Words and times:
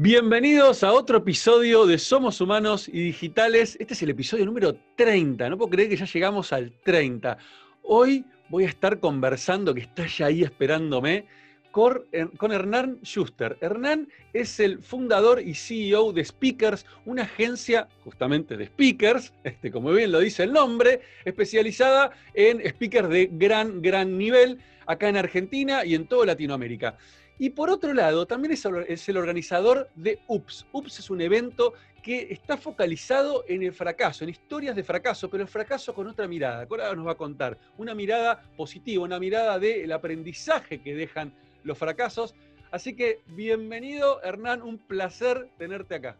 Bienvenidos 0.00 0.84
a 0.84 0.92
otro 0.92 1.18
episodio 1.18 1.84
de 1.84 1.98
Somos 1.98 2.40
Humanos 2.40 2.86
y 2.86 3.02
Digitales. 3.02 3.76
Este 3.80 3.94
es 3.94 4.02
el 4.04 4.10
episodio 4.10 4.46
número 4.46 4.76
30. 4.94 5.50
No 5.50 5.58
puedo 5.58 5.70
creer 5.70 5.88
que 5.88 5.96
ya 5.96 6.04
llegamos 6.04 6.52
al 6.52 6.70
30. 6.84 7.36
Hoy 7.82 8.24
voy 8.48 8.62
a 8.62 8.68
estar 8.68 9.00
conversando, 9.00 9.74
que 9.74 9.80
está 9.80 10.06
ya 10.06 10.26
ahí 10.26 10.44
esperándome, 10.44 11.26
con, 11.72 12.04
Hernán 12.12 13.00
Schuster. 13.02 13.58
Hernán 13.60 14.08
es 14.32 14.60
el 14.60 14.84
fundador 14.84 15.40
y 15.40 15.54
CEO 15.54 16.12
de 16.12 16.24
Speakers, 16.24 16.86
una 17.04 17.24
agencia 17.24 17.88
justamente 18.04 18.56
de 18.56 18.66
speakers, 18.66 19.32
este, 19.42 19.72
como 19.72 19.90
bien 19.90 20.12
lo 20.12 20.20
dice 20.20 20.44
el 20.44 20.52
nombre, 20.52 21.00
especializada 21.24 22.12
en 22.34 22.60
speakers 22.70 23.08
de 23.08 23.30
gran, 23.32 23.82
gran 23.82 24.16
nivel 24.16 24.60
acá 24.86 25.08
en 25.08 25.16
Argentina 25.16 25.84
y 25.84 25.96
en 25.96 26.06
toda 26.06 26.24
Latinoamérica. 26.24 26.96
Y 27.38 27.50
por 27.50 27.70
otro 27.70 27.94
lado, 27.94 28.26
también 28.26 28.52
es, 28.52 29.08
el 29.08 29.16
organizador 29.16 29.88
de 29.94 30.18
UPS. 30.26 30.66
UPS 30.72 30.98
es 30.98 31.10
un 31.10 31.20
evento 31.20 31.74
que 32.02 32.32
está 32.32 32.56
focalizado 32.56 33.44
en 33.46 33.62
el 33.62 33.72
fracaso, 33.72 34.24
en 34.24 34.30
historias 34.30 34.74
de 34.74 34.82
fracaso, 34.82 35.30
pero 35.30 35.42
el 35.44 35.48
fracaso 35.48 35.94
con 35.94 36.08
otra 36.08 36.26
mirada. 36.26 36.66
Ahora 36.68 36.94
nos 36.94 37.06
va 37.06 37.12
a 37.12 37.16
contar 37.16 37.56
una 37.76 37.94
mirada 37.94 38.42
positiva, 38.56 39.04
una 39.04 39.20
mirada 39.20 39.58
del 39.58 39.92
aprendizaje 39.92 40.80
que 40.80 40.94
dejan 40.94 41.32
los 41.62 41.78
fracasos. 41.78 42.34
Así 42.72 42.96
que 42.96 43.20
bienvenido, 43.28 44.20
Hernán, 44.22 44.62
un 44.62 44.78
placer 44.78 45.48
tenerte 45.58 45.94
acá. 45.94 46.16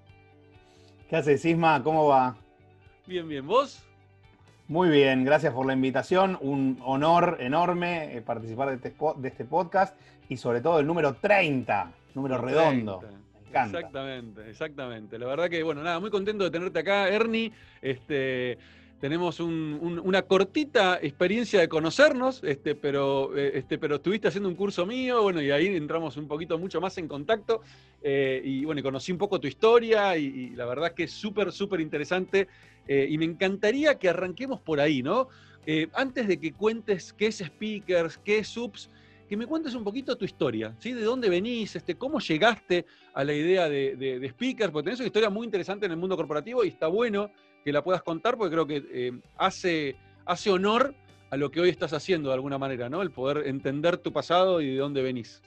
¿Qué 1.08 1.16
haces, 1.16 1.40
Sisma? 1.40 1.82
¿Cómo 1.82 2.06
va? 2.06 2.36
Bien, 3.06 3.26
bien. 3.26 3.46
¿Vos? 3.46 3.82
Muy 4.68 4.90
bien, 4.90 5.24
gracias 5.24 5.54
por 5.54 5.64
la 5.66 5.72
invitación. 5.72 6.36
Un 6.42 6.78
honor 6.84 7.38
enorme 7.40 8.14
eh, 8.14 8.20
participar 8.20 8.68
de 8.68 8.74
este, 8.74 8.94
de 9.16 9.28
este 9.28 9.46
podcast 9.46 9.98
y 10.28 10.36
sobre 10.36 10.60
todo 10.60 10.80
el 10.80 10.86
número 10.86 11.14
30, 11.14 11.92
número 12.14 12.38
redondo. 12.38 13.00
Me 13.00 13.48
encanta. 13.48 13.78
Exactamente, 13.78 14.50
exactamente. 14.50 15.18
La 15.18 15.26
verdad 15.26 15.48
que, 15.48 15.62
bueno, 15.62 15.82
nada, 15.82 16.00
muy 16.00 16.10
contento 16.10 16.44
de 16.44 16.50
tenerte 16.50 16.80
acá, 16.80 17.08
Ernie. 17.08 17.52
Este, 17.80 18.58
tenemos 19.00 19.40
una 19.40 20.22
cortita 20.22 20.98
experiencia 21.00 21.60
de 21.60 21.68
conocernos, 21.68 22.42
este, 22.44 22.74
pero, 22.74 23.36
eh, 23.36 23.52
este, 23.54 23.78
pero 23.78 23.96
estuviste 23.96 24.28
haciendo 24.28 24.48
un 24.48 24.54
curso 24.54 24.84
mío, 24.84 25.22
bueno, 25.22 25.40
y 25.40 25.50
ahí 25.50 25.68
entramos 25.68 26.16
un 26.16 26.28
poquito 26.28 26.58
mucho 26.58 26.80
más 26.80 26.98
en 26.98 27.08
contacto. 27.08 27.62
Eh, 28.02 28.42
y 28.44 28.64
bueno, 28.64 28.82
conocí 28.82 29.12
un 29.12 29.18
poco 29.18 29.40
tu 29.40 29.46
historia 29.46 30.16
y, 30.16 30.26
y 30.26 30.50
la 30.50 30.66
verdad 30.66 30.92
que 30.92 31.04
es 31.04 31.12
súper, 31.12 31.52
súper 31.52 31.80
interesante 31.80 32.48
eh, 32.88 33.06
y 33.08 33.18
me 33.18 33.26
encantaría 33.26 33.98
que 33.98 34.08
arranquemos 34.08 34.60
por 34.60 34.80
ahí, 34.80 35.02
¿no? 35.02 35.28
Eh, 35.66 35.88
antes 35.92 36.26
de 36.26 36.40
que 36.40 36.52
cuentes 36.52 37.12
qué 37.12 37.26
es 37.26 37.38
Speakers, 37.38 38.16
qué 38.18 38.38
es 38.38 38.48
Subs, 38.48 38.90
que 39.28 39.36
me 39.36 39.46
cuentes 39.46 39.74
un 39.74 39.84
poquito 39.84 40.16
tu 40.16 40.24
historia, 40.24 40.74
¿sí? 40.78 40.92
¿De 40.92 41.02
dónde 41.02 41.28
venís? 41.28 41.76
Este, 41.76 41.96
¿Cómo 41.96 42.18
llegaste 42.18 42.86
a 43.12 43.24
la 43.24 43.34
idea 43.34 43.68
de, 43.68 44.26
Speakers? 44.30 44.72
Porque 44.72 44.84
tenés 44.84 45.00
una 45.00 45.06
historia 45.06 45.30
muy 45.30 45.44
interesante 45.44 45.86
en 45.86 45.92
el 45.92 45.98
mundo 45.98 46.16
corporativo 46.16 46.64
y 46.64 46.68
está 46.68 46.86
bueno 46.86 47.30
que 47.64 47.72
la 47.72 47.84
puedas 47.84 48.02
contar 48.02 48.38
porque 48.38 48.52
creo 48.52 48.66
que 48.66 48.82
eh, 48.90 49.20
hace, 49.36 49.96
hace 50.24 50.50
honor 50.50 50.94
a 51.30 51.36
lo 51.36 51.50
que 51.50 51.60
hoy 51.60 51.68
estás 51.68 51.92
haciendo 51.92 52.30
de 52.30 52.36
alguna 52.36 52.56
manera, 52.56 52.88
¿no? 52.88 53.02
El 53.02 53.10
poder 53.10 53.46
entender 53.46 53.98
tu 53.98 54.12
pasado 54.12 54.62
y 54.62 54.70
de 54.70 54.76
dónde 54.76 55.02
venís. 55.02 55.42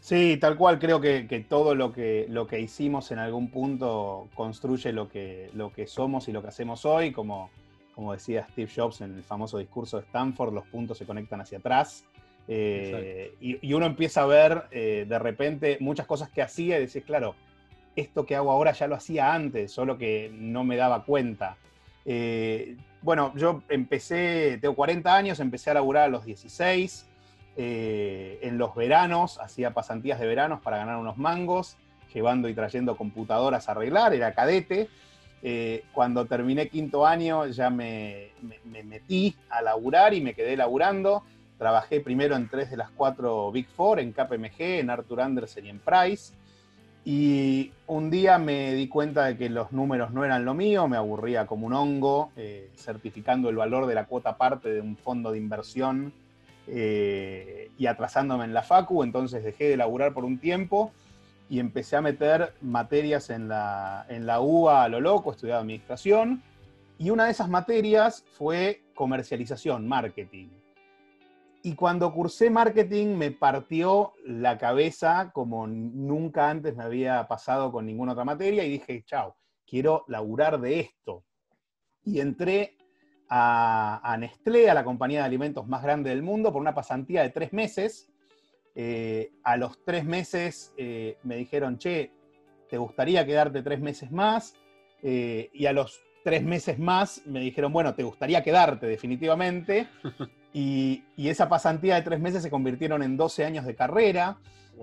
Sí, 0.00 0.38
tal 0.38 0.56
cual, 0.56 0.78
creo 0.78 1.00
que, 1.00 1.46
todo 1.48 1.74
lo 1.74 1.92
que, 1.92 2.26
lo 2.28 2.46
que 2.46 2.58
hicimos 2.60 3.10
en 3.10 3.18
algún 3.18 3.50
punto 3.50 4.28
construye 4.34 4.92
lo 4.92 5.08
que, 5.08 5.50
lo 5.54 5.72
que 5.72 5.86
somos 5.86 6.28
y 6.28 6.32
lo 6.32 6.42
que 6.42 6.48
hacemos 6.48 6.86
hoy, 6.86 7.12
como, 7.12 7.50
como 7.94 8.12
decía 8.12 8.46
Steve 8.50 8.70
Jobs 8.74 9.02
en 9.02 9.14
el 9.14 9.22
famoso 9.22 9.58
discurso 9.58 9.98
de 9.98 10.04
Stanford, 10.04 10.54
los 10.54 10.66
puntos 10.66 10.96
se 10.96 11.06
conectan 11.06 11.42
hacia 11.42 11.58
atrás. 11.58 12.04
Eh, 12.52 13.34
y, 13.40 13.72
uno 13.72 13.86
empieza 13.86 14.22
a 14.22 14.26
ver 14.26 14.64
eh, 14.72 15.06
de 15.08 15.18
repente 15.20 15.76
muchas 15.80 16.06
cosas 16.06 16.30
que 16.30 16.42
hacía 16.42 16.78
y 16.78 16.86
decís, 16.86 17.04
claro, 17.04 17.36
esto 17.94 18.26
que 18.26 18.34
hago 18.34 18.50
ahora 18.50 18.72
ya 18.72 18.88
lo 18.88 18.96
hacía 18.96 19.32
antes, 19.32 19.72
solo 19.72 19.98
que 19.98 20.30
no 20.34 20.64
me 20.64 20.76
daba 20.76 21.04
cuenta. 21.04 21.56
Eh, 22.04 22.76
bueno, 23.02 23.32
yo 23.36 23.62
empecé, 23.68 24.58
tengo 24.60 24.74
40 24.74 25.14
años, 25.14 25.40
empecé 25.40 25.70
a 25.70 25.74
laburar 25.74 26.04
a 26.04 26.08
los 26.08 26.24
16. 26.24 27.06
Eh, 27.56 28.38
en 28.42 28.58
los 28.58 28.74
veranos, 28.74 29.38
hacía 29.38 29.72
pasantías 29.72 30.18
de 30.18 30.26
veranos 30.26 30.60
para 30.60 30.78
ganar 30.78 30.96
unos 30.96 31.18
mangos, 31.18 31.76
llevando 32.12 32.48
y 32.48 32.54
trayendo 32.54 32.96
computadoras 32.96 33.68
a 33.68 33.72
arreglar, 33.72 34.14
era 34.14 34.34
cadete. 34.34 34.88
Cuando 35.92 36.26
terminé 36.26 36.68
quinto 36.68 37.06
año 37.06 37.46
ya 37.46 37.70
me, 37.70 38.32
metí 38.84 39.34
a 39.48 39.62
laburar 39.62 40.12
y 40.12 40.20
me 40.20 40.34
quedé 40.34 40.56
laburando. 40.56 41.22
Trabajé 41.60 42.00
primero 42.00 42.36
en 42.36 42.48
tres 42.48 42.70
de 42.70 42.78
las 42.78 42.88
cuatro 42.88 43.52
Big 43.52 43.68
Four, 43.68 44.00
en 44.00 44.14
KPMG, 44.14 44.78
en 44.78 44.88
Arthur 44.88 45.20
Andersen 45.20 45.66
y 45.66 45.68
en 45.68 45.78
Price. 45.78 46.32
Y 47.04 47.70
un 47.86 48.08
día 48.08 48.38
me 48.38 48.72
di 48.72 48.88
cuenta 48.88 49.26
de 49.26 49.36
que 49.36 49.50
los 49.50 49.70
números 49.70 50.10
no 50.10 50.24
eran 50.24 50.46
lo 50.46 50.54
mío, 50.54 50.88
me 50.88 50.96
aburría 50.96 51.46
como 51.46 51.66
un 51.66 51.74
hongo, 51.74 52.32
eh, 52.38 52.70
certificando 52.76 53.50
el 53.50 53.56
valor 53.56 53.84
de 53.84 53.94
la 53.94 54.06
cuota 54.06 54.38
parte 54.38 54.70
de 54.70 54.80
un 54.80 54.96
fondo 54.96 55.32
de 55.32 55.36
inversión 55.36 56.14
eh, 56.66 57.70
y 57.76 57.84
atrasándome 57.84 58.46
en 58.46 58.54
la 58.54 58.62
facu, 58.62 59.02
entonces 59.02 59.44
dejé 59.44 59.68
de 59.68 59.76
laburar 59.76 60.14
por 60.14 60.24
un 60.24 60.38
tiempo 60.38 60.92
y 61.50 61.60
empecé 61.60 61.94
a 61.94 62.00
meter 62.00 62.54
materias 62.62 63.28
en 63.28 63.48
la, 63.48 64.06
en 64.08 64.24
la 64.24 64.40
UBA 64.40 64.84
a 64.84 64.88
lo 64.88 65.02
loco, 65.02 65.32
estudié 65.32 65.52
administración, 65.52 66.42
y 66.98 67.10
una 67.10 67.26
de 67.26 67.32
esas 67.32 67.50
materias 67.50 68.24
fue 68.38 68.80
comercialización, 68.94 69.86
marketing. 69.86 70.48
Y 71.62 71.74
cuando 71.74 72.12
cursé 72.12 72.48
marketing 72.48 73.16
me 73.16 73.30
partió 73.32 74.14
la 74.24 74.56
cabeza 74.56 75.30
como 75.32 75.66
nunca 75.66 76.48
antes 76.48 76.74
me 76.74 76.84
había 76.84 77.28
pasado 77.28 77.70
con 77.70 77.84
ninguna 77.84 78.12
otra 78.12 78.24
materia 78.24 78.64
y 78.64 78.70
dije, 78.70 79.02
chao, 79.04 79.36
quiero 79.66 80.04
laburar 80.08 80.58
de 80.60 80.80
esto. 80.80 81.24
Y 82.02 82.20
entré 82.20 82.78
a, 83.28 84.16
Nestlé, 84.18 84.70
a 84.70 84.74
la 84.74 84.84
compañía 84.84 85.20
de 85.20 85.26
alimentos 85.26 85.66
más 85.68 85.82
grande 85.82 86.10
del 86.10 86.22
mundo, 86.22 86.50
por 86.52 86.62
una 86.62 86.74
pasantía 86.74 87.22
de 87.22 87.30
tres 87.30 87.52
meses. 87.52 88.10
Eh, 88.74 89.30
a 89.44 89.56
los 89.56 89.84
tres 89.84 90.04
meses 90.04 90.72
eh, 90.78 91.18
me 91.24 91.36
dijeron, 91.36 91.76
che, 91.78 92.10
¿te 92.70 92.78
gustaría 92.78 93.26
quedarte 93.26 93.62
tres 93.62 93.80
meses 93.80 94.10
más? 94.10 94.54
Eh, 95.02 95.50
y 95.52 95.66
a 95.66 95.72
los 95.72 96.00
tres 96.24 96.42
meses 96.42 96.78
más 96.78 97.22
me 97.26 97.40
dijeron, 97.40 97.72
bueno, 97.72 97.94
¿te 97.94 98.02
gustaría 98.02 98.42
quedarte 98.42 98.86
definitivamente? 98.86 99.88
Y, 100.52 101.04
esa 101.16 101.48
pasantía 101.48 101.94
de 101.94 102.02
tres 102.02 102.18
meses 102.20 102.42
se 102.42 102.50
convirtieron 102.50 103.02
en 103.02 103.16
12 103.16 103.44
años 103.44 103.64
de 103.64 103.74
carrera. 103.74 104.38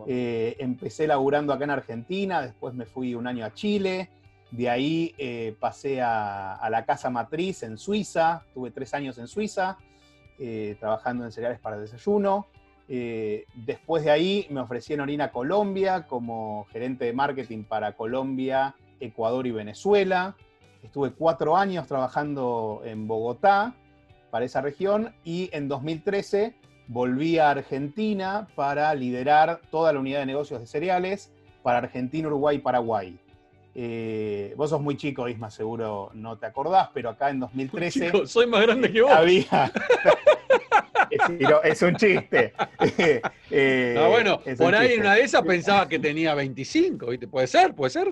empecé 0.08 1.08
laburando 1.08 1.52
acá 1.52 1.64
en 1.64 1.72
Argentina, 1.72 2.42
después 2.42 2.74
me 2.74 2.86
fui 2.86 3.16
un 3.16 3.28
año 3.28 3.44
a 3.44 3.54
Chile, 3.54 4.10
de 4.52 4.70
ahí 4.70 5.14
eh, 5.18 5.56
pasé 5.60 6.02
a, 6.02 6.66
la 6.70 6.86
casa 6.86 7.10
matriz 7.10 7.64
en 7.64 7.78
Suiza, 7.78 8.44
tuve 8.54 8.72
tres 8.72 8.94
años 8.94 9.18
en 9.18 9.28
Suiza, 9.28 9.78
eh, 10.40 10.78
trabajando 10.80 11.26
en 11.26 11.32
cereales 11.32 11.60
para 11.60 11.78
desayuno. 11.78 12.48
Eh, 12.90 13.46
después 13.54 14.06
de 14.06 14.12
ahí 14.12 14.48
me 14.50 14.62
ofrecieron 14.62 15.10
ir 15.10 15.22
a 15.22 15.32
Colombia 15.32 16.08
como 16.08 16.66
gerente 16.72 17.04
de 17.06 17.14
marketing 17.14 17.64
para 17.64 17.94
Colombia, 17.94 18.76
Ecuador 19.02 19.46
y 19.46 19.52
Venezuela. 19.52 20.38
Estuve 20.82 21.12
cuatro 21.12 21.58
años 21.58 21.86
trabajando 21.88 22.82
en 22.86 23.08
Bogotá 23.08 23.76
para 24.38 24.46
esa 24.46 24.62
región 24.62 25.16
y 25.26 25.50
en 25.52 25.68
2013 25.68 26.54
volví 26.88 27.40
a 27.40 27.50
Argentina 27.50 28.48
para 28.54 28.94
liderar 28.94 29.62
toda 29.72 29.92
la 29.92 30.00
unidad 30.00 30.20
de 30.20 30.28
negocios 30.28 30.60
de 30.60 30.68
cereales 30.68 31.32
para 31.64 31.80
Argentina, 31.80 32.28
Uruguay 32.28 32.58
y 32.58 32.60
Paraguay. 32.60 33.18
Eh, 33.74 34.54
vos 34.56 34.70
sos 34.70 34.80
muy 34.80 34.96
chico, 34.96 35.28
Isma, 35.28 35.50
seguro 35.50 36.12
no 36.14 36.38
te 36.38 36.46
acordás, 36.46 36.90
pero 36.94 37.10
acá 37.10 37.32
en 37.32 37.40
2013. 37.40 38.28
soy 38.28 38.46
más 38.46 38.62
grande 38.62 38.94
que 38.94 39.02
vos. 39.02 39.12
Había. 39.12 39.48
es, 41.64 41.82
un 41.82 41.96
chiste. 41.96 42.54
Eh, 43.50 43.96
bueno, 44.10 44.42
por 44.58 44.76
ahí 44.76 44.94
en 44.94 45.02
una 45.02 45.16
de 45.16 45.22
esas 45.22 45.42
pensaba 45.42 45.88
que 45.88 46.00
tenía 46.00 46.36
25, 46.36 47.08
¿viste? 47.08 47.28
Puede 47.28 47.48
ser, 47.48 47.74
puede 47.74 47.92
ser. 47.92 48.10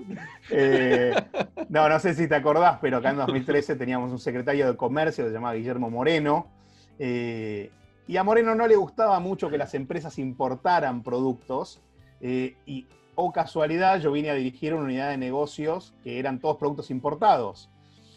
Eh, 0.50 1.14
no, 1.68 1.88
no 1.88 2.00
sé 2.00 2.14
si 2.14 2.26
te 2.26 2.34
acordás, 2.34 2.78
pero 2.80 2.96
acá 2.96 3.10
en 3.10 3.16
2013 3.18 3.76
teníamos 3.76 4.10
un 4.10 4.18
secretario 4.18 4.66
de 4.66 4.76
comercio 4.76 5.24
que 5.24 5.30
se 5.30 5.34
llamaba 5.34 5.54
Guillermo 5.54 5.90
Moreno. 5.90 6.50
y 6.98 8.16
a 8.16 8.24
Moreno 8.24 8.54
no 8.54 8.66
le 8.66 8.76
gustaba 8.76 9.20
mucho 9.20 9.50
que 9.50 9.58
las 9.58 9.74
empresas 9.74 10.18
importaran 10.18 11.02
productos. 11.02 11.82
y 12.20 12.86
o 13.16 13.32
casualidad, 13.32 14.00
yo 14.00 14.12
vine 14.12 14.30
a 14.30 14.34
dirigir 14.34 14.74
una 14.74 14.84
unidad 14.84 15.10
de 15.10 15.16
negocios 15.16 15.94
que 16.04 16.18
eran 16.18 16.38
todos 16.38 16.56
productos 16.58 16.90
importados. 16.90 17.70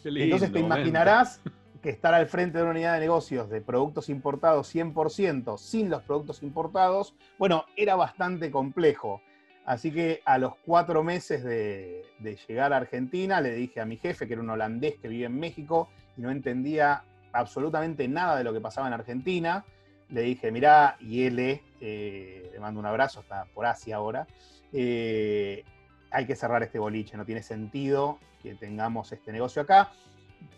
Entonces 0.04 0.52
te 0.52 0.60
imaginarás 0.60 1.40
que 1.80 1.90
estar 1.90 2.14
al 2.14 2.26
frente 2.26 2.58
de 2.58 2.64
una 2.64 2.72
unidad 2.72 2.94
de 2.94 3.00
negocios 3.00 3.48
de 3.48 3.60
productos 3.60 4.08
importados 4.08 4.74
100% 4.74 5.58
sin 5.58 5.90
los 5.90 6.02
productos 6.02 6.42
importados, 6.42 7.14
bueno, 7.38 7.64
era 7.76 7.96
bastante 7.96 8.50
complejo. 8.50 9.22
Así 9.64 9.92
que 9.92 10.20
a 10.24 10.38
los 10.38 10.54
cuatro 10.66 11.02
meses 11.02 11.44
de, 11.44 12.02
llegar 12.48 12.72
a 12.72 12.78
Argentina, 12.78 13.40
le 13.40 13.52
dije 13.52 13.80
a 13.80 13.84
mi 13.84 13.96
jefe, 13.96 14.26
que 14.26 14.32
era 14.32 14.42
un 14.42 14.50
holandés 14.50 14.96
que 15.00 15.08
vive 15.08 15.26
en 15.26 15.38
México 15.38 15.88
y 16.16 16.22
no 16.22 16.30
entendía 16.30 17.04
absolutamente 17.32 18.08
nada 18.08 18.36
de 18.36 18.44
lo 18.44 18.52
que 18.52 18.60
pasaba 18.60 18.88
en 18.88 18.94
Argentina, 18.94 19.64
le 20.08 20.22
dije, 20.22 20.50
mirá, 20.50 20.96
y 20.98 21.24
él, 21.24 21.38
eh, 21.38 22.50
le 22.52 22.60
mando 22.60 22.80
un 22.80 22.86
abrazo, 22.86 23.20
está 23.20 23.44
por 23.54 23.64
Asia 23.64 23.96
ahora, 23.96 24.26
eh, 24.72 25.64
hay 26.10 26.26
que 26.26 26.34
cerrar 26.34 26.62
este 26.62 26.78
boliche, 26.78 27.16
no 27.16 27.24
tiene 27.24 27.42
sentido 27.42 28.18
que 28.42 28.54
tengamos 28.54 29.12
este 29.12 29.32
negocio 29.32 29.62
acá. 29.62 29.92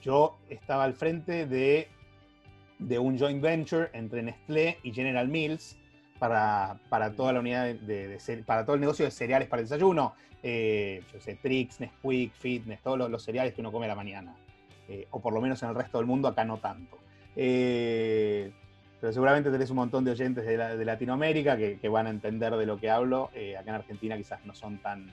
Yo 0.03 0.39
estaba 0.49 0.85
al 0.85 0.95
frente 0.95 1.47
de, 1.47 1.89
de 2.79 2.99
un 2.99 3.19
joint 3.19 3.41
venture 3.41 3.89
entre 3.93 4.23
Nestlé 4.23 4.79
y 4.83 4.93
General 4.93 5.29
Mills 5.29 5.77
para, 6.29 7.11
toda 7.17 7.33
la 7.33 7.41
unidad 7.41 7.75
de, 7.75 8.45
para 8.47 8.65
todo 8.65 8.75
el 8.75 8.81
negocio 8.81 9.05
de 9.05 9.11
cereales 9.11 9.49
para 9.49 9.61
el 9.61 9.69
desayuno. 9.69 10.15
Eh, 10.43 11.03
yo 11.13 11.21
sé, 11.21 11.37
Trix, 11.37 11.81
Nesquik, 11.81 12.33
Fitness, 12.35 12.81
todos 12.81 13.11
los, 13.11 13.23
cereales 13.25 13.55
que 13.55 13.61
uno 13.61 13.73
come 13.73 13.87
a 13.87 13.89
la 13.89 13.97
mañana. 13.97 14.37
Eh, 14.89 15.07
o 15.11 15.21
por 15.21 15.33
lo 15.33 15.41
menos 15.41 15.61
en 15.63 15.71
el 15.71 15.75
resto 15.75 15.99
del 15.99 16.07
mundo, 16.07 16.29
acá 16.29 16.45
no 16.45 16.59
tanto. 16.59 16.99
Eh, 17.35 18.53
pero 19.01 19.13
seguramente 19.13 19.51
tenés 19.51 19.71
un 19.71 19.77
montón 19.77 20.05
de 20.05 20.13
oyentes 20.13 20.45
de, 20.47 20.85
Latinoamérica 20.85 21.57
que, 21.57 21.89
van 21.89 22.07
a 22.07 22.11
entender 22.11 22.55
de 22.55 22.67
lo 22.67 22.79
que 22.79 22.89
hablo. 22.89 23.31
acá 23.59 23.71
en 23.71 23.75
Argentina 23.75 24.17
quizás 24.17 24.45
no 24.45 24.55
son 24.55 24.79
tan... 24.79 25.11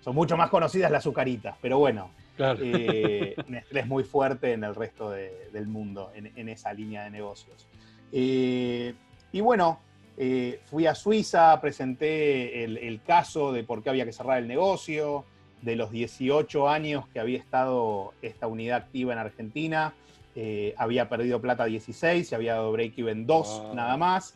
Son 0.00 0.14
mucho 0.14 0.38
más 0.38 0.48
conocidas 0.48 0.90
las 0.90 1.00
azucaritas, 1.00 1.56
pero 1.60 1.78
bueno, 1.78 2.10
Nestlé 3.48 3.80
es 3.80 3.86
muy 3.86 4.04
fuerte 4.04 4.52
en 4.52 4.64
el 4.64 4.74
resto 4.74 5.10
del 5.10 5.66
mundo, 5.66 6.12
en, 6.14 6.48
esa 6.48 6.72
línea 6.72 7.04
de 7.04 7.10
negocios. 7.10 7.66
y 8.12 9.40
bueno, 9.40 9.80
eh, 10.18 10.60
fui 10.64 10.86
a 10.86 10.94
Suiza, 10.94 11.60
presenté 11.60 12.64
el, 12.64 13.00
caso 13.02 13.52
de 13.52 13.64
por 13.64 13.82
qué 13.82 13.90
había 13.90 14.06
que 14.06 14.12
cerrar 14.12 14.38
el 14.38 14.48
negocio, 14.48 15.24
de 15.60 15.76
los 15.76 15.90
18 15.90 16.68
años 16.68 17.08
que 17.08 17.18
había 17.18 17.38
estado 17.38 18.12
esta 18.22 18.46
unidad 18.46 18.78
activa 18.78 19.12
en 19.12 19.18
Argentina, 19.18 19.94
eh, 20.34 20.74
había 20.76 21.08
perdido 21.08 21.40
plata 21.40 21.64
16 21.64 22.30
y 22.30 22.34
había 22.34 22.54
dado 22.54 22.72
break-even 22.72 23.26
2 23.26 23.74
nada 23.74 23.96
más. 23.96 24.34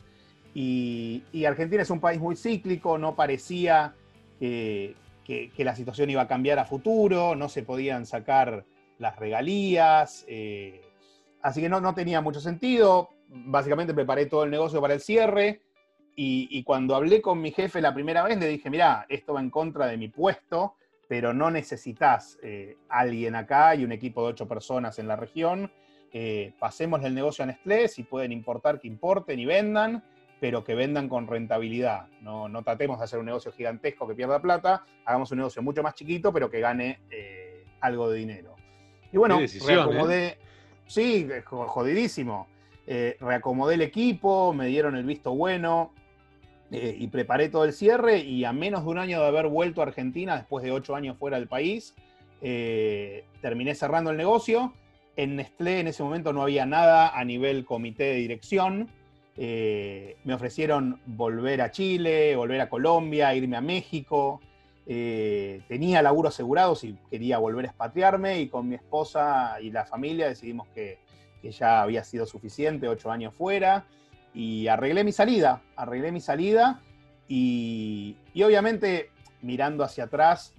Y, 0.55 1.23
Argentina 1.47 1.83
es 1.83 1.91
un 1.91 2.01
país 2.01 2.21
muy 2.21 2.37
cíclico, 2.37 2.99
no 2.99 3.15
parecía 3.15 3.95
que, 5.55 5.65
la 5.65 5.77
situación 5.77 6.11
iba 6.11 6.23
a 6.23 6.29
cambiar 6.29 6.59
a 6.59 6.65
futuro, 6.65 7.37
no 7.37 7.49
se 7.49 7.63
podían 7.63 8.07
sacar 8.07 8.65
las 8.99 9.17
regalías, 9.19 10.25
eh, 10.29 10.81
así 11.43 11.61
que 11.61 11.69
no, 11.69 11.81
no 11.81 11.95
tenía 11.95 12.21
mucho 12.21 12.41
sentido. 12.41 13.11
Básicamente 13.29 13.95
preparé 13.95 14.27
todo 14.27 14.45
el 14.45 14.51
negocio 14.51 14.81
para 14.81 14.95
el 14.95 15.01
cierre 15.01 15.61
y, 16.17 16.63
cuando 16.65 16.95
hablé 16.97 17.23
con 17.23 17.41
mi 17.41 17.51
jefe 17.51 17.81
la 17.81 17.95
primera 17.95 18.23
vez, 18.23 18.39
le 18.39 18.47
dije, 18.47 18.69
mira, 18.69 19.07
esto 19.09 19.35
va 19.35 19.41
en 19.41 19.49
contra 19.49 19.87
de 19.87 19.97
mi 19.97 20.09
puesto, 20.09 20.75
pero 21.09 21.33
no 21.33 21.51
necesitas 21.51 22.39
eh, 22.43 22.77
alguien 22.89 23.37
acá 23.37 23.75
y 23.75 23.85
un 23.85 23.93
equipo 23.93 24.23
de 24.23 24.29
ocho 24.31 24.47
personas 24.47 24.99
en 24.99 25.09
la 25.09 25.17
región. 25.17 25.73
Eh, 26.13 26.53
pasemos 26.59 27.03
el 27.05 27.15
negocio 27.15 27.45
a 27.45 27.47
Nestlé, 27.47 27.89
si 27.89 28.03
pueden 28.03 28.33
importar, 28.33 28.81
que 28.81 28.89
importen 28.89 29.39
y 29.39 29.47
vendan, 29.47 30.05
pero 30.41 30.65
que 30.65 30.75
vendan 30.75 31.09
con 31.09 31.27
rentabilidad. 31.27 32.09
No, 32.23 32.49
no 32.49 32.63
tratemos 32.63 32.99
de 32.99 33.05
hacer 33.05 33.19
un 33.19 33.27
negocio 33.27 33.53
gigantesco 33.53 34.09
que 34.09 34.15
pierda 34.15 34.41
plata, 34.41 34.85
hagamos 35.05 35.31
un 35.33 35.39
negocio 35.39 35.63
mucho 35.63 35.83
más 35.83 35.95
chiquito, 35.95 36.33
pero 36.33 36.51
que 36.51 36.61
gane 36.61 37.01
eh, 37.11 37.65
algo 37.81 38.11
de 38.11 38.19
dinero. 38.19 38.57
Y 39.13 39.19
bueno, 39.19 39.41
reacomodé. 39.67 40.39
Sí, 40.87 41.29
jodidísimo. 41.45 42.49
reacomodé 43.21 43.75
el 43.75 43.83
equipo, 43.83 44.53
me 44.53 44.67
dieron 44.67 44.97
el 44.97 45.05
visto 45.05 45.35
bueno. 45.35 45.93
Eh, 46.73 46.97
y 47.01 47.09
preparé 47.09 47.49
todo 47.49 47.65
el 47.65 47.73
cierre 47.73 48.19
y 48.19 48.45
a 48.45 48.53
menos 48.53 48.85
de 48.85 48.91
un 48.91 48.99
año 48.99 49.21
de 49.21 49.27
haber 49.27 49.49
vuelto 49.49 49.81
a 49.81 49.85
Argentina, 49.87 50.37
después 50.37 50.65
de 50.65 50.71
ocho 50.71 50.95
años 50.95 51.19
fuera 51.19 51.37
del 51.37 51.49
país, 51.49 51.97
eh, 52.43 53.25
terminé 53.41 53.75
cerrando 53.75 54.11
el 54.11 54.17
negocio. 54.17 54.73
En 55.17 55.35
Nestlé 55.35 55.81
en 55.81 55.89
ese 55.89 56.05
momento 56.05 56.33
no 56.33 56.43
había 56.43 56.67
nada 56.67 57.09
a 57.19 57.25
nivel 57.25 57.65
comité 57.65 58.05
de 58.05 58.15
dirección. 58.15 58.89
Eh, 59.37 60.17
me 60.25 60.35
ofrecieron 60.35 61.01
volver 61.07 61.63
a 61.63 61.71
Chile, 61.71 62.37
volver 62.37 62.61
a 62.61 62.69
Colombia, 62.69 63.35
irme 63.35 63.57
a 63.57 63.61
México. 63.61 64.41
tenía 64.87 66.03
laburo 66.03 66.29
asegurado 66.29 66.75
si 66.75 66.97
quería 67.11 67.39
volver 67.39 67.67
a 67.67 67.69
expatriarme 67.69 68.41
y 68.41 68.49
con 68.49 68.69
mi 68.69 68.75
esposa 68.75 69.57
y 69.61 69.71
la 69.71 69.85
familia 69.85 70.29
decidimos 70.29 70.67
que 70.69 70.99
ya 71.43 71.83
había 71.83 72.05
sido 72.05 72.27
suficiente, 72.27 72.89
ocho 72.89 73.11
años 73.11 73.35
fuera 73.35 73.87
y 74.35 74.69
arreglé 74.69 75.05
mi 75.05 75.13
salida, 75.13 75.63
arreglé 75.77 76.13
mi 76.13 76.21
salida 76.21 76.81
y, 77.29 78.17
obviamente 78.35 79.11
mirando 79.43 79.85
hacia 79.85 80.05
atrás, 80.05 80.55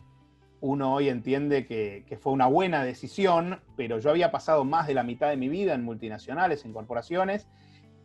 uno 0.59 0.93
hoy 0.93 1.09
entiende 1.09 1.65
que, 1.65 2.17
fue 2.19 2.33
una 2.33 2.47
buena 2.47 2.83
decisión, 2.83 3.59
pero 3.75 3.99
yo 3.99 4.09
había 4.09 4.31
pasado 4.31 4.63
más 4.63 4.87
de 4.87 4.93
la 4.93 5.03
mitad 5.03 5.29
de 5.29 5.37
mi 5.37 5.49
vida 5.49 5.73
en 5.73 5.83
multinacionales, 5.83 6.65
en 6.65 6.73
corporaciones, 6.73 7.47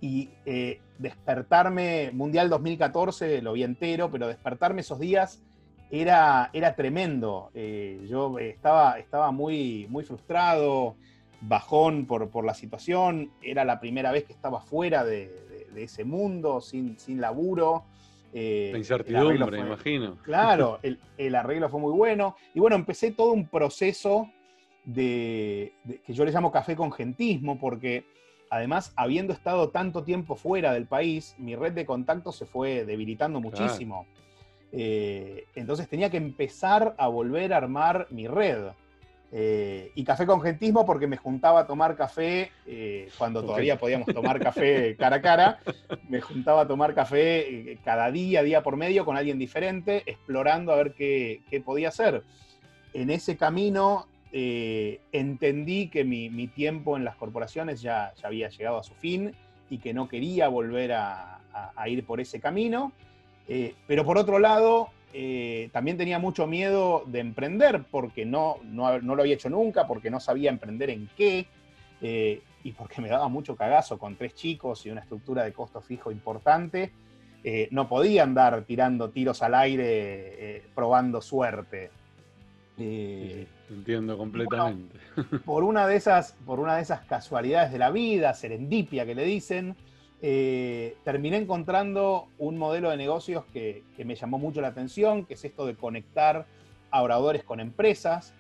y 0.01 0.31
eh, 0.45 0.81
despertarme, 0.99 2.11
Mundial 2.13 2.49
2014 2.49 3.43
lo 3.43 3.55
vi 3.55 3.63
entero, 3.63 4.11
pero 4.11 4.29
despertarme 4.29 4.83
esos 4.83 4.99
días 4.99 5.43
era, 5.91 6.51
era 6.53 6.75
tremendo. 6.75 7.51
Eh, 7.55 8.05
yo 8.09 8.39
estaba, 8.39 8.99
estaba 8.99 9.31
muy, 9.31 9.87
muy 9.89 10.05
frustrado, 10.05 10.97
bajón 11.41 12.07
por, 12.07 12.31
por, 12.31 12.45
la 12.45 12.55
situación, 12.55 13.31
era 13.43 13.65
la 13.65 13.81
primera 13.81 14.11
vez 14.13 14.25
que 14.25 14.33
estaba 14.33 14.61
fuera 14.61 15.05
de, 15.05 15.31
de 15.77 15.85
ese 15.85 16.05
mundo, 16.05 16.61
sin, 16.61 16.99
sin 16.99 17.21
laburo. 17.21 17.85
Eh, 18.33 18.71
la 18.73 18.79
incertidumbre, 18.79 19.61
imagino. 19.61 20.17
Claro, 20.23 20.81
el, 21.17 21.35
arreglo 21.35 21.69
fue 21.69 21.81
muy 21.81 21.93
bueno. 21.93 22.37
Y 22.55 22.61
bueno, 22.61 22.75
empecé 22.75 23.13
todo 23.13 23.33
un 23.33 23.49
proceso 23.49 24.31
de, 24.85 25.75
que 26.05 26.13
yo 26.13 26.25
le 26.25 26.33
llamo 26.33 26.51
café 26.51 26.75
con 26.75 26.91
gentismo, 26.91 27.59
porque 27.59 28.05
además, 28.51 28.93
habiendo 28.97 29.33
estado 29.33 29.71
tanto 29.71 30.05
tiempo 30.05 30.37
fuera 30.37 30.73
del 30.73 30.87
país, 30.87 31.35
mi 31.39 31.57
red 31.57 31.73
de 31.73 31.87
contactos 31.87 32.37
se 32.37 32.47
fue 32.47 32.85
debilitando 32.85 33.41
muchísimo. 33.41 34.07
Eh, 34.73 35.47
entonces 35.55 35.89
tenía 35.89 36.11
que 36.11 36.17
empezar 36.17 36.95
a 36.99 37.09
volver 37.09 37.53
a 37.53 37.59
armar 37.59 38.07
mi 38.11 38.27
red. 38.27 38.69
Eh, 39.33 39.91
y 39.95 40.05
café 40.05 40.25
con 40.25 40.41
gentismo 40.41 40.87
porque 40.87 41.07
me 41.07 41.17
juntaba 41.17 41.61
a 41.61 41.67
tomar 41.67 41.97
café 41.97 42.53
eh, 42.65 43.09
cuando 43.19 43.43
todavía 43.43 43.77
podíamos 43.77 44.07
tomar 44.07 44.39
café 44.39 44.97
cara 44.99 45.17
a 45.17 45.23
cara. 45.23 45.59
Me 46.09 46.21
juntaba 46.21 46.63
a 46.63 46.69
tomar 46.69 46.95
café 46.95 47.79
cada 47.85 48.11
día, 48.11 48.43
día 48.43 48.63
por 48.63 48.77
medio, 48.77 49.05
con 49.05 49.17
alguien 49.17 49.39
diferente, 49.39 50.03
explorando 50.07 50.73
a 50.73 50.77
ver 50.77 50.95
qué, 50.95 51.43
podía 51.65 51.89
hacer. 51.89 52.23
En 52.93 53.11
ese 53.11 53.37
camino 53.37 54.07
entendí 55.13 55.89
que 55.89 56.05
mi, 56.05 56.47
tiempo 56.49 56.97
en 56.97 57.05
las 57.05 57.17
corporaciones 57.17 57.81
ya, 57.81 58.13
había 58.23 58.49
llegado 58.49 58.79
a 58.79 58.83
su 58.83 58.95
fin 58.95 59.35
y 59.71 59.79
que 59.79 59.95
no 59.95 60.09
quería 60.09 60.49
volver 60.49 60.93
a 60.93 61.41
ir 61.87 62.05
por 62.05 62.21
ese 62.21 62.41
camino. 62.41 62.93
pero 63.87 64.05
por 64.05 64.19
otro 64.19 64.39
lado, 64.39 64.91
eh, 65.19 65.71
también 65.73 65.97
tenía 65.97 66.19
mucho 66.19 66.47
miedo 66.47 67.03
de 67.07 67.21
emprender 67.21 67.85
porque 67.91 68.27
no, 68.27 68.59
no, 68.65 68.99
lo 68.99 69.23
había 69.23 69.33
hecho 69.33 69.49
nunca, 69.49 69.87
porque 69.87 70.11
no 70.11 70.21
sabía 70.21 70.51
emprender 70.51 70.91
en 70.91 71.09
qué 71.17 71.47
eh, 72.03 72.43
y 72.63 72.73
porque 72.73 73.01
me 73.01 73.09
daba 73.09 73.27
mucho 73.29 73.57
cagazo 73.57 73.99
con 73.99 74.17
tres 74.17 74.35
chicos 74.35 74.85
y 74.85 74.91
una 74.91 75.01
estructura 75.01 75.43
de 75.43 75.55
costo 75.55 75.81
fijo 75.81 76.11
importante. 76.11 76.93
Eh, 77.43 77.67
no 77.71 77.89
podía 77.89 78.25
andar 78.25 78.65
tirando 78.65 79.09
tiros 79.09 79.43
al 79.43 79.55
aire, 79.55 80.65
probando 80.75 81.23
suerte. 81.23 81.91
Entiendo 82.79 84.19
completamente. 84.19 84.99
por, 85.45 85.65
una 85.65 85.87
de 85.87 85.97
esas, 85.97 86.33
por 86.45 86.61
una 86.61 86.77
de 86.77 86.83
esas 86.83 87.01
casualidades 87.03 87.73
de 87.73 87.79
la 87.79 87.91
vida, 87.91 88.35
serendipia 88.35 89.07
que 89.07 89.15
le 89.15 89.25
dicen, 89.25 89.77
eh, 90.23 90.97
terminé 91.05 91.37
encontrando 91.37 92.29
un 92.39 92.57
modelo 92.57 92.91
de 92.91 92.97
negocios 92.97 93.45
que, 93.53 93.85
me 94.05 94.15
llamó 94.15 94.39
mucho 94.39 94.61
la 94.61 94.69
atención, 94.69 95.25
que 95.25 95.35
es 95.35 95.45
esto 95.45 95.67
de 95.67 95.75
conectar 95.75 96.47
a 96.91 97.03
oradores 97.03 97.45
con 97.45 97.61
empresas. 97.61 98.35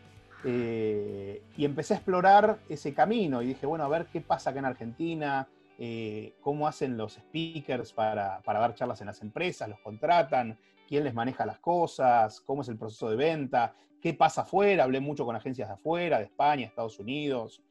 Eh, 0.44 1.42
y 1.56 1.64
empecé 1.64 1.94
a 1.94 1.96
explorar 1.96 2.58
ese 2.68 2.94
camino 2.94 3.42
y 3.42 3.46
dije, 3.46 3.66
bueno, 3.66 3.84
a 3.84 3.88
ver 3.88 4.06
qué 4.06 4.20
pasa 4.20 4.50
acá 4.50 4.60
en 4.60 4.66
Argentina, 4.66 5.48
eh, 5.78 6.34
cómo 6.40 6.68
hacen 6.68 6.96
los 6.96 7.14
speakers 7.14 7.92
para, 7.92 8.40
para, 8.40 8.60
dar 8.60 8.74
charlas 8.74 9.00
en 9.00 9.08
las 9.08 9.20
empresas, 9.22 9.68
los 9.68 9.80
contratan, 9.80 10.56
quién 10.86 11.04
les 11.04 11.14
maneja 11.14 11.44
las 11.44 11.58
cosas, 11.58 12.40
cómo 12.40 12.62
es 12.62 12.68
el 12.68 12.76
proceso 12.76 13.10
de 13.10 13.16
venta, 13.16 13.74
qué 14.00 14.14
pasa 14.14 14.42
afuera. 14.42 14.84
Hablé 14.84 15.00
mucho 15.00 15.24
con 15.24 15.36
agencias 15.36 15.68
de 15.68 15.74
afuera, 15.74 16.18
de 16.18 16.24
España, 16.24 16.66
Estados 16.66 16.98
Unidos 16.98 17.62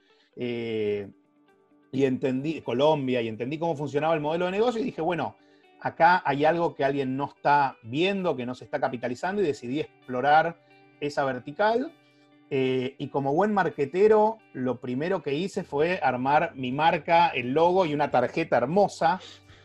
y 1.95 2.05
entendí, 2.05 2.62
Colombia, 2.62 3.22
y 3.22 3.27
entendí 3.27 3.57
cómo 3.57 3.75
funcionaba 3.75 4.13
el 4.13 4.22
modelo 4.22 4.45
de 4.45 4.51
negocio 4.51 4.81
y 4.81 4.84
dije, 4.84 5.01
bueno, 5.01 5.36
acá 5.79 6.22
hay 6.25 6.43
algo 6.45 6.75
que 6.75 6.84
alguien 6.84 7.15
no 7.15 7.25
está 7.25 7.77
viendo, 7.84 8.36
que 8.36 8.45
no 8.45 8.53
se 8.53 8.65
está 8.65 8.79
capitalizando 8.79 9.41
y 9.41 9.45
decidí 9.45 9.79
explorar 9.79 10.57
esa 11.00 11.24
vertical. 11.24 11.93
Eh, 12.51 12.95
y 13.00 13.07
como 13.07 13.34
buen 13.34 13.53
marquetero, 13.53 14.38
lo 14.53 14.79
primero 14.79 15.24
que 15.24 15.34
hice 15.34 15.63
fue 15.63 16.00
armar 16.03 16.53
mi 16.55 16.72
marca, 16.72 17.29
el 17.29 17.53
logo 17.53 17.86
y 17.86 17.93
una 17.93 18.12
tarjeta 18.12 18.57
hermosa 18.57 19.19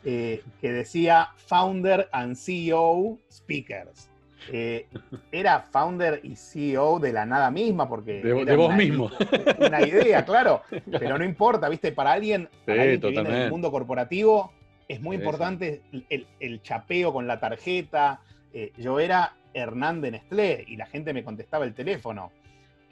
eh, 0.04 0.42
que 0.60 0.72
decía 0.72 1.30
Founder 1.36 2.08
and 2.12 2.36
CEO 2.36 3.18
Speakers. 3.30 4.08
Eh, 4.52 4.86
era 5.30 5.60
founder 5.60 6.20
y 6.22 6.34
CEO 6.34 6.98
de 6.98 7.12
la 7.12 7.26
nada 7.26 7.50
misma, 7.50 7.88
porque. 7.88 8.22
De, 8.22 8.56
vos 8.56 8.74
mismo. 8.74 9.10
Una 9.58 9.86
idea, 9.86 10.24
claro. 10.26 10.62
Pero 10.90 11.18
no 11.18 11.24
importa, 11.24 11.68
¿viste? 11.68 11.92
Para 11.92 12.12
alguien, 12.12 12.48
que 12.66 12.98
viene 12.98 13.22
del 13.22 13.50
mundo 13.50 13.70
corporativo, 13.70 14.52
es 14.88 15.00
muy 15.00 15.16
importante 15.16 15.82
el, 16.08 16.62
chapeo 16.62 17.12
con 17.12 17.26
la 17.26 17.38
tarjeta, 17.38 18.20
eh, 18.52 18.72
yo 18.76 18.98
era 18.98 19.34
Hernández 19.54 20.12
Nestlé 20.12 20.64
y 20.66 20.76
la 20.76 20.86
gente 20.86 21.12
me 21.12 21.22
contestaba 21.22 21.64
el 21.64 21.74
teléfono. 21.74 22.32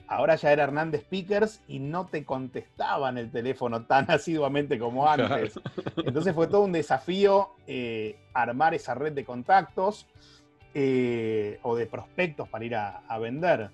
Ahora 0.08 0.36
ya 0.36 0.52
era 0.52 0.64
Hernández 0.64 1.02
Speakers 1.02 1.62
y 1.68 1.80
no 1.80 2.06
te 2.06 2.24
contestaban 2.24 3.18
el 3.18 3.30
teléfono 3.30 3.84
tan 3.84 4.06
asiduamente 4.10 4.78
como 4.78 5.06
antes. 5.06 5.60
Entonces 5.96 6.34
fue 6.34 6.46
todo 6.46 6.62
un 6.62 6.72
desafío 6.72 7.50
eh, 7.66 8.18
armar 8.32 8.72
esa 8.74 8.94
red 8.94 9.12
de 9.12 9.24
contactos 9.24 10.06
eh, 10.72 11.58
o 11.62 11.76
de 11.76 11.86
prospectos 11.86 12.48
para 12.48 12.64
ir 12.64 12.74
a, 12.74 13.18
vender. 13.18 13.70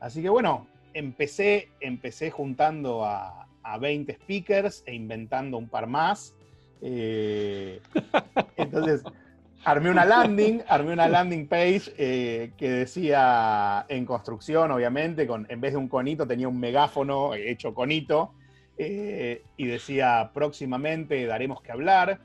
Así 0.00 0.22
que 0.22 0.30
bueno, 0.30 0.66
empecé, 0.94 1.68
empecé 1.80 2.30
juntando 2.30 3.04
a, 3.04 3.40
20 3.80 4.12
speakers 4.12 4.82
e 4.86 4.94
inventando 4.94 5.56
un 5.56 5.68
par 5.68 5.86
más. 5.86 6.34
Eh, 6.82 7.80
entonces, 8.56 9.02
armé 9.64 9.90
una 9.90 10.04
landing, 10.04 10.62
armé 10.68 10.92
una 10.92 11.08
landing 11.08 11.46
page 11.46 11.94
eh, 11.96 12.52
que 12.56 12.70
decía 12.70 13.84
en 13.88 14.04
construcción, 14.04 14.70
obviamente, 14.70 15.26
con, 15.26 15.46
en 15.48 15.60
vez 15.60 15.72
de 15.72 15.78
un 15.78 15.88
conito 15.88 16.26
tenía 16.26 16.48
un 16.48 16.58
megáfono 16.58 17.34
hecho 17.34 17.74
conito 17.74 18.34
eh, 18.76 19.42
y 19.56 19.66
decía 19.66 20.30
próximamente 20.32 21.26
daremos 21.26 21.62
que 21.62 21.72
hablar, 21.72 22.20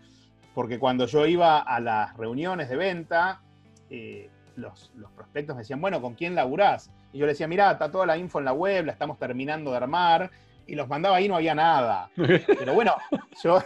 porque 0.54 0.80
cuando 0.80 1.06
yo 1.06 1.26
iba 1.26 1.60
a 1.60 1.80
las 1.80 2.16
reuniones 2.18 2.70
de 2.70 2.76
venta, 2.76 3.42
eh, 3.90 4.30
los, 4.56 4.92
los, 4.96 5.12
prospectos 5.12 5.56
me 5.56 5.62
decían, 5.62 5.80
bueno, 5.80 6.02
¿con 6.02 6.16
quién 6.16 6.36
laburás? 6.36 6.92
Y 7.14 7.20
yo 7.20 7.26
le 7.26 7.32
decía, 7.32 7.48
mirá, 7.48 7.72
está 7.72 7.90
toda 7.90 8.06
la 8.06 8.18
info 8.18 8.40
en 8.40 8.46
la 8.46 8.54
web, 8.54 8.86
la 8.86 8.92
estamos 8.92 9.18
terminando 9.18 9.72
de 9.72 9.78
armar, 9.78 10.30
y 10.68 10.76
los 10.76 10.88
mandaba 10.88 11.16
ahí, 11.16 11.28
no 11.28 11.36
había 11.36 11.56
nada. 11.56 12.10
Pero 12.16 12.74
bueno, 12.74 12.96
yo, 13.44 13.64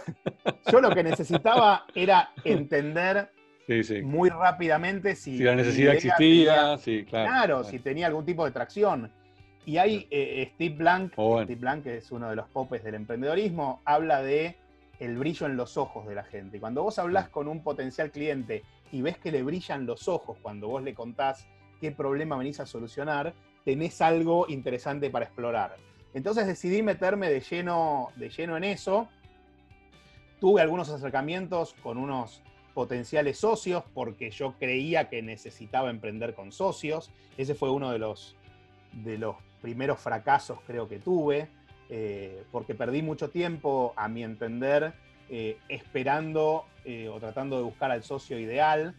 yo 0.70 0.80
lo 0.80 0.90
que 0.90 1.02
necesitaba 1.02 1.84
era 1.94 2.30
entender 2.44 3.30
muy 4.02 4.30
rápidamente 4.30 5.16
si, 5.16 5.38
la 5.38 5.54
necesidad 5.54 5.94
existía, 5.94 6.76
sí, 6.78 7.04
claro, 7.04 7.30
claro, 7.30 7.64
si 7.64 7.78
tenía 7.78 8.06
algún 8.06 8.24
tipo 8.24 8.44
de 8.44 8.50
tracción. 8.50 9.10
Y 9.66 9.78
hay 9.78 10.06
eh, 10.10 10.42
eh, 10.42 10.50
Steve 10.54 10.74
Blank, 10.76 11.12
oh, 11.16 11.42
Steve 11.42 11.60
Blank, 11.60 11.84
que 11.84 11.96
es 11.96 12.12
uno 12.12 12.28
de 12.28 12.36
los 12.36 12.46
popes 12.48 12.84
del 12.84 12.94
emprendedorismo, 12.94 13.80
habla 13.86 14.22
de 14.22 14.56
el 15.00 15.16
brillo 15.16 15.46
en 15.46 15.56
los 15.56 15.76
ojos 15.76 16.06
de 16.06 16.14
la 16.14 16.24
gente. 16.24 16.60
Cuando 16.60 16.82
vos 16.82 16.98
hablas 16.98 17.28
con 17.28 17.48
un 17.48 17.62
potencial 17.62 18.10
cliente 18.10 18.62
y 18.92 19.02
ves 19.02 19.18
que 19.18 19.32
le 19.32 19.42
brillan 19.42 19.86
los 19.86 20.08
ojos 20.08 20.36
cuando 20.42 20.68
vos 20.68 20.82
le 20.82 20.94
contás 20.94 21.46
qué 21.80 21.90
problema 21.90 22.36
venís 22.36 22.60
a 22.60 22.66
solucionar, 22.66 23.34
tenés 23.64 24.00
algo 24.02 24.46
interesante 24.48 25.10
para 25.10 25.24
explorar. 25.24 25.76
Entonces 26.12 26.46
decidí 26.46 26.82
meterme 26.82 27.28
de 27.30 27.40
lleno, 27.40 28.10
de 28.16 28.28
lleno 28.28 28.56
en 28.56 28.64
eso. 28.64 29.08
Tuve 30.40 30.60
algunos 30.60 30.90
acercamientos 30.90 31.74
con 31.82 31.96
unos 31.96 32.42
potenciales 32.74 33.38
socios 33.38 33.84
porque 33.94 34.30
yo 34.30 34.54
creía 34.58 35.08
que 35.08 35.22
necesitaba 35.22 35.90
emprender 35.90 36.34
con 36.34 36.52
socios. 36.52 37.10
Ese 37.38 37.54
fue 37.54 37.70
uno 37.70 37.92
de 37.92 37.98
los, 37.98 38.36
de 38.92 39.16
los 39.16 39.36
primeros 39.64 39.98
fracasos 39.98 40.58
creo 40.66 40.88
que 40.88 40.98
tuve, 40.98 41.48
eh, 41.88 42.44
porque 42.52 42.74
perdí 42.74 43.00
mucho 43.00 43.30
tiempo, 43.30 43.94
a 43.96 44.08
mi 44.08 44.22
entender, 44.22 44.92
eh, 45.30 45.56
esperando 45.70 46.66
eh, 46.84 47.08
o 47.08 47.18
tratando 47.18 47.56
de 47.56 47.62
buscar 47.62 47.90
al 47.90 48.04
socio 48.04 48.38
ideal, 48.38 48.94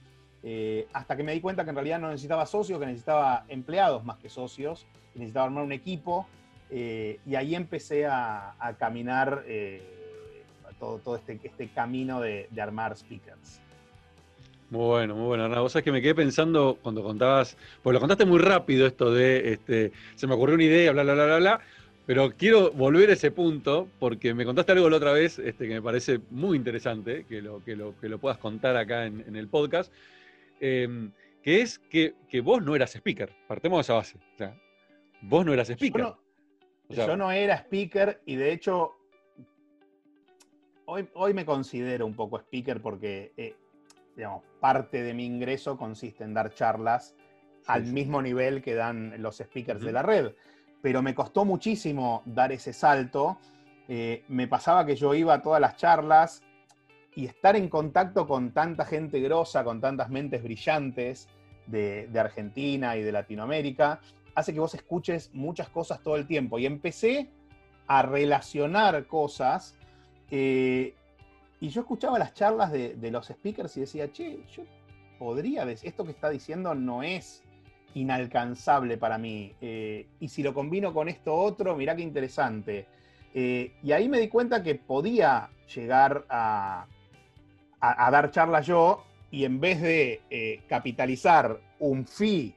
hasta 0.94 1.18
que 1.18 1.24
me 1.24 1.34
di 1.34 1.42
cuenta 1.42 1.64
que 1.64 1.72
en 1.72 1.76
realidad 1.76 2.00
no 2.00 2.10
necesitaba 2.10 2.46
socios, 2.46 2.80
que 2.80 2.86
necesitaba 2.86 3.46
empleados 3.48 4.06
más 4.06 4.18
que 4.18 4.30
socios, 4.30 4.86
necesitaba 5.16 5.48
armar 5.48 5.64
un 5.64 5.72
equipo, 5.72 6.28
y 6.70 7.36
ahí 7.36 7.56
empecé 7.56 8.06
a, 8.06 8.76
caminar 8.78 9.44
todo, 10.78 11.00
todo 11.00 11.16
este, 11.16 11.40
este 11.44 11.70
camino 11.70 12.22
de, 12.22 12.48
de 12.52 12.62
armar 12.62 12.96
speakers. 12.96 13.60
Muy 14.70 14.86
bueno, 14.86 15.16
muy 15.16 15.26
bueno. 15.26 15.62
Vos 15.62 15.72
sabés 15.72 15.84
que 15.84 15.92
me 15.92 16.02
quedé 16.02 16.16
pensando 16.16 16.80
cuando 16.82 17.04
contabas, 17.04 17.56
pues 17.84 17.94
lo 17.94 18.00
contaste 18.00 18.26
muy 18.26 18.40
rápido 18.40 18.88
esto 18.88 19.12
de, 19.12 19.54
este, 19.54 19.92
se 20.16 20.26
me 20.26 20.34
ocurrió 20.34 20.56
una 20.56 20.64
idea, 20.64 20.92
bla, 20.92 21.04
bla, 21.04 21.14
bla, 21.14 21.26
bla, 21.26 21.38
bla, 21.38 21.62
pero 22.08 22.32
quiero 22.32 22.72
volver 22.72 23.12
a 23.12 23.14
ese 23.14 23.30
punto 23.32 23.88
porque 24.00 24.34
me 24.34 24.44
contaste 24.44 24.72
algo 24.72 24.90
la 24.90 24.98
otra 24.98 25.12
vez 25.12 25.38
este, 25.38 25.68
que 25.68 25.76
me 25.76 25.82
parece 25.82 26.20
muy 26.32 26.58
interesante, 26.58 27.26
que 27.26 27.42
lo, 27.42 27.64
que 27.64 27.76
lo, 27.76 27.98
que 28.00 28.10
lo 28.10 28.18
puedas 28.18 28.40
contar 28.40 28.76
acá 28.76 29.06
en, 29.06 29.36
el 29.36 29.48
podcast, 29.48 29.94
em, 30.60 31.12
que 31.44 31.62
es 31.62 31.78
que, 31.78 32.16
vos 32.44 32.64
no 32.64 32.76
eras 32.76 32.96
speaker, 32.96 33.32
partemos 33.48 33.78
de 33.78 33.82
esa 33.82 33.94
base. 33.94 34.18
O 34.18 34.38
sea, 34.38 34.60
vos 35.22 35.46
no 35.46 35.54
eras 35.54 35.70
speaker. 35.70 36.14
Yo 36.90 37.18
no, 37.18 37.32
era 37.32 37.56
speaker 37.58 38.22
y 38.26 38.36
de 38.36 38.52
hecho 38.52 38.92
hoy, 40.86 41.08
hoy 41.14 41.34
me 41.34 41.46
considero 41.46 42.08
un 42.08 42.16
poco 42.16 42.40
speaker 42.40 42.82
porque... 42.82 43.32
Eh, 43.38 43.56
digamos, 44.16 44.44
parte 44.60 45.04
de 45.04 45.14
mi 45.14 45.26
ingreso 45.26 45.78
consiste 45.78 46.24
en 46.24 46.34
dar 46.34 46.54
charlas 46.54 47.16
al 47.68 47.86
mismo 47.86 48.22
nivel 48.22 48.62
que 48.62 48.76
dan 48.76 49.22
los 49.22 49.38
speakers 49.38 49.82
de 49.82 49.92
la 49.92 50.02
red. 50.02 50.34
Pero 50.82 51.02
me 51.02 51.16
costó 51.16 51.46
muchísimo 51.46 52.22
dar 52.26 52.52
ese 52.52 52.74
salto. 52.74 53.38
Eh, 53.88 54.24
me 54.28 54.48
pasaba 54.48 54.86
que 54.86 54.96
yo 54.96 55.14
iba 55.14 55.34
a 55.34 55.42
todas 55.42 55.60
las 55.60 55.76
charlas 55.78 56.44
y 57.16 57.26
estar 57.26 57.56
en 57.56 57.70
contacto 57.70 58.28
con 58.28 58.52
tanta 58.52 58.86
gente 58.86 59.20
grosa, 59.20 59.64
con 59.64 59.82
tantas 59.82 60.10
mentes 60.10 60.44
brillantes 60.44 61.28
de, 61.66 62.10
Argentina 62.20 62.96
y 62.98 63.04
de 63.04 63.12
Latinoamérica, 63.12 64.00
hace 64.36 64.54
que 64.54 64.60
vos 64.60 64.76
escuches 64.76 65.32
muchas 65.34 65.70
cosas 65.70 66.02
todo 66.04 66.18
el 66.18 66.28
tiempo. 66.28 66.60
Y 66.60 66.66
empecé 66.66 67.30
a 67.88 68.02
relacionar 68.02 69.08
cosas 69.08 69.76
eh, 70.30 70.94
y 71.66 71.70
yo 71.70 71.82
escuchaba 71.82 72.20
las 72.20 72.36
charlas 72.36 72.72
de, 72.72 73.10
los 73.10 73.26
speakers 73.26 73.76
y 73.78 73.80
decía, 73.80 74.12
che, 74.12 74.38
yo 74.56 74.62
podría, 75.18 75.64
esto 75.64 76.06
que 76.06 76.12
está 76.12 76.30
diciendo 76.30 76.76
no 76.76 77.02
es 77.02 77.44
inalcanzable 77.96 79.00
para 79.00 79.18
mí. 79.18 79.52
Eh, 79.62 80.06
y 80.20 80.28
si 80.28 80.44
lo 80.44 80.54
combino 80.54 80.94
con 80.94 81.10
esto 81.10 81.34
otro, 81.34 81.76
mirá 81.76 81.96
qué 81.96 82.04
interesante. 82.04 82.86
Eh, 83.34 83.72
y 83.82 83.92
ahí 83.94 84.08
me 84.08 84.20
di 84.20 84.28
cuenta 84.28 84.62
que 84.62 84.76
podía 84.76 85.50
llegar 85.74 86.26
a, 86.30 86.86
dar 87.82 88.30
charlas 88.30 88.68
yo 88.68 89.04
y 89.32 89.44
en 89.44 89.60
vez 89.60 89.82
de 89.82 90.22
eh, 90.30 90.62
capitalizar 90.68 91.60
un 91.80 92.06
fee 92.06 92.54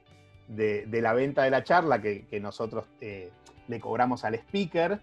de, 0.47 0.85
la 1.01 1.13
venta 1.13 1.41
de 1.41 1.49
la 1.49 1.63
charla 1.63 1.99
que, 1.99 2.39
nosotros 2.39 2.85
le 2.99 3.79
cobramos 3.79 4.23
al 4.23 4.35
speaker, 4.35 5.01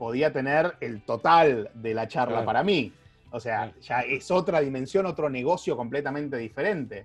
podía 0.00 0.32
tener 0.32 0.78
el 0.80 1.02
total 1.02 1.70
de 1.74 1.92
la 1.92 2.08
charla 2.08 2.42
para 2.42 2.64
mí. 2.64 2.90
O 3.32 3.38
sea, 3.38 3.70
ya 3.82 4.00
es 4.00 4.30
otra 4.30 4.60
dimensión, 4.60 5.04
otro 5.04 5.28
negocio 5.28 5.76
completamente 5.76 6.38
diferente. 6.38 7.04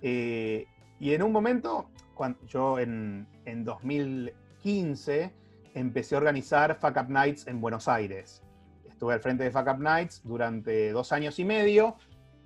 Eh, 0.00 0.64
y 1.00 1.14
en 1.14 1.22
un 1.24 1.32
momento, 1.32 1.88
cuando 2.14 2.38
yo 2.46 2.78
en, 2.78 3.26
2015 3.44 5.32
empecé 5.74 6.14
a 6.14 6.18
organizar 6.18 6.76
Fuck 6.76 6.96
Up 6.96 7.10
Nights 7.10 7.48
en 7.48 7.60
Buenos 7.60 7.88
Aires. 7.88 8.40
Estuve 8.88 9.14
al 9.14 9.20
frente 9.20 9.42
de 9.42 9.50
Fuck 9.50 9.66
Up 9.74 9.80
Nights 9.80 10.22
durante 10.22 10.92
dos 10.92 11.10
años 11.10 11.40
y 11.40 11.44
medio 11.44 11.96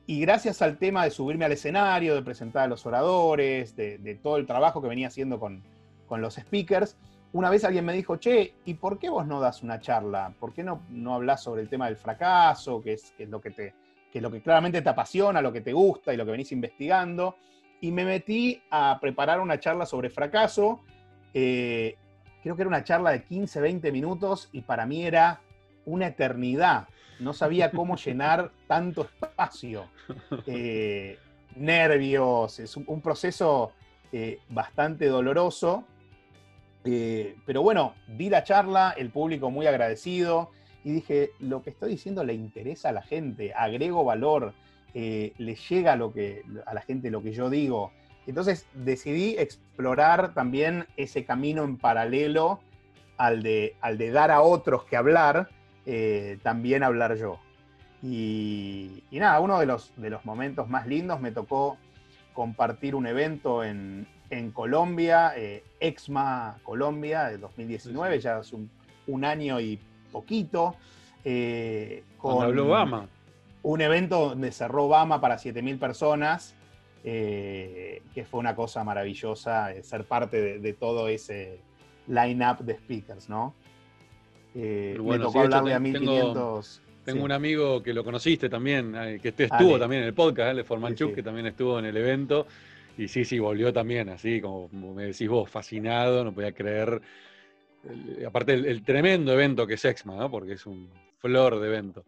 y 0.07 0.23
gracias 0.23 0.63
al 0.63 0.79
tema 0.79 1.05
de 1.05 1.11
subirme 1.11 1.45
al 1.45 1.53
escenario, 1.53 2.15
de 2.15 2.23
presentar 2.23 2.63
a 2.63 2.69
los 2.69 2.87
oradores, 2.87 3.77
de, 3.77 4.19
todo 4.23 4.39
el 4.39 4.47
trabajo 4.47 4.81
que 4.81 4.89
venía 4.89 5.09
haciendo 5.09 5.39
con, 5.39 5.63
con 6.07 6.23
los 6.23 6.37
speakers, 6.37 6.97
una 7.33 7.51
vez 7.51 7.65
alguien 7.65 7.85
me 7.85 7.93
dijo, 7.93 8.17
che, 8.17 8.55
¿y 8.65 8.75
por 8.75 8.99
qué 8.99 9.09
vos 9.09 9.27
no 9.27 9.41
das 9.41 9.63
una 9.63 9.81
charla? 9.81 10.33
¿Por 10.39 10.53
qué 10.53 10.63
no, 10.63 10.83
no 10.91 11.15
hablas 11.15 11.43
sobre 11.43 11.63
el 11.63 11.69
tema 11.69 11.87
del 11.87 11.97
fracaso, 11.97 12.81
que 12.81 12.95
es, 12.95 13.15
lo 13.19 13.41
que 13.41 13.51
te, 13.51 13.75
que 14.11 14.19
es 14.19 14.23
lo 14.23 14.31
que 14.31 14.41
claramente 14.41 14.81
te 14.83 14.89
apasiona, 14.89 15.43
lo 15.43 15.53
que 15.53 15.61
te 15.61 15.73
gusta 15.73 16.15
y 16.15 16.17
lo 16.17 16.25
que 16.25 16.31
venís 16.31 16.53
investigando? 16.53 17.37
Y 17.81 17.93
me 17.93 18.05
metí 18.05 18.63
a 18.71 18.99
preparar 19.01 19.41
una 19.41 19.61
charla 19.61 19.85
sobre 19.85 20.09
fracaso. 20.09 20.81
Eh, 21.35 21.97
creo 22.43 22.57
que 22.57 22.63
era 22.63 22.69
una 22.69 22.85
charla 22.85 23.11
de 23.11 23.23
15, 23.25 23.61
20 23.61 23.93
minutos 23.93 24.49
y 24.53 24.63
para 24.63 24.87
mí 24.87 25.05
era 25.05 25.41
una 25.85 26.07
eternidad. 26.07 26.89
No 27.21 27.33
sabía 27.33 27.71
cómo 27.71 27.97
llenar 28.05 28.51
tanto 28.67 29.03
espacio. 29.03 29.89
Eh, 30.47 31.19
nervios, 31.57 32.59
es 32.61 32.77
un, 32.77 33.01
proceso 33.01 33.73
eh, 34.13 34.39
bastante 34.49 35.07
doloroso 35.07 35.85
eh, 36.87 37.37
pero 37.45 37.63
bueno, 37.63 37.95
di 38.07 38.31
la 38.31 38.45
charla, 38.45 38.95
el 38.97 39.11
público 39.11 39.51
muy 39.51 39.67
agradecido 39.67 40.51
y 40.85 40.93
dije, 40.93 41.31
lo 41.41 41.63
que 41.63 41.71
estoy 41.71 41.91
diciendo 41.91 42.23
le 42.25 42.35
interesa 42.35 42.91
a 42.91 42.93
la 42.93 43.03
gente, 43.03 43.53
agrego 43.55 44.05
valor, 44.05 44.55
eh, 44.95 45.33
le 45.39 45.57
llega 45.57 45.95
a, 45.95 45.97
lo 45.97 46.13
que, 46.13 46.43
a 46.65 46.75
la 46.75 46.81
gente 46.81 47.11
lo 47.11 47.23
que 47.23 47.33
yo 47.33 47.51
digo. 47.51 47.93
Entonces 48.27 48.67
decidí 48.75 49.37
explorar 49.39 50.33
también 50.33 50.87
ese 50.97 51.25
camino 51.25 51.65
en 51.65 51.77
paralelo 51.77 52.61
al 53.17 53.43
de, 53.43 53.77
al 53.81 53.99
de 53.99 54.11
dar 54.11 54.31
a 54.31 54.43
otros 54.43 54.85
que 54.85 54.97
hablar, 54.97 55.49
eh, 55.87 56.39
también 56.43 56.83
hablar 56.83 57.17
yo. 57.17 57.39
Y, 58.03 59.03
y, 59.11 59.19
nada, 59.19 59.41
uno 59.41 59.59
de 59.59 59.67
los, 59.67 59.93
de 59.97 60.11
los 60.11 60.25
momentos 60.25 60.69
más 60.69 60.87
lindos 60.87 61.21
me 61.21 61.33
tocó 61.33 61.79
compartir 62.33 62.95
un 62.95 63.07
evento 63.07 63.65
en, 63.65 64.07
en 64.31 64.51
Colombia, 64.51 65.33
eh, 65.37 65.65
Exma 65.81 66.59
Colombia 66.63 67.25
de 67.25 67.39
2019, 67.39 68.21
ya 68.21 68.39
hace 68.39 68.57
un, 69.07 69.25
año 69.25 69.61
y 69.61 69.79
poquito. 70.13 70.77
Eh, 71.25 72.03
con 72.19 72.43
habló 72.43 72.67
Obama. 72.67 73.09
Un 73.63 73.81
evento 73.81 74.31
donde 74.31 74.53
cerró 74.53 74.85
Obama 74.85 75.21
para 75.21 75.37
7.000 75.37 75.79
personas. 75.79 76.55
eh, 77.09 78.03
que 78.13 78.25
fue 78.25 78.41
una 78.41 78.57
cosa 78.57 78.83
maravillosa 78.83 79.73
eh, 79.73 79.85
ser 79.85 80.05
parte 80.05 80.59
de, 80.59 80.73
todo 80.73 81.07
ese 81.07 81.61
line-up 82.09 82.65
de 82.65 82.75
speakers, 82.75 83.29
¿no? 83.29 83.55
Eh, 84.57 84.99
me 85.01 85.17
tocó 85.21 85.43
hablar 85.43 85.63
de 85.63 85.75
a 85.75 85.79
1500. 85.79 86.83
Tengo, 87.05 87.25
un 87.25 87.31
amigo 87.31 87.81
que 87.81 87.95
lo 87.95 88.03
conociste 88.03 88.49
también, 88.49 89.21
que 89.23 89.29
estuvo 89.29 89.79
también 89.79 90.03
en 90.03 90.09
el 90.09 90.15
podcast, 90.15 90.57
de 90.57 90.65
Formanchuk, 90.65 91.15
que 91.15 91.23
también 91.23 91.47
estuvo 91.47 91.79
en 91.79 91.85
el 91.85 91.97
evento. 91.97 92.49
Y 92.97 93.09
sí, 93.09 93.25
sí, 93.25 93.39
volvió 93.39 93.73
también, 93.73 94.09
así 94.09 94.41
como 94.41 94.69
me 94.95 95.07
decís 95.07 95.29
vos, 95.29 95.51
fascinado, 95.51 96.25
no 96.25 96.33
podía 96.33 96.53
creer. 96.53 97.01
aparte, 98.27 98.55
el, 98.55 98.83
tremendo 98.83 99.33
evento 99.33 99.67
que 99.67 99.75
es 99.75 99.85
Exma, 99.85 100.17
¿no? 100.17 100.31
Porque 100.31 100.55
es 100.55 100.67
un 100.67 100.91
flor 101.19 101.61
de 101.61 101.69
evento. 101.69 102.05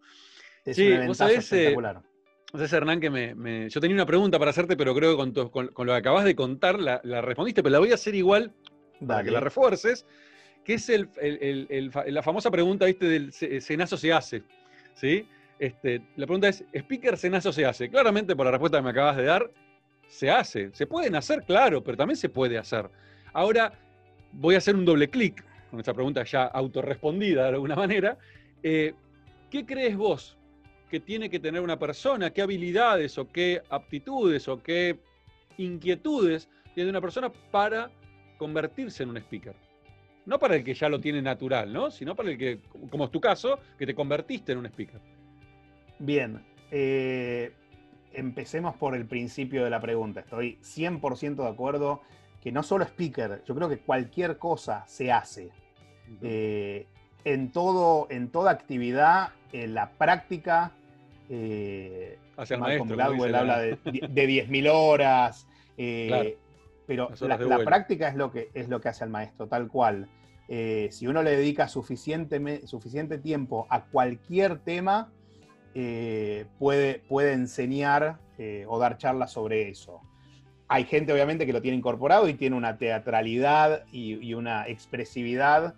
sí, 0.64 0.90
un 0.92 1.08
vos 1.08 1.20
espectacular. 1.20 2.00
Entonces, 2.46 2.72
Hernán, 2.72 2.98
que 2.98 3.10
me, 3.10 3.68
yo 3.68 3.78
tenía 3.78 3.94
una 3.94 4.06
pregunta 4.06 4.38
para 4.38 4.50
hacerte, 4.50 4.74
pero 4.74 4.94
creo 4.94 5.10
que 5.10 5.32
con, 5.32 5.70
con, 5.70 5.86
lo 5.86 5.92
que 5.92 5.98
acabas 5.98 6.24
de 6.24 6.34
contar 6.34 6.78
la, 6.80 7.00
respondiste, 7.20 7.62
pero 7.62 7.74
la 7.74 7.78
voy 7.78 7.90
a 7.90 7.96
hacer 7.96 8.14
igual 8.14 8.54
para 9.06 9.22
que 9.22 9.30
la 9.30 9.40
refuerces, 9.40 10.06
que 10.64 10.74
es 10.74 10.88
el, 10.88 11.10
la 12.06 12.22
famosa 12.22 12.50
pregunta, 12.50 12.86
¿viste? 12.86 13.04
Del 13.04 13.32
cenazo 13.32 13.98
se 13.98 14.14
hace, 14.14 14.44
¿sí? 14.94 15.28
Este, 15.58 16.00
la 16.16 16.24
pregunta 16.24 16.48
es, 16.48 16.64
¿speaker 16.72 17.18
cenazo 17.18 17.52
se 17.52 17.66
hace? 17.66 17.90
Claramente, 17.90 18.34
por 18.34 18.46
la 18.46 18.52
respuesta 18.52 18.78
que 18.78 18.84
me 18.84 18.90
acabas 18.90 19.18
de 19.18 19.24
dar, 19.24 19.50
se 20.08 20.30
hace. 20.30 20.70
Se 20.72 20.86
pueden 20.86 21.14
hacer, 21.14 21.44
claro, 21.44 21.82
pero 21.82 21.96
también 21.96 22.16
se 22.16 22.28
puede 22.28 22.58
hacer. 22.58 22.90
Ahora, 23.32 23.72
voy 24.32 24.56
a 24.56 24.58
hacer 24.58 24.74
un 24.74 24.84
doble 24.84 25.08
clic 25.08 25.44
con 25.70 25.78
esta 25.78 25.94
pregunta 25.94 26.24
ya 26.24 26.44
autorrespondida 26.44 27.42
de 27.42 27.48
alguna 27.50 27.76
manera. 27.76 28.18
Eh, 28.62 28.94
¿Qué 29.50 29.64
crees 29.64 29.96
vos 29.96 30.38
que 30.90 31.00
tiene 31.00 31.28
que 31.28 31.38
tener 31.38 31.60
una 31.60 31.78
persona, 31.78 32.30
qué 32.30 32.42
habilidades 32.42 33.18
o 33.18 33.30
qué 33.30 33.62
aptitudes 33.68 34.48
o 34.48 34.62
qué 34.62 34.98
inquietudes 35.58 36.48
tiene 36.74 36.90
una 36.90 37.00
persona 37.00 37.30
para 37.50 37.90
convertirse 38.38 39.02
en 39.02 39.10
un 39.10 39.18
speaker. 39.18 39.54
No 40.24 40.38
para 40.38 40.56
el 40.56 40.64
que 40.64 40.74
ya 40.74 40.88
lo 40.88 41.00
tiene 41.00 41.20
natural, 41.20 41.72
¿no? 41.72 41.90
Sino 41.90 42.14
para 42.14 42.30
el 42.30 42.38
que, 42.38 42.60
como 42.90 43.04
es 43.04 43.10
tu 43.10 43.20
caso, 43.20 43.58
que 43.78 43.86
te 43.86 43.94
convertiste 43.94 44.52
en 44.52 44.58
un 44.58 44.66
speaker. 44.66 45.00
Bien. 45.98 46.40
Eh, 46.70 47.52
empecemos 48.12 48.76
por 48.76 48.94
el 48.94 49.06
principio 49.06 49.64
de 49.64 49.70
la 49.70 49.80
pregunta. 49.80 50.20
Estoy 50.20 50.58
100% 50.62 51.36
de 51.36 51.48
acuerdo 51.48 52.02
que 52.42 52.52
no 52.52 52.62
solo 52.62 52.84
speaker, 52.84 53.42
yo 53.46 53.54
creo 53.54 53.68
que 53.68 53.78
cualquier 53.78 54.38
cosa 54.38 54.84
se 54.86 55.12
hace. 55.12 55.50
Eh, 56.22 56.86
en, 57.24 57.50
todo, 57.50 58.06
en 58.10 58.30
toda 58.30 58.50
actividad, 58.50 59.30
en 59.52 59.74
la 59.74 59.90
práctica 59.90 60.72
eh, 61.28 62.18
Hacia 62.36 62.54
el 62.54 62.60
maestro, 62.60 63.02
habla 63.02 63.58
de, 63.58 63.78
de 63.84 64.46
10.000 64.46 64.70
horas, 64.72 65.46
eh, 65.76 66.38
pero 66.86 67.10
la, 67.20 67.58
práctica 67.64 68.08
es 68.08 68.14
lo, 68.14 68.30
que, 68.30 68.50
es 68.54 68.68
lo 68.68 68.80
que 68.80 68.88
hace 68.88 69.04
al 69.04 69.10
maestro, 69.10 69.46
tal 69.46 69.68
cual. 69.68 70.08
Eh, 70.48 70.88
si 70.90 71.06
uno 71.06 71.22
le 71.22 71.36
dedica 71.36 71.68
suficiente, 71.68 72.66
suficiente 72.66 73.18
tiempo 73.18 73.66
a 73.68 73.84
cualquier 73.84 74.60
tema, 74.60 75.12
puede, 76.58 77.00
puede 77.08 77.32
enseñar 77.32 78.18
o 78.66 78.78
dar 78.78 78.98
charlas 78.98 79.32
sobre 79.32 79.68
eso. 79.68 80.00
Hay 80.68 80.84
gente 80.84 81.12
obviamente 81.12 81.46
que 81.46 81.52
lo 81.52 81.62
tiene 81.62 81.76
incorporado 81.76 82.28
y 82.28 82.34
tiene 82.34 82.56
una 82.56 82.76
teatralidad 82.76 83.84
y, 83.92 84.34
una 84.34 84.66
expresividad 84.68 85.74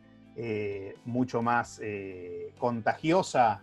mucho 1.04 1.42
más 1.42 1.80
contagiosa 2.58 3.62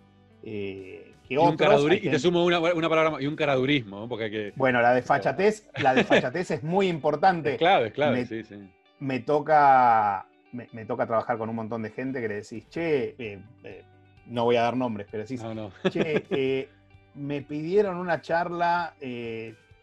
y, 1.29 1.35
un 1.35 1.57
te 1.57 2.19
sumo 2.19 2.45
una, 2.45 2.61
palabra 2.61 3.21
y 3.21 3.27
un 3.27 3.35
caradurismo, 3.35 4.07
porque 4.07 4.53
Bueno, 4.55 4.81
la 4.81 4.93
desfachatez, 4.93 5.69
la 5.81 5.93
desfachatez 5.93 6.51
es 6.51 6.63
muy 6.63 6.87
importante. 6.87 7.53
Es 7.53 7.57
clave, 7.57 7.87
es 7.87 7.93
clave, 7.93 8.19
me, 8.19 8.25
sí, 8.25 8.43
sí. 8.43 8.55
Me 8.99 9.19
toca, 9.19 10.25
me, 10.53 10.85
toca 10.85 11.05
trabajar 11.05 11.37
con 11.37 11.49
un 11.49 11.55
montón 11.55 11.81
de 11.81 11.89
gente 11.89 12.21
que 12.21 12.27
le 12.29 12.35
decís, 12.35 12.69
che, 12.69 13.15
eh, 13.17 13.39
eh, 13.63 13.83
no 14.27 14.45
voy 14.45 14.55
a 14.55 14.61
dar 14.61 14.77
nombres, 14.77 15.07
pero 15.09 15.23
decís, 15.23 15.41
che, 15.91 16.25
eh, 16.29 16.69
me 17.15 17.41
pidieron 17.41 17.97
una 17.97 18.21
charla 18.21 18.95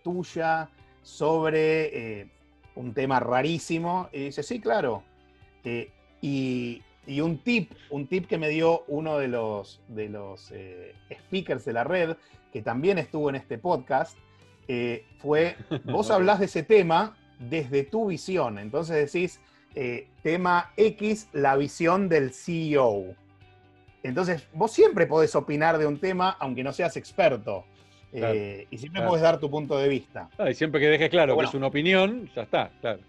tuya 0.02 0.68
sobre 1.02 2.28
un 2.76 2.94
tema 2.94 3.20
rarísimo. 3.20 4.08
Y 4.12 4.26
dice, 4.26 4.42
sí, 4.42 4.60
claro. 4.60 5.02
y 6.20 6.82
y 7.06 7.20
un 7.20 7.38
tip, 7.38 7.72
un 7.90 8.06
tip 8.06 8.26
que 8.26 8.38
me 8.38 8.48
dio 8.48 8.84
uno 8.88 9.18
de 9.18 9.28
los, 9.28 9.80
de 9.88 10.08
los 10.08 10.50
eh, 10.52 10.94
speakers 11.12 11.64
de 11.64 11.72
la 11.72 11.84
red, 11.84 12.16
que 12.52 12.62
también 12.62 12.98
estuvo 12.98 13.28
en 13.28 13.36
este 13.36 13.58
podcast, 13.58 14.16
eh, 14.68 15.04
fue, 15.18 15.56
vos 15.84 16.10
hablás 16.10 16.38
de 16.38 16.46
ese 16.46 16.62
tema 16.62 17.16
desde 17.38 17.84
tu 17.84 18.06
visión. 18.06 18.58
Entonces 18.58 19.12
decís, 19.12 19.40
eh, 19.74 20.08
tema 20.22 20.72
X, 20.76 21.28
la 21.32 21.56
visión 21.56 22.08
del 22.08 22.32
CEO. 22.32 23.14
Entonces, 24.04 24.46
vos 24.52 24.70
siempre 24.70 25.06
podés 25.06 25.34
opinar 25.34 25.78
de 25.78 25.86
un 25.86 25.98
tema, 25.98 26.36
aunque 26.38 26.62
no 26.62 26.72
seas 26.72 26.96
experto. 26.96 27.64
y 28.12 28.78
siempre 28.78 29.02
podés 29.02 29.22
dar 29.22 29.40
tu 29.40 29.50
punto 29.50 29.76
de 29.76 29.88
vista. 29.88 30.28
y 30.48 30.54
siempre 30.54 30.80
que 30.80 30.86
dejes 30.86 31.10
claro 31.10 31.36
que 31.36 31.44
es 31.44 31.54
una 31.54 31.66
opinión, 31.66 32.30
ya 32.34 32.42
está, 32.42 32.70
claro 32.80 33.00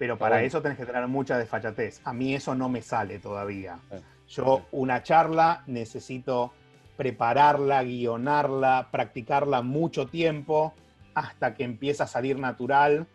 pero 0.00 0.16
para 0.16 0.42
eso 0.42 0.62
tenés 0.62 0.78
que 0.78 0.86
tener 0.86 1.06
mucha 1.08 1.36
desfachatez. 1.36 2.00
A 2.04 2.14
mí 2.14 2.34
eso 2.34 2.54
no 2.54 2.70
me 2.70 2.80
sale 2.80 3.18
todavía. 3.18 3.80
Yo 4.28 4.64
una 4.70 5.02
charla 5.02 5.62
necesito 5.66 6.54
prepararla, 6.96 7.82
guionarla, 7.82 8.88
practicarla 8.90 9.60
mucho 9.60 10.06
tiempo 10.06 10.72
hasta 11.12 11.52
que 11.52 11.64
empieza 11.64 12.04
a 12.04 12.06
salir 12.06 12.38
natural. 12.38 13.08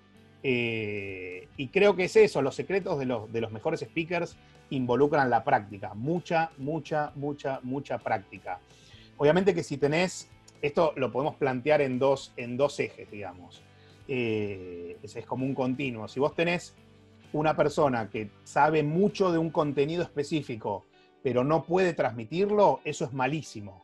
Eh, 0.44 1.48
y 1.58 1.70
creo 1.70 1.96
que 1.96 2.04
es 2.04 2.16
eso, 2.18 2.44
los 2.44 2.54
secretos 2.54 3.00
de 3.00 3.08
los, 3.08 3.34
de 3.34 3.42
los 3.42 3.52
mejores 3.52 3.80
speakers 3.80 4.38
involucran 4.70 5.30
la 5.30 5.44
práctica, 5.44 5.94
mucha, 5.94 6.52
mucha, 6.58 7.12
mucha, 7.16 7.60
mucha 7.64 7.98
práctica. 7.98 8.60
Obviamente 9.18 9.54
que 9.54 9.64
si 9.64 9.78
tenés, 9.78 10.30
esto 10.62 10.94
lo 10.96 11.12
podemos 11.12 11.36
plantear 11.36 11.82
en 11.82 12.00
dos, 12.00 12.34
en 12.38 12.58
dos 12.58 12.80
ejes, 12.80 13.10
digamos. 13.10 13.64
Eh, 14.08 14.98
es, 15.02 15.26
como 15.26 15.46
un 15.46 15.56
continuo. 15.56 16.08
Si 16.08 16.20
vos 16.20 16.36
tenés 16.36 16.76
una 17.34 17.56
persona 17.56 18.10
que 18.10 18.30
sabe 18.44 18.84
mucho 18.84 19.32
de 19.32 19.38
un 19.38 19.50
contenido 19.50 20.04
específico, 20.04 20.86
pero 21.24 21.44
no 21.44 21.64
puede 21.64 21.94
transmitirlo, 21.94 22.82
eso 22.84 23.06
es 23.06 23.14
malísimo. 23.14 23.84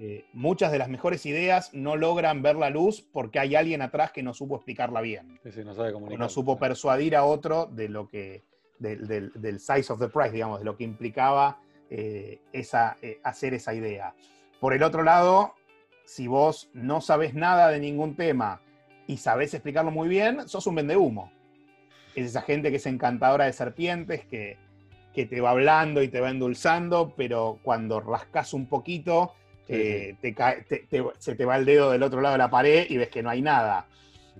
Eh, 0.00 0.26
muchas 0.32 0.70
de 0.70 0.78
las 0.78 0.88
mejores 0.88 1.26
ideas 1.26 1.74
no 1.74 1.96
logran 1.96 2.40
ver 2.40 2.54
la 2.54 2.70
luz 2.70 3.04
porque 3.12 3.40
hay 3.40 3.56
alguien 3.56 3.82
atrás 3.82 4.12
que 4.12 4.22
no 4.22 4.32
supo 4.32 4.54
explicarla 4.54 5.00
bien. 5.00 5.40
no, 5.64 6.16
no 6.16 6.28
supo 6.28 6.56
persuadir 6.56 7.16
a 7.16 7.24
otro 7.24 7.66
de 7.66 7.88
lo 7.88 8.06
que, 8.06 8.44
del, 8.78 9.60
size 9.60 9.92
of 9.92 9.98
the 9.98 10.08
price, 10.08 10.32
digamos, 10.32 10.60
de 10.60 10.64
lo 10.64 10.76
que 10.76 10.84
implicaba 10.84 11.60
eh, 11.90 12.40
esa, 12.52 12.96
hacer 13.22 13.54
esa 13.54 13.74
idea. 13.74 14.14
Por 14.60 14.74
el 14.74 14.82
otro 14.82 15.02
lado, 15.02 15.54
si 16.04 16.26
vos 16.26 16.70
no 16.72 17.00
sabes 17.00 17.34
nada 17.34 17.68
de 17.68 17.80
ningún 17.80 18.16
tema, 18.16 18.60
y 19.08 19.16
sabes 19.16 19.54
explicarlo 19.54 19.90
muy 19.90 20.06
bien, 20.06 20.48
sos 20.48 20.66
un 20.66 20.76
vendehumo. 20.76 21.32
Es 22.14 22.26
esa 22.26 22.42
gente 22.42 22.70
que 22.70 22.76
es 22.76 22.86
encantadora 22.86 23.46
de 23.46 23.52
serpientes, 23.52 24.24
que, 24.26 24.56
te 25.12 25.40
va 25.40 25.50
hablando 25.50 26.00
y 26.00 26.06
te 26.06 26.20
va 26.20 26.30
endulzando, 26.30 27.12
pero 27.16 27.58
cuando 27.64 27.98
rascas 27.98 28.54
un 28.54 28.66
poquito, 28.66 29.34
eh, 29.66 30.14
se 31.18 31.34
te 31.34 31.44
va 31.44 31.56
el 31.56 31.64
dedo 31.64 31.90
del 31.90 32.04
otro 32.04 32.20
lado 32.20 32.34
de 32.34 32.38
la 32.38 32.50
pared 32.50 32.86
y 32.88 32.98
ves 32.98 33.08
que 33.08 33.24
no 33.24 33.30
hay 33.30 33.42
nada. 33.42 33.88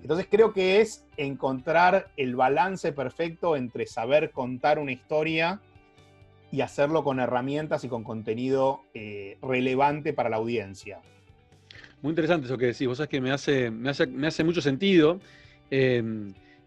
Entonces 0.02 0.26
creo 0.30 0.52
que 0.52 0.80
es 0.80 1.04
encontrar 1.16 2.10
el 2.16 2.36
balance 2.36 2.92
perfecto 2.92 3.56
entre 3.56 3.86
saber 3.86 4.30
contar 4.30 4.78
una 4.78 4.92
historia 4.92 5.60
y 6.50 6.62
hacerlo 6.62 7.04
con 7.04 7.20
herramientas 7.20 7.84
y 7.84 7.88
con 7.88 8.04
contenido 8.04 8.82
eh, 8.94 9.36
relevante 9.42 10.12
para 10.12 10.28
la 10.28 10.36
audiencia. 10.36 11.00
Muy 12.00 12.10
interesante 12.10 12.46
eso 12.46 12.56
que 12.56 12.66
decís. 12.66 12.86
Vos 12.86 12.98
sabés 12.98 13.10
que 13.10 13.20
me 13.20 13.32
hace, 13.32 13.70
me 13.70 13.90
hace, 13.90 14.44
mucho 14.44 14.60
sentido. 14.60 15.20
Eh, 15.70 16.02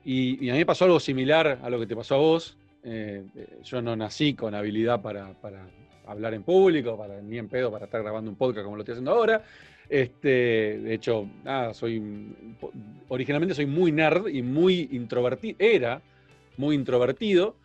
y, 0.03 0.49
a 0.49 0.53
mí 0.53 0.59
me 0.59 0.65
pasó 0.65 0.85
algo 0.85 0.99
similar 0.99 1.59
a 1.61 1.69
lo 1.69 1.79
que 1.79 1.87
te 1.87 1.95
pasó 1.95 2.15
a 2.15 2.19
vos. 2.19 2.57
Eh, 2.83 3.23
yo 3.63 3.81
no 3.81 3.95
nací 3.95 4.33
con 4.33 4.53
habilidad 4.55 5.01
para, 5.01 5.33
hablar 6.05 6.33
en 6.33 6.43
público, 6.43 6.97
para, 6.97 7.21
ni 7.21 7.37
en 7.37 7.47
pedo 7.47 7.71
para 7.71 7.85
estar 7.85 8.01
grabando 8.01 8.29
un 8.29 8.35
podcast 8.35 8.65
como 8.65 8.75
lo 8.75 8.81
estoy 8.81 8.93
haciendo 8.93 9.11
ahora. 9.11 9.43
Este, 9.91 10.79
de 10.79 10.93
hecho, 10.93 11.27
nada, 11.43 11.73
soy. 11.73 12.01
Originalmente 13.09 13.53
soy 13.53 13.65
muy 13.65 13.91
nerd 13.91 14.27
y 14.29 14.41
muy 14.41 14.87
introvertido. 14.93 15.57
Era 15.59 16.01
muy 16.55 16.75
introvertido. 16.75 17.57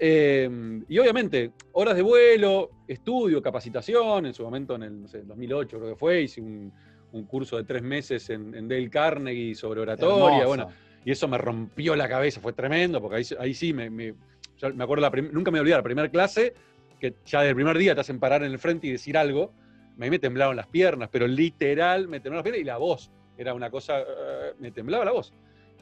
Eh, 0.00 0.82
y 0.88 0.98
obviamente, 0.98 1.52
horas 1.72 1.94
de 1.94 2.02
vuelo, 2.02 2.70
estudio, 2.88 3.40
capacitación. 3.40 4.26
En 4.26 4.34
su 4.34 4.42
momento, 4.42 4.74
en 4.74 4.82
el 4.82 5.06
2008 5.28 5.78
creo 5.78 5.90
que 5.90 5.96
fue, 5.96 6.22
hice 6.22 6.40
un, 6.40 6.72
un 7.12 7.24
curso 7.24 7.56
de 7.56 7.62
tres 7.64 7.82
meses 7.82 8.28
en, 8.30 8.68
Dale 8.68 8.90
Carnegie 8.90 9.54
sobre 9.54 9.80
oratoria, 9.80 10.46
bueno, 10.46 10.68
y 11.04 11.10
eso 11.10 11.28
me 11.28 11.38
rompió 11.38 11.96
la 11.96 12.08
cabeza, 12.08 12.40
fue 12.40 12.52
tremendo, 12.52 13.00
porque 13.00 13.24
ahí, 13.38 13.54
sí, 13.54 13.72
me, 13.72 13.90
me, 13.90 14.14
acuerdo, 14.78 15.02
la 15.02 15.10
nunca 15.32 15.50
me 15.50 15.60
olvidé 15.60 15.76
la 15.76 15.82
primera 15.82 16.08
clase, 16.08 16.54
que 16.98 17.14
ya 17.24 17.40
desde 17.40 17.50
el 17.50 17.54
primer 17.54 17.78
día 17.78 17.94
te 17.94 18.02
hacen 18.02 18.18
parar 18.18 18.42
en 18.42 18.52
el 18.52 18.58
frente 18.58 18.86
y 18.86 18.92
decir 18.92 19.16
algo, 19.16 19.52
a 19.96 20.00
mí 20.00 20.10
me 20.10 20.18
temblaron 20.18 20.56
las 20.56 20.66
piernas, 20.66 21.08
pero 21.12 21.26
literal 21.26 22.08
me 22.08 22.20
temblaron 22.20 22.38
las 22.38 22.44
piernas 22.44 22.60
y 22.60 22.64
la 22.64 22.78
voz, 22.78 23.10
era 23.36 23.54
una 23.54 23.70
cosa, 23.70 24.00
eh, 24.00 24.54
me 24.58 24.70
temblaba 24.70 25.04
la 25.04 25.12
voz. 25.12 25.32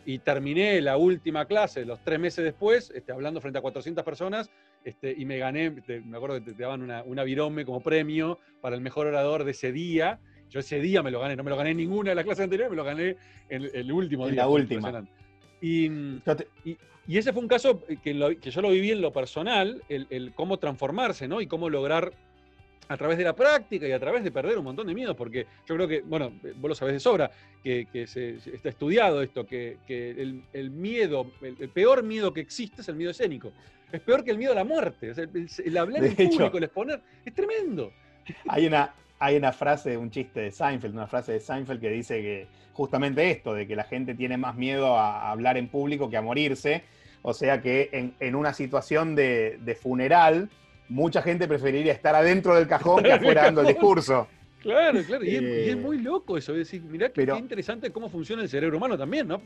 Y 0.04 0.20
terminé 0.20 0.80
la 0.80 0.96
última 0.96 1.44
clase, 1.44 1.84
los 1.84 2.02
tres 2.02 2.18
meses 2.18 2.44
después, 2.44 2.90
este, 2.94 3.12
hablando 3.12 3.40
frente 3.40 3.58
a 3.58 3.62
400 3.62 4.04
personas, 4.04 4.50
este, 4.84 5.14
y 5.16 5.24
me 5.24 5.38
gané, 5.38 5.70
me 5.70 6.16
acuerdo 6.16 6.36
que 6.36 6.52
te, 6.52 6.62
daban 6.62 6.82
una, 6.82 7.02
una, 7.02 7.24
virome 7.24 7.64
como 7.64 7.80
premio 7.80 8.38
para 8.60 8.74
el 8.74 8.80
mejor 8.80 9.06
orador 9.06 9.44
de 9.44 9.50
ese 9.50 9.72
día. 9.72 10.18
Yo 10.48 10.60
ese 10.60 10.80
día 10.80 11.02
me 11.02 11.10
lo 11.10 11.20
gané, 11.20 11.36
no 11.36 11.44
me 11.44 11.50
lo 11.50 11.56
gané 11.56 11.72
en 11.72 11.76
ninguna 11.76 12.10
de 12.10 12.14
las 12.14 12.24
clases 12.24 12.44
anteriores, 12.44 12.70
me 12.70 12.76
lo 12.76 12.84
gané 12.84 13.16
en 13.50 13.68
el 13.74 13.92
último 13.92 14.26
en 14.26 14.32
día. 14.32 14.42
La 14.42 14.48
última. 14.48 15.04
Y, 15.60 15.90
y, 16.64 17.18
ese 17.18 17.32
fue 17.32 17.42
un 17.42 17.48
caso 17.48 17.82
que, 17.86 18.36
que, 18.40 18.50
yo 18.50 18.62
lo 18.62 18.70
viví 18.70 18.92
en 18.92 19.00
lo 19.00 19.12
personal, 19.12 19.82
el, 19.88 20.06
el, 20.10 20.32
cómo 20.32 20.58
transformarse, 20.58 21.26
¿no? 21.26 21.40
Y 21.40 21.48
cómo 21.48 21.68
lograr 21.68 22.12
a 22.88 22.96
través 22.96 23.18
de 23.18 23.24
la 23.24 23.34
práctica 23.34 23.86
y 23.86 23.92
a 23.92 24.00
través 24.00 24.24
de 24.24 24.30
perder 24.30 24.58
un 24.58 24.64
montón 24.64 24.86
de 24.86 24.94
miedos, 24.94 25.14
porque 25.16 25.46
yo 25.66 25.74
creo 25.74 25.88
que, 25.88 26.00
bueno, 26.00 26.32
vos 26.56 26.70
lo 26.70 26.74
sabés 26.74 26.94
de 26.94 27.00
sobra, 27.00 27.30
que, 27.62 27.86
se, 28.06 28.36
está 28.52 28.70
estudiado 28.70 29.22
esto, 29.22 29.46
que, 29.46 29.78
el, 29.88 30.70
miedo, 30.70 31.30
el, 31.42 31.68
peor 31.68 32.02
miedo 32.02 32.32
que 32.32 32.40
existe 32.40 32.80
es 32.80 32.88
el 32.88 32.96
miedo 32.96 33.10
escénico. 33.10 33.52
Es 33.92 34.00
peor 34.00 34.22
que 34.24 34.30
el 34.30 34.38
miedo 34.38 34.52
a 34.52 34.56
la 34.56 34.64
muerte. 34.64 35.12
el, 35.64 35.78
hablar 35.78 36.04
en 36.04 36.14
público, 36.14 36.58
el 36.58 36.64
exponer, 36.64 37.00
es 37.24 37.34
tremendo. 37.34 37.92
Hay 38.46 38.66
una, 38.66 38.94
hay 39.18 39.36
una 39.36 39.52
frase, 39.52 39.96
un 39.96 40.10
chiste 40.10 40.40
de 40.40 40.50
Seinfeld, 40.50 40.94
una 40.94 41.06
frase 41.06 41.32
de 41.32 41.40
Seinfeld 41.40 41.80
que 41.80 41.90
dice 41.90 42.20
que 42.20 42.46
justamente 42.72 43.30
esto, 43.30 43.54
de 43.54 43.66
que 43.66 43.74
la 43.74 43.84
gente 43.84 44.14
tiene 44.14 44.36
más 44.36 44.54
miedo 44.54 44.96
a 44.96 45.30
hablar 45.30 45.56
en 45.56 45.68
público 45.68 46.08
que 46.08 46.16
a 46.16 46.22
morirse. 46.22 46.84
O 47.22 47.34
sea 47.34 47.60
que 47.60 48.14
en, 48.20 48.34
una 48.34 48.54
situación 48.54 49.14
de, 49.14 49.78
funeral, 49.80 50.48
mucha 50.88 51.22
gente 51.22 51.46
preferiría 51.46 51.92
estar 51.92 52.14
adentro 52.14 52.54
del 52.54 52.66
cajón 52.66 53.02
que 53.02 53.12
afuera 53.12 53.44
dando 53.44 53.60
el 53.62 53.68
discurso. 53.68 54.28
Claro, 54.60 55.00
claro, 55.04 55.24
y, 55.24 55.36
es, 55.36 55.42
eh, 55.42 55.76
muy 55.76 55.98
loco 55.98 56.36
eso, 56.36 56.52
es 56.52 56.58
decir, 56.58 56.82
mirá 56.82 57.10
qué, 57.10 57.22
interesante 57.22 57.90
cómo 57.90 58.10
funciona 58.10 58.42
el 58.42 58.48
cerebro 58.48 58.76
humano 58.76 58.98
también, 58.98 59.28
¿no? 59.28 59.40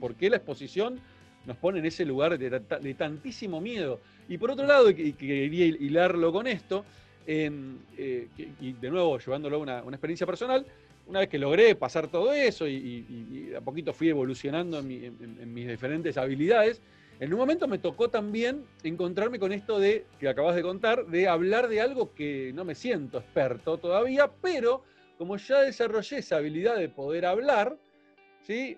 ¿Por, 0.00 0.14
qué 0.16 0.28
la 0.28 0.36
exposición 0.36 0.98
nos 1.44 1.56
pone 1.56 1.78
en 1.78 1.86
ese 1.86 2.04
lugar 2.04 2.36
de, 2.36 2.94
tantísimo 2.94 3.60
miedo? 3.60 4.00
Y 4.28 4.38
por 4.38 4.50
otro 4.50 4.66
lado, 4.66 4.90
y 4.90 5.12
quería 5.12 5.66
hilarlo 5.66 6.32
con 6.32 6.48
esto, 6.48 6.84
eh, 7.28 8.28
y 8.60 8.72
de 8.72 8.90
nuevo 8.90 9.18
llevándolo 9.18 9.56
a 9.56 9.60
una, 9.60 9.78
experiencia 9.78 10.26
personal, 10.26 10.66
una 11.06 11.20
vez 11.20 11.28
que 11.28 11.38
logré 11.38 11.74
pasar 11.74 12.08
todo 12.08 12.32
eso 12.32 12.66
y, 12.68 13.52
a 13.56 13.60
poquito 13.60 13.92
fui 13.92 14.08
evolucionando 14.08 14.80
en, 14.80 15.54
mis 15.54 15.68
diferentes 15.68 16.16
habilidades, 16.16 16.80
en 17.18 17.32
un 17.32 17.38
momento 17.38 17.66
me 17.66 17.78
tocó 17.78 18.10
también 18.10 18.64
encontrarme 18.82 19.38
con 19.38 19.52
esto 19.52 19.78
de, 19.78 20.06
que 20.18 20.28
acabas 20.28 20.54
de 20.54 20.62
contar, 20.62 21.06
de 21.06 21.28
hablar 21.28 21.68
de 21.68 21.80
algo 21.80 22.12
que 22.14 22.52
no 22.54 22.64
me 22.64 22.74
siento 22.74 23.18
experto 23.18 23.78
todavía, 23.78 24.30
pero 24.42 24.82
como 25.16 25.36
ya 25.36 25.62
desarrollé 25.62 26.18
esa 26.18 26.36
habilidad 26.36 26.76
de 26.76 26.88
poder 26.88 27.24
hablar, 27.24 27.78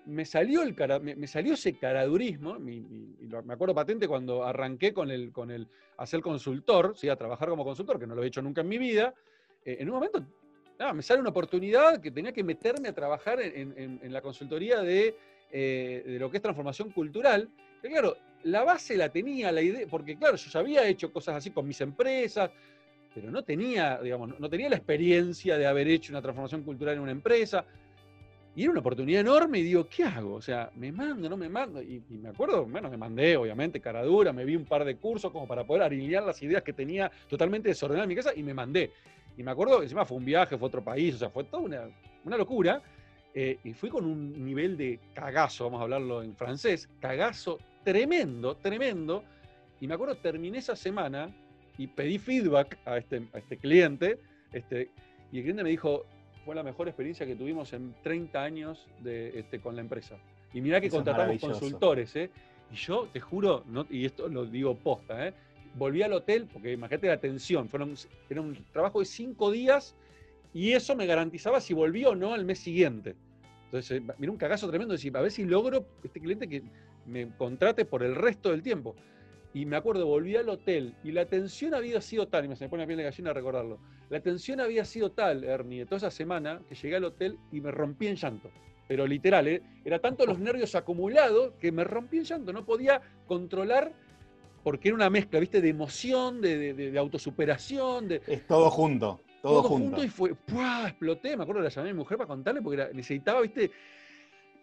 me, 0.05 0.25
salió 0.25 0.63
el 0.63 0.75
me, 1.01 1.27
salió 1.27 1.53
ese 1.53 1.77
caradurismo, 1.77 2.57
y 2.57 2.81
me 3.45 3.53
acuerdo 3.53 3.75
patente 3.75 4.07
cuando 4.07 4.43
arranqué 4.43 4.93
con 4.93 5.11
el, 5.11 5.31
con 5.31 5.51
el 5.51 5.67
a 5.97 6.05
ser 6.05 6.21
consultor, 6.21 6.93
¿sí? 6.95 7.09
a 7.09 7.15
trabajar 7.15 7.49
como 7.49 7.63
consultor, 7.63 7.99
que 7.99 8.07
no 8.07 8.15
lo 8.15 8.23
he 8.23 8.27
hecho 8.27 8.41
nunca 8.41 8.61
en 8.61 8.69
mi 8.69 8.77
vida, 8.77 9.13
eh, 9.65 9.77
en 9.79 9.89
un 9.89 9.95
momento 9.95 10.25
me 10.93 11.01
sale 11.01 11.19
una 11.19 11.31
oportunidad 11.31 11.99
que 11.99 12.09
tenía 12.09 12.31
que 12.31 12.43
meterme 12.43 12.87
a 12.87 12.93
trabajar 12.93 13.41
en, 13.41 14.13
la 14.13 14.21
consultoría 14.21 14.79
de, 14.81 15.13
eh, 15.51 16.03
de, 16.05 16.19
lo 16.19 16.31
que 16.31 16.37
es 16.37 16.41
transformación 16.41 16.91
cultural. 16.91 17.49
Que 17.81 17.89
claro, 17.89 18.15
la 18.43 18.63
base 18.63 18.95
la 18.95 19.09
tenía, 19.09 19.51
la 19.51 19.61
idea, 19.61 19.85
porque 19.89 20.15
claro, 20.17 20.35
yo 20.35 20.49
ya 20.49 20.59
había 20.59 20.87
hecho 20.87 21.11
cosas 21.11 21.35
así 21.35 21.51
con 21.51 21.67
mis 21.67 21.79
empresas, 21.81 22.51
pero 23.13 23.31
no 23.31 23.43
tenía, 23.43 23.99
digamos, 24.01 24.39
no 24.39 24.49
tenía 24.49 24.69
la 24.69 24.75
experiencia 24.75 25.57
de 25.57 25.65
haber 25.65 25.87
hecho 25.87 26.11
una 26.11 26.21
transformación 26.21 26.63
cultural 26.63 26.95
en 26.95 27.01
una 27.01 27.11
empresa. 27.11 27.65
Y 28.55 28.63
era 28.63 28.71
una 28.71 28.79
oportunidad 28.79 29.21
enorme 29.21 29.59
y 29.59 29.63
digo, 29.63 29.87
¿qué 29.87 30.03
hago? 30.03 30.33
O 30.33 30.41
sea, 30.41 30.69
¿me 30.75 30.91
mando, 30.91 31.29
no 31.29 31.37
me 31.37 31.47
mando? 31.47 31.81
Y, 31.81 32.03
me 32.09 32.29
acuerdo, 32.29 32.65
bueno, 32.65 32.89
me 32.89 32.97
mandé, 32.97 33.37
obviamente, 33.37 33.79
cara 33.79 34.03
dura, 34.03 34.33
me 34.33 34.43
vi 34.43 34.55
un 34.55 34.65
par 34.65 34.83
de 34.83 34.97
cursos 34.97 35.31
como 35.31 35.47
para 35.47 35.63
poder 35.65 35.83
alinear 35.83 36.23
las 36.23 36.41
ideas 36.41 36.63
que 36.63 36.73
tenía 36.73 37.11
totalmente 37.27 37.69
desordenadas 37.69 38.05
en 38.05 38.09
mi 38.09 38.15
casa 38.15 38.31
y 38.35 38.43
me 38.43 38.53
mandé. 38.53 38.91
Y 39.37 39.43
me 39.43 39.51
acuerdo, 39.51 39.81
encima 39.81 40.03
fue 40.03 40.17
un 40.17 40.25
viaje, 40.25 40.57
fue 40.57 40.67
otro 40.67 40.83
país, 40.83 41.15
o 41.15 41.17
sea, 41.19 41.29
fue 41.29 41.45
toda 41.45 41.63
una, 41.63 41.89
una 42.25 42.37
locura. 42.37 42.81
Eh, 43.33 43.59
y 43.63 43.73
fui 43.73 43.89
con 43.89 44.05
un 44.05 44.43
nivel 44.43 44.75
de 44.75 44.99
cagazo, 45.13 45.65
vamos 45.65 45.79
a 45.81 45.83
hablarlo 45.83 46.23
en 46.23 46.35
francés, 46.35 46.89
cagazo 46.99 47.59
tremendo, 47.83 48.55
tremendo. 48.57 49.23
Y 49.79 49.87
me 49.87 49.93
acuerdo, 49.93 50.17
terminé 50.17 50.57
esa 50.57 50.75
semana 50.75 51.33
y 51.77 51.87
pedí 51.87 52.17
feedback 52.17 52.77
a 52.85 52.97
este, 52.97 53.27
a 53.33 53.37
este 53.37 53.57
cliente. 53.57 54.19
Este, 54.51 54.89
y 55.31 55.37
el 55.37 55.43
cliente 55.43 55.63
me 55.63 55.69
dijo, 55.69 56.05
fue 56.45 56.55
la 56.55 56.63
mejor 56.63 56.87
experiencia 56.87 57.25
que 57.25 57.35
tuvimos 57.35 57.73
en 57.73 57.95
30 58.03 58.43
años 58.43 58.87
de, 59.01 59.39
este, 59.39 59.59
con 59.59 59.75
la 59.75 59.81
empresa. 59.81 60.17
Y 60.53 60.61
mirá 60.61 60.81
que 60.81 60.89
contratamos 60.89 61.39
consultores, 61.39 62.15
¿eh? 62.15 62.29
Y 62.71 62.75
yo 62.75 63.07
te 63.11 63.19
juro, 63.19 63.63
no, 63.67 63.85
y 63.89 64.05
esto 64.05 64.27
lo 64.27 64.45
digo 64.45 64.75
posta, 64.75 65.27
¿eh? 65.27 65.33
volví 65.75 66.01
al 66.01 66.13
hotel, 66.13 66.47
porque 66.51 66.73
imagínate 66.73 67.07
la 67.07 67.19
tensión, 67.19 67.69
fueron, 67.69 67.95
era 68.29 68.41
un 68.41 68.57
trabajo 68.71 68.99
de 68.99 69.05
cinco 69.05 69.51
días 69.51 69.95
y 70.53 70.71
eso 70.71 70.95
me 70.95 71.05
garantizaba 71.05 71.61
si 71.61 71.73
volví 71.73 72.05
o 72.05 72.15
no 72.15 72.33
al 72.33 72.45
mes 72.45 72.59
siguiente. 72.59 73.15
Entonces, 73.65 73.99
eh, 73.99 74.13
mira 74.17 74.31
un 74.31 74.37
cagazo 74.37 74.67
tremendo, 74.69 74.93
decir, 74.93 75.15
a 75.15 75.21
ver 75.21 75.31
si 75.31 75.45
logro 75.45 75.85
este 76.03 76.19
cliente 76.19 76.47
que 76.47 76.63
me 77.09 77.29
contrate 77.37 77.85
por 77.85 78.03
el 78.03 78.15
resto 78.15 78.51
del 78.51 78.63
tiempo. 78.63 78.95
Y 79.53 79.65
me 79.65 79.75
acuerdo, 79.75 80.05
volví 80.05 80.35
al 80.35 80.47
hotel 80.47 80.95
y 81.03 81.11
la 81.11 81.25
tensión 81.25 81.73
había 81.73 82.01
sido 82.01 82.27
tal, 82.27 82.45
y 82.45 82.47
me 82.47 82.55
se 82.55 82.65
me 82.65 82.69
pone 82.69 82.83
la 82.83 82.87
piel 82.87 82.97
de 82.97 83.03
gallina 83.03 83.31
a 83.31 83.33
recordarlo, 83.33 83.79
la 84.09 84.19
tensión 84.19 84.59
había 84.59 84.85
sido 84.85 85.11
tal, 85.11 85.43
Ernie, 85.43 85.85
toda 85.85 85.97
esa 85.97 86.11
semana 86.11 86.61
que 86.67 86.75
llegué 86.75 86.95
al 86.95 87.03
hotel 87.03 87.37
y 87.51 87.61
me 87.61 87.71
rompí 87.71 88.07
en 88.07 88.15
llanto. 88.15 88.51
Pero 88.87 89.05
literal, 89.05 89.47
¿eh? 89.47 89.61
era 89.85 89.99
tanto 89.99 90.25
los 90.25 90.39
nervios 90.39 90.73
acumulados 90.73 91.53
que 91.59 91.71
me 91.71 91.83
rompí 91.83 92.17
en 92.17 92.23
llanto, 92.23 92.53
no 92.53 92.65
podía 92.65 93.01
controlar 93.27 93.93
porque 94.63 94.89
era 94.89 94.95
una 94.95 95.09
mezcla, 95.09 95.39
¿viste? 95.39 95.61
De 95.61 95.69
emoción, 95.69 96.41
de, 96.41 96.93
autosuperación. 96.97 98.07
De, 98.07 98.21
es 98.27 98.45
todo 98.47 98.69
junto. 98.69 99.21
Todo, 99.41 99.63
junto. 99.63 100.03
y 100.03 100.09
fue, 100.09 100.31
exploté, 100.31 101.37
me 101.37 101.43
acuerdo, 101.43 101.61
la 101.61 101.69
llamé 101.69 101.89
a 101.89 101.93
mi 101.93 101.99
mujer 101.99 102.17
para 102.17 102.27
contarle 102.27 102.61
porque 102.61 102.89
necesitaba, 102.93 103.39
viste, 103.41 103.71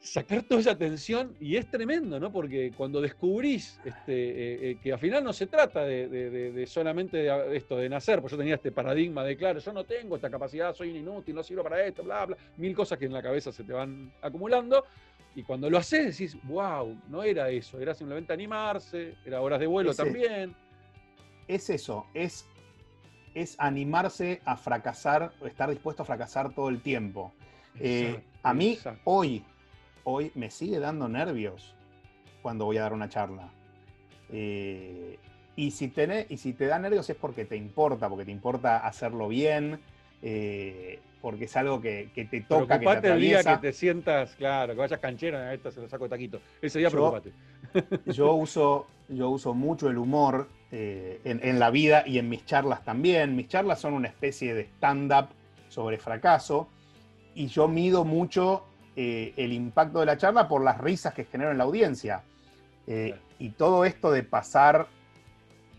sacar 0.00 0.42
toda 0.44 0.60
esa 0.60 0.76
tensión 0.76 1.34
y 1.40 1.56
es 1.56 1.68
tremendo, 1.70 2.20
¿no? 2.20 2.30
Porque 2.30 2.72
cuando 2.76 3.00
descubrís 3.00 3.80
este, 3.84 4.12
eh, 4.12 4.70
eh, 4.70 4.78
que 4.82 4.92
al 4.92 4.98
final 4.98 5.24
no 5.24 5.32
se 5.32 5.46
trata 5.46 5.84
de, 5.84 6.64
solamente 6.68 7.16
de 7.18 7.56
esto, 7.56 7.76
de 7.76 7.88
nacer, 7.88 8.20
pues 8.20 8.30
yo 8.30 8.38
tenía 8.38 8.54
este 8.54 8.72
paradigma 8.72 9.24
de, 9.24 9.36
claro, 9.36 9.58
yo 9.58 9.72
no 9.72 9.84
tengo 9.84 10.16
esta 10.16 10.30
capacidad, 10.30 10.74
soy 10.74 10.96
inútil, 10.96 11.34
no 11.34 11.42
sirvo 11.42 11.62
para 11.62 11.84
esto, 11.84 12.04
bla, 12.04 12.26
bla, 12.26 12.36
mil 12.56 12.74
cosas 12.74 12.98
que 12.98 13.06
en 13.06 13.12
la 13.12 13.22
cabeza 13.22 13.50
se 13.52 13.64
te 13.64 13.72
van 13.72 14.12
acumulando. 14.22 14.84
Y 15.34 15.42
cuando 15.42 15.68
lo 15.68 15.76
haces 15.76 16.18
decís, 16.18 16.36
wow, 16.44 16.98
no 17.08 17.22
era 17.22 17.50
eso, 17.50 17.78
era 17.78 17.92
simplemente 17.92 18.32
animarse, 18.32 19.16
era 19.24 19.42
horas 19.42 19.60
de 19.60 19.66
vuelo 19.66 19.92
también. 19.92 20.54
Es 21.46 21.68
eso, 21.68 22.06
es, 22.14 22.46
es 23.34 23.54
animarse 23.58 24.40
a 24.46 24.56
fracasar, 24.56 25.32
estar 25.44 25.68
dispuesto 25.68 26.02
a 26.02 26.06
fracasar 26.06 26.54
todo 26.54 26.70
el 26.70 26.80
tiempo. 26.80 27.34
Eh, 27.78 28.18
a 28.42 28.54
mí 28.54 28.78
hoy, 29.04 29.44
hoy 30.08 30.30
me 30.36 30.50
sigue 30.50 30.78
dando 30.78 31.08
nervios 31.08 31.74
cuando 32.40 32.64
voy 32.64 32.78
a 32.78 32.82
dar 32.82 32.92
una 32.92 33.08
charla. 33.08 33.48
Eh, 34.30 35.18
y, 35.56 35.72
si 35.72 35.92
y 36.28 36.36
si 36.36 36.52
te 36.52 36.66
da 36.66 36.78
nervios 36.78 37.10
es 37.10 37.16
porque 37.16 37.44
te 37.44 37.56
importa, 37.56 38.08
porque 38.08 38.24
te 38.24 38.30
importa 38.30 38.86
hacerlo 38.86 39.26
bien, 39.28 39.80
eh, 40.22 41.00
porque 41.20 41.46
es 41.46 41.56
algo 41.56 41.80
que, 41.80 42.08
te 42.14 42.40
toca, 42.42 42.78
que 42.78 42.86
te 43.00 43.08
el 43.08 43.20
día 43.20 43.42
que 43.42 43.56
te 43.56 43.72
sientas, 43.72 44.36
claro, 44.36 44.74
que 44.74 44.78
vayas 44.78 45.00
canchero, 45.00 45.38
a 45.38 45.52
esta 45.52 45.72
se 45.72 45.80
lo 45.80 45.88
saco 45.88 46.04
de 46.04 46.10
taquito. 46.10 46.40
Ese 46.62 46.78
día 46.78 46.88
preocupate. 46.88 47.32
Yo 48.06 48.32
uso, 48.34 48.86
yo 49.08 49.28
uso 49.28 49.54
mucho 49.54 49.90
el 49.90 49.98
humor 49.98 50.48
eh, 50.70 51.20
en, 51.24 51.58
la 51.58 51.70
vida 51.70 52.04
y 52.06 52.18
en 52.18 52.28
mis 52.28 52.44
charlas 52.46 52.84
también. 52.84 53.34
Mis 53.34 53.48
charlas 53.48 53.80
son 53.80 53.92
una 53.92 54.06
especie 54.06 54.54
de 54.54 54.62
stand-up 54.62 55.28
sobre 55.68 55.98
fracaso 55.98 56.68
y 57.34 57.48
yo 57.48 57.66
mido 57.68 58.04
mucho 58.04 58.64
eh, 58.98 59.34
el 59.36 59.52
impacto 59.52 60.00
de 60.00 60.06
la 60.06 60.16
charla 60.16 60.48
por 60.48 60.64
las 60.64 60.78
risas 60.78 61.12
que 61.12 61.24
genero 61.24 61.50
en 61.50 61.58
la 61.58 61.64
audiencia. 61.64 62.22
Eh, 62.86 63.14
y 63.38 63.50
todo 63.50 63.84
esto 63.84 64.10
de 64.10 64.22
pasar 64.22 64.86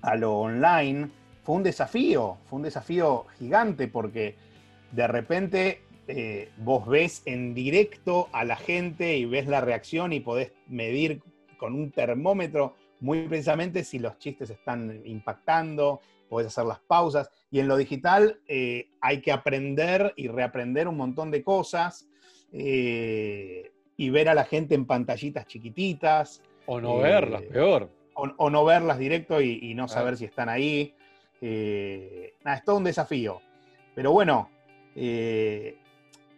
a 0.03 0.15
lo 0.15 0.37
online 0.37 1.09
fue 1.41 1.55
un 1.55 1.63
desafío, 1.63 2.37
fue 2.45 2.57
un 2.57 2.63
desafío 2.63 3.25
gigante 3.39 3.87
porque 3.87 4.35
de 4.91 5.07
repente 5.07 5.81
eh, 6.07 6.51
vos 6.57 6.85
ves 6.85 7.23
en 7.25 7.55
directo 7.55 8.29
a 8.33 8.43
la 8.43 8.55
gente 8.55 9.17
y 9.17 9.25
ves 9.25 9.47
la 9.47 9.61
reacción 9.61 10.13
y 10.13 10.19
podés 10.19 10.51
medir 10.67 11.23
con 11.57 11.73
un 11.73 11.89
termómetro 11.89 12.75
muy 12.99 13.27
precisamente 13.27 13.83
si 13.83 13.97
los 13.97 14.19
chistes 14.19 14.51
están 14.51 15.01
impactando, 15.05 16.01
podés 16.29 16.47
hacer 16.47 16.65
las 16.65 16.81
pausas. 16.81 17.31
Y 17.49 17.61
en 17.61 17.67
lo 17.67 17.77
digital 17.77 18.39
hay 19.01 19.21
que 19.21 19.31
aprender 19.31 20.13
y 20.17 20.27
reaprender 20.27 20.87
un 20.87 20.97
montón 20.97 21.31
de 21.31 21.43
cosas 21.43 22.06
eh, 22.51 23.71
y 23.95 24.09
ver 24.09 24.29
a 24.29 24.33
la 24.33 24.45
gente 24.45 24.75
en 24.75 24.85
pantallitas 24.85 25.45
chiquititas. 25.47 26.41
O 26.65 26.81
no 26.81 26.97
verlas, 26.97 27.41
eh, 27.43 27.49
peor. 27.51 27.89
O, 28.13 28.49
no 28.49 28.65
verlas 28.65 28.97
directo 28.97 29.41
y, 29.41 29.73
no 29.75 29.87
saber 29.87 30.17
si 30.17 30.25
están 30.25 30.49
ahí. 30.49 30.95
Eh, 31.39 32.33
es 32.43 32.63
todo 32.63 32.77
un 32.77 32.83
desafío. 32.83 33.41
Pero 33.93 34.11
bueno, 34.11 34.49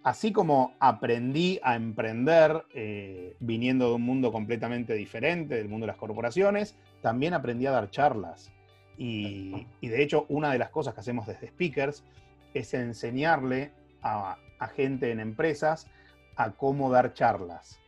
así 0.04 0.32
como 0.32 0.74
aprendí 0.80 1.60
a 1.64 1.76
emprender 1.76 2.66
eh, 2.74 3.36
viniendo 3.40 3.90
de 3.90 3.96
un 3.96 4.02
mundo 4.02 4.32
completamente 4.32 4.94
diferente, 4.94 5.56
del 5.56 5.70
mundo 5.70 5.86
de 5.86 5.92
las 5.92 5.98
corporaciones, 5.98 6.76
también 7.02 7.34
aprendí 7.34 7.66
a 7.66 7.72
dar 7.72 7.90
charlas. 7.90 8.52
Y, 8.98 9.66
de 9.82 10.04
hecho, 10.04 10.26
una 10.28 10.52
de 10.52 10.58
las 10.58 10.72
cosas 10.72 10.94
que 10.94 11.00
hacemos 11.00 11.26
desde 11.26 11.48
Speakers 11.48 12.04
es 12.54 12.74
enseñarle 12.74 13.72
a, 14.02 14.38
gente 14.76 15.12
en 15.12 15.22
empresas 15.22 15.88
a 16.40 16.52
cómo 16.52 16.90
dar 16.90 17.14
charlas. 17.14 17.82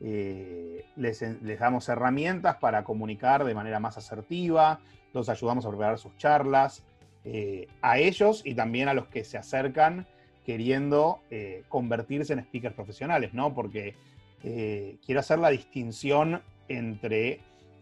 Eh, 0.00 0.86
les, 0.96 1.22
damos 1.58 1.88
herramientas 1.90 2.56
para 2.56 2.82
comunicar 2.82 3.44
de 3.44 3.54
manera 3.54 3.80
más 3.80 3.98
asertiva, 3.98 4.80
los 5.12 5.28
ayudamos 5.28 5.66
a 5.66 5.68
preparar 5.68 5.98
sus 5.98 6.16
charlas, 6.16 6.82
eh, 7.24 7.68
a 7.82 7.98
ellos 7.98 8.40
y 8.46 8.54
también 8.54 8.88
a 8.88 8.94
los 8.94 9.08
que 9.08 9.24
se 9.24 9.36
acercan 9.36 10.06
queriendo 10.46 11.20
eh, 11.30 11.64
convertirse 11.68 12.32
en 12.32 12.42
speakers 12.42 12.74
profesionales, 12.74 13.34
¿no? 13.34 13.54
Porque 13.54 13.94
quiero 14.40 15.20
hacer 15.20 15.40
la 15.40 15.50
distinción 15.50 16.40
entre 16.68 17.40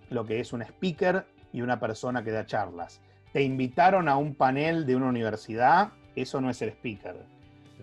lo 0.08 0.24
que 0.24 0.40
es 0.40 0.52
un 0.52 0.62
speaker 0.62 1.24
y 1.52 1.60
una 1.60 1.78
persona 1.78 2.24
que 2.24 2.32
da 2.32 2.46
charlas. 2.46 3.00
Te 3.32 3.42
invitaron 3.42 4.08
a 4.08 4.16
un 4.16 4.34
panel 4.34 4.86
de 4.86 4.96
una 4.96 5.06
universidad, 5.06 5.92
eso 6.16 6.40
no 6.40 6.50
es 6.50 6.62
el 6.62 6.70
speaker. 6.70 7.35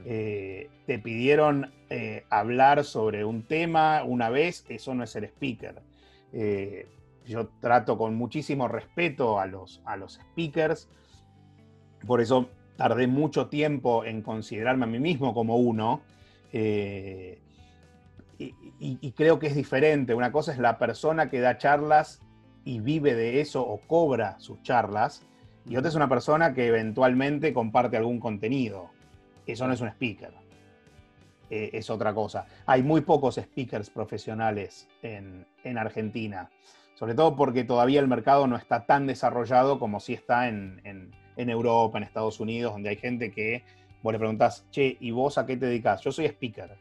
Eh, 0.05 0.69
te 0.85 0.99
pidieron 0.99 1.71
eh, 1.89 2.25
hablar 2.29 2.83
sobre 2.83 3.23
un 3.23 3.43
tema 3.43 4.03
una 4.03 4.29
vez, 4.29 4.65
eso 4.67 4.93
no 4.93 5.03
es 5.03 5.15
el 5.15 5.25
speaker. 5.25 5.81
Eh, 6.33 6.87
yo 7.25 7.47
trato 7.61 7.97
con 7.97 8.15
muchísimo 8.15 8.67
respeto 8.67 9.39
a 9.39 9.45
los, 9.45 9.81
a 9.85 9.95
los 9.95 10.15
speakers, 10.15 10.89
por 12.05 12.19
eso 12.19 12.49
tardé 12.75 13.07
mucho 13.07 13.47
tiempo 13.47 14.03
en 14.03 14.21
considerarme 14.21 14.83
a 14.83 14.87
mí 14.87 14.99
mismo 14.99 15.33
como 15.33 15.55
uno. 15.57 16.01
y, 16.51 17.39
creo 19.15 19.39
que 19.39 19.47
es 19.47 19.55
diferente. 19.55 20.13
Una 20.13 20.31
cosa 20.33 20.51
es 20.51 20.57
la 20.59 20.77
persona 20.77 21.29
que 21.29 21.39
da 21.39 21.57
charlas 21.57 22.21
y 22.65 22.79
vive 22.79 23.13
de 23.13 23.39
eso 23.39 23.65
o 23.65 23.79
cobra 23.87 24.37
sus 24.39 24.61
charlas, 24.63 25.25
y 25.65 25.77
otra 25.77 25.89
es 25.89 25.95
una 25.95 26.09
persona 26.09 26.53
que 26.53 26.67
eventualmente 26.67 27.53
comparte 27.53 27.95
algún 27.95 28.19
contenido. 28.19 28.92
Eso 29.45 29.67
no 29.67 29.73
es 29.73 29.81
un 29.81 29.89
speaker. 29.89 30.33
Eh, 31.49 31.69
es 31.73 31.89
otra 31.89 32.13
cosa. 32.13 32.47
Hay 32.65 32.81
muy 32.81 33.01
pocos 33.01 33.35
speakers 33.35 33.89
profesionales 33.89 34.87
en, 35.01 35.45
Argentina, 35.77 36.49
sobre 36.95 37.13
todo 37.13 37.35
porque 37.35 37.63
todavía 37.63 37.99
el 37.99 38.07
mercado 38.07 38.47
no 38.47 38.55
está 38.55 38.85
tan 38.85 39.05
desarrollado 39.05 39.77
como 39.77 39.99
si 39.99 40.13
está 40.13 40.47
en, 40.47 40.81
Europa, 41.35 41.97
en 41.97 42.05
Estados 42.05 42.39
Unidos, 42.39 42.73
donde 42.73 42.89
hay 42.89 42.95
gente 42.95 43.31
que 43.31 43.63
vos 44.01 44.13
le 44.13 44.19
preguntás, 44.19 44.65
che, 44.71 44.97
¿y 44.99 45.11
vos 45.11 45.37
a 45.37 45.45
qué 45.45 45.55
te 45.55 45.67
dedicas? 45.67 46.01
Yo 46.01 46.11
soy 46.11 46.25
speaker. 46.25 46.75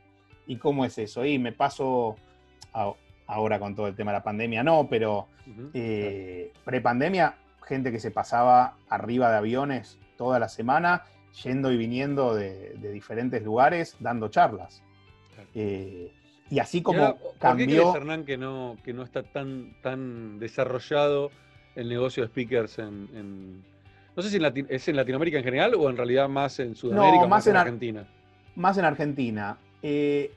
¿Y 0.47 0.57
cómo 0.57 0.85
es 0.85 0.97
eso? 0.99 1.25
Y 1.25 1.39
me 1.39 1.53
paso 1.53 2.17
ahora 3.27 3.59
con 3.59 3.75
todo 3.75 3.89
el 3.89 3.95
tema 3.95 4.13
de 4.13 4.19
la 4.19 4.25
pandemia, 4.25 4.63
no, 4.63 4.89
pero 4.89 5.29
eh, 5.75 6.51
pre-pandemia, 6.65 7.37
gente 7.63 7.93
que 7.93 8.01
se 8.01 8.11
pasaba 8.11 8.77
arriba 8.89 9.31
de 9.31 9.37
aviones 9.37 9.99
toda 10.17 10.39
la 10.39 10.49
semana, 10.49 11.05
yendo 11.43 11.73
y 11.73 11.77
viniendo 11.77 12.35
de, 12.35 12.75
diferentes 12.93 13.43
lugares, 13.43 13.97
dando 14.01 14.29
charlas. 14.29 14.83
Eh, 15.55 16.13
y 16.51 16.59
así 16.59 16.83
como 16.83 17.19
cambió... 17.39 17.85
¿Por 17.85 17.93
qué 17.95 17.99
Hernán, 17.99 18.25
que 18.25 18.37
no, 18.37 18.77
que 18.85 18.93
no 18.93 19.03
está 19.03 19.23
tan, 19.23 19.75
tan 19.83 20.39
desarrollado 20.39 21.31
el 21.75 21.89
negocio 21.89 22.23
de 22.23 22.29
speakers 22.29 22.79
en... 22.79 23.63
no 24.15 24.23
sé 24.23 24.29
si 24.29 24.39
es 24.69 24.89
en 24.89 24.97
Latinoamérica 24.97 25.39
en 25.39 25.45
general 25.45 25.75
o 25.75 25.89
en 25.89 25.97
realidad 25.97 26.29
más 26.29 26.59
en 26.59 26.75
Sudamérica 26.75 27.25
o 27.25 27.29
más 27.29 27.47
en, 27.47 27.57
Argentina. 27.57 28.07
Más 28.55 28.77
en 28.77 28.85
Argentina. 28.85 29.57
Eh, 29.83 30.31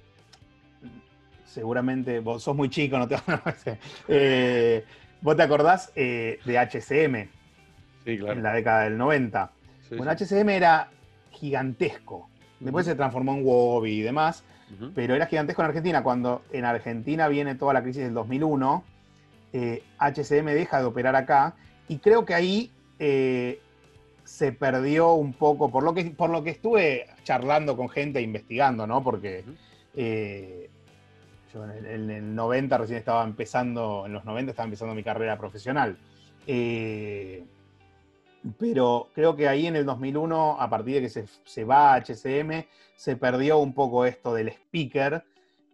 seguramente 1.44 2.20
vos 2.20 2.44
sos 2.44 2.56
muy 2.56 2.70
chico, 2.70 2.98
no 2.98 3.08
te 3.08 3.18
eh, 4.08 4.86
¿Vos 5.22 5.36
te 5.36 5.44
acordás 5.44 5.92
eh, 5.96 6.40
de 6.46 6.58
HCM? 6.58 7.30
Sí, 8.06 8.18
claro. 8.18 8.34
En 8.34 8.44
la 8.44 8.54
década 8.54 8.84
del 8.84 8.98
90. 8.98 9.52
Bueno, 9.90 10.12
HCM 10.12 10.50
era 10.50 10.90
gigantesco. 11.32 12.30
Después 12.60 12.86
se 12.86 12.96
transformó 12.96 13.34
en 13.34 13.46
Wobby 13.46 14.00
y 14.00 14.02
demás, 14.02 14.44
pero 14.94 15.16
era 15.16 15.28
gigantesco 15.28 15.62
en 15.62 15.68
Argentina. 15.68 16.04
Cuando 16.04 16.44
en 16.52 16.66
Argentina 16.66 17.28
viene 17.28 17.56
toda 17.56 17.74
la 17.74 17.84
crisis 17.84 18.04
del 18.04 18.14
2001, 18.14 18.84
HCM 20.00 20.46
deja 20.48 20.80
de 20.80 20.86
operar 20.86 21.16
acá 21.16 21.56
y 21.88 21.98
creo 21.98 22.26
que 22.26 22.34
ahí 22.34 22.72
eh, 23.00 23.60
se 24.24 24.52
perdió 24.52 25.14
un 25.14 25.34
poco, 25.34 25.70
por 25.70 25.84
lo, 25.84 25.94
que, 25.94 26.06
por 26.06 26.30
lo 26.30 26.44
que 26.44 26.50
estuve 26.50 27.08
charlando 27.24 27.78
con 27.78 27.90
gente 27.90 28.20
e 28.20 28.24
investigando, 28.24 28.88
¿no? 28.88 29.04
Porque 29.04 29.44
en 29.94 32.10
el, 32.10 32.36
90 32.36 32.78
recién 32.78 33.00
estaba 33.00 33.24
empezando, 33.24 34.04
en 34.06 34.14
los 34.14 34.26
90 34.26 34.52
estaba 34.52 34.66
empezando 34.66 34.96
mi 34.96 35.04
carrera 35.04 35.38
profesional. 35.38 35.98
Eh, 36.48 37.44
pero 38.58 39.10
creo 39.14 39.36
que 39.36 39.48
ahí 39.48 39.68
en 39.68 39.76
el 39.76 39.86
2001, 39.86 40.58
a 40.60 40.70
partir 40.70 40.96
de 40.96 41.02
que 41.02 41.28
se, 41.44 41.64
va 41.64 41.94
a 41.94 42.02
HCM, 42.02 42.66
se 42.96 43.16
perdió 43.16 43.58
un 43.60 43.74
poco 43.74 44.06
esto 44.06 44.34
del 44.34 44.50
speaker 44.50 45.24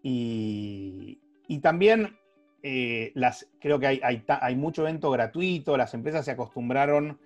y, 0.03 1.19
también 1.61 2.17
eh, 2.63 3.11
las, 3.13 3.47
creo 3.59 3.79
que 3.79 3.87
hay, 3.87 4.01
hay, 4.01 4.55
mucho 4.55 4.83
evento 4.83 5.11
gratuito, 5.11 5.77
las 5.77 5.93
empresas 5.93 6.25
se 6.25 6.31
acostumbraron 6.31 7.19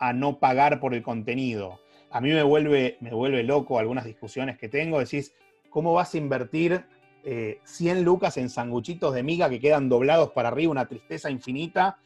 a 0.00 0.12
no 0.12 0.38
pagar 0.38 0.80
por 0.80 0.94
el 0.94 1.02
contenido. 1.02 1.80
A 2.10 2.20
mí 2.20 2.30
me 2.30 2.42
vuelve, 2.42 2.96
me 3.00 3.12
vuelve 3.12 3.44
loco 3.44 3.78
algunas 3.78 4.04
discusiones 4.04 4.58
que 4.58 4.68
tengo, 4.68 4.98
decís, 4.98 5.34
¿cómo 5.70 5.92
vas 5.92 6.14
a 6.14 6.18
invertir 6.18 6.84
100 7.22 7.96
eh, 7.96 8.00
lucas 8.00 8.36
en 8.38 8.48
sanguchitos 8.48 9.14
de 9.14 9.22
miga 9.22 9.48
que 9.48 9.60
quedan 9.60 9.88
doblados 9.88 10.30
para 10.30 10.48
arriba, 10.48 10.72
una 10.72 10.88
tristeza 10.88 11.30
infinita, 11.30 11.98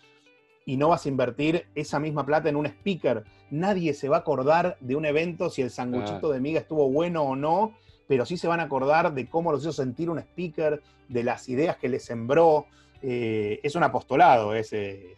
y 0.66 0.76
no 0.76 0.88
vas 0.88 1.04
a 1.04 1.08
invertir 1.08 1.66
esa 1.74 1.98
misma 1.98 2.24
plata 2.24 2.48
en 2.48 2.56
un 2.56 2.66
speaker. 2.66 3.24
Nadie 3.50 3.94
se 3.94 4.08
va 4.08 4.16
a 4.16 4.20
acordar 4.20 4.76
de 4.80 4.96
un 4.96 5.04
evento 5.04 5.50
si 5.50 5.62
el 5.62 5.70
sanguchito 5.70 6.30
de 6.30 6.40
miga 6.40 6.60
estuvo 6.60 6.90
bueno 6.90 7.22
o 7.22 7.36
no, 7.36 7.74
pero 8.06 8.24
sí 8.24 8.36
se 8.36 8.48
van 8.48 8.60
a 8.60 8.64
acordar 8.64 9.12
de 9.14 9.28
cómo 9.28 9.52
los 9.52 9.62
hizo 9.62 9.72
sentir 9.72 10.10
un 10.10 10.18
speaker, 10.18 10.82
de 11.08 11.22
las 11.22 11.48
ideas 11.48 11.76
que 11.76 11.88
le 11.88 12.00
sembró. 12.00 12.66
Eh, 13.02 13.60
es 13.62 13.74
un 13.74 13.82
apostolado 13.82 14.54
ese, 14.54 15.16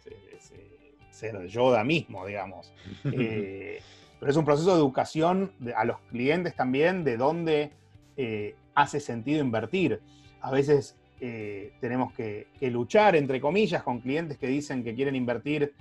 ser 1.09 1.47
Yoda 1.47 1.83
mismo, 1.83 2.25
digamos. 2.25 2.73
Eh, 3.05 3.81
pero 4.19 4.31
es 4.31 4.37
un 4.37 4.45
proceso 4.45 4.71
de 4.71 4.77
educación 4.77 5.51
a 5.75 5.85
los 5.85 5.99
clientes 6.09 6.55
también, 6.55 7.03
de 7.03 7.17
dónde 7.17 7.71
hace 8.73 8.99
sentido 8.99 9.41
invertir. 9.41 10.01
A 10.41 10.49
veces 10.49 10.97
eh, 11.19 11.73
tenemos 11.79 12.13
que, 12.13 12.47
luchar, 12.61 13.15
entre 13.15 13.41
comillas, 13.41 13.83
con 13.83 13.99
clientes 13.99 14.37
que 14.37 14.47
dicen 14.47 14.83
que 14.83 14.93
quieren 14.93 15.15
invertir 15.15 15.73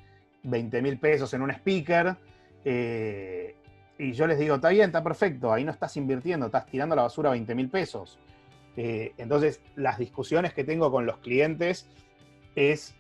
20 0.42 0.82
mil 0.82 0.98
pesos 0.98 1.32
en 1.34 1.42
un 1.42 1.50
speaker. 1.50 2.16
Eh, 2.64 3.54
y 3.98 4.12
yo 4.12 4.26
les 4.26 4.38
digo, 4.38 4.56
está 4.56 4.70
bien, 4.70 4.86
está 4.86 5.02
perfecto, 5.02 5.52
ahí 5.52 5.64
no 5.64 5.72
estás 5.72 5.96
invirtiendo, 5.96 6.46
estás 6.46 6.66
tirando 6.66 6.94
a 6.94 6.96
la 6.96 7.02
basura 7.02 7.30
20 7.30 7.54
mil 7.54 7.68
pesos. 7.68 8.18
Eh, 8.76 9.12
entonces, 9.16 9.60
las 9.74 9.98
discusiones 9.98 10.52
que 10.52 10.64
tengo 10.64 10.90
con 10.90 11.06
los 11.06 11.18
clientes 11.18 11.88
es 12.54 12.94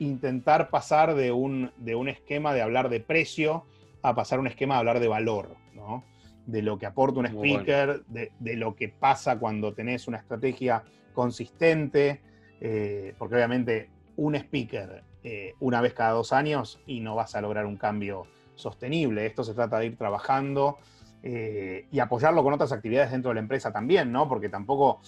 intentar 0.00 0.70
pasar 0.70 1.14
de 1.14 1.30
un, 1.30 1.70
de 1.76 1.94
un 1.94 2.08
esquema 2.08 2.52
de 2.52 2.62
hablar 2.62 2.88
de 2.88 2.98
precio 2.98 3.64
a 4.02 4.16
pasar 4.16 4.38
a 4.38 4.40
un 4.40 4.48
esquema 4.48 4.74
de 4.74 4.78
hablar 4.80 4.98
de 4.98 5.06
valor. 5.06 5.56
¿no? 5.72 6.02
de 6.48 6.62
lo 6.62 6.78
que 6.78 6.86
aporta 6.86 7.20
un 7.20 7.26
speaker, 7.26 8.02
de, 8.06 8.56
lo 8.56 8.74
que 8.74 8.88
pasa 8.88 9.38
cuando 9.38 9.74
tenés 9.74 10.08
una 10.08 10.16
estrategia 10.16 10.82
consistente, 11.18 12.20
eh, 12.60 13.12
porque 13.18 13.34
obviamente 13.34 13.90
un 14.14 14.36
speaker 14.36 15.02
eh, 15.24 15.52
una 15.58 15.80
vez 15.80 15.92
cada 15.92 16.12
dos 16.12 16.32
años 16.32 16.80
y 16.86 17.00
no 17.00 17.16
vas 17.16 17.34
a 17.34 17.40
lograr 17.40 17.66
un 17.66 17.76
cambio 17.76 18.28
sostenible. 18.54 19.26
Esto 19.26 19.42
se 19.42 19.52
trata 19.52 19.80
de 19.80 19.86
ir 19.86 19.96
trabajando 19.96 20.78
eh, 21.24 21.88
y 21.90 21.98
apoyarlo 21.98 22.44
con 22.44 22.52
otras 22.52 22.70
actividades 22.70 23.10
dentro 23.10 23.30
de 23.30 23.34
la 23.34 23.40
empresa 23.40 23.72
también, 23.72 24.12
¿no? 24.12 24.28
Porque 24.28 24.48
tampoco 24.48 25.00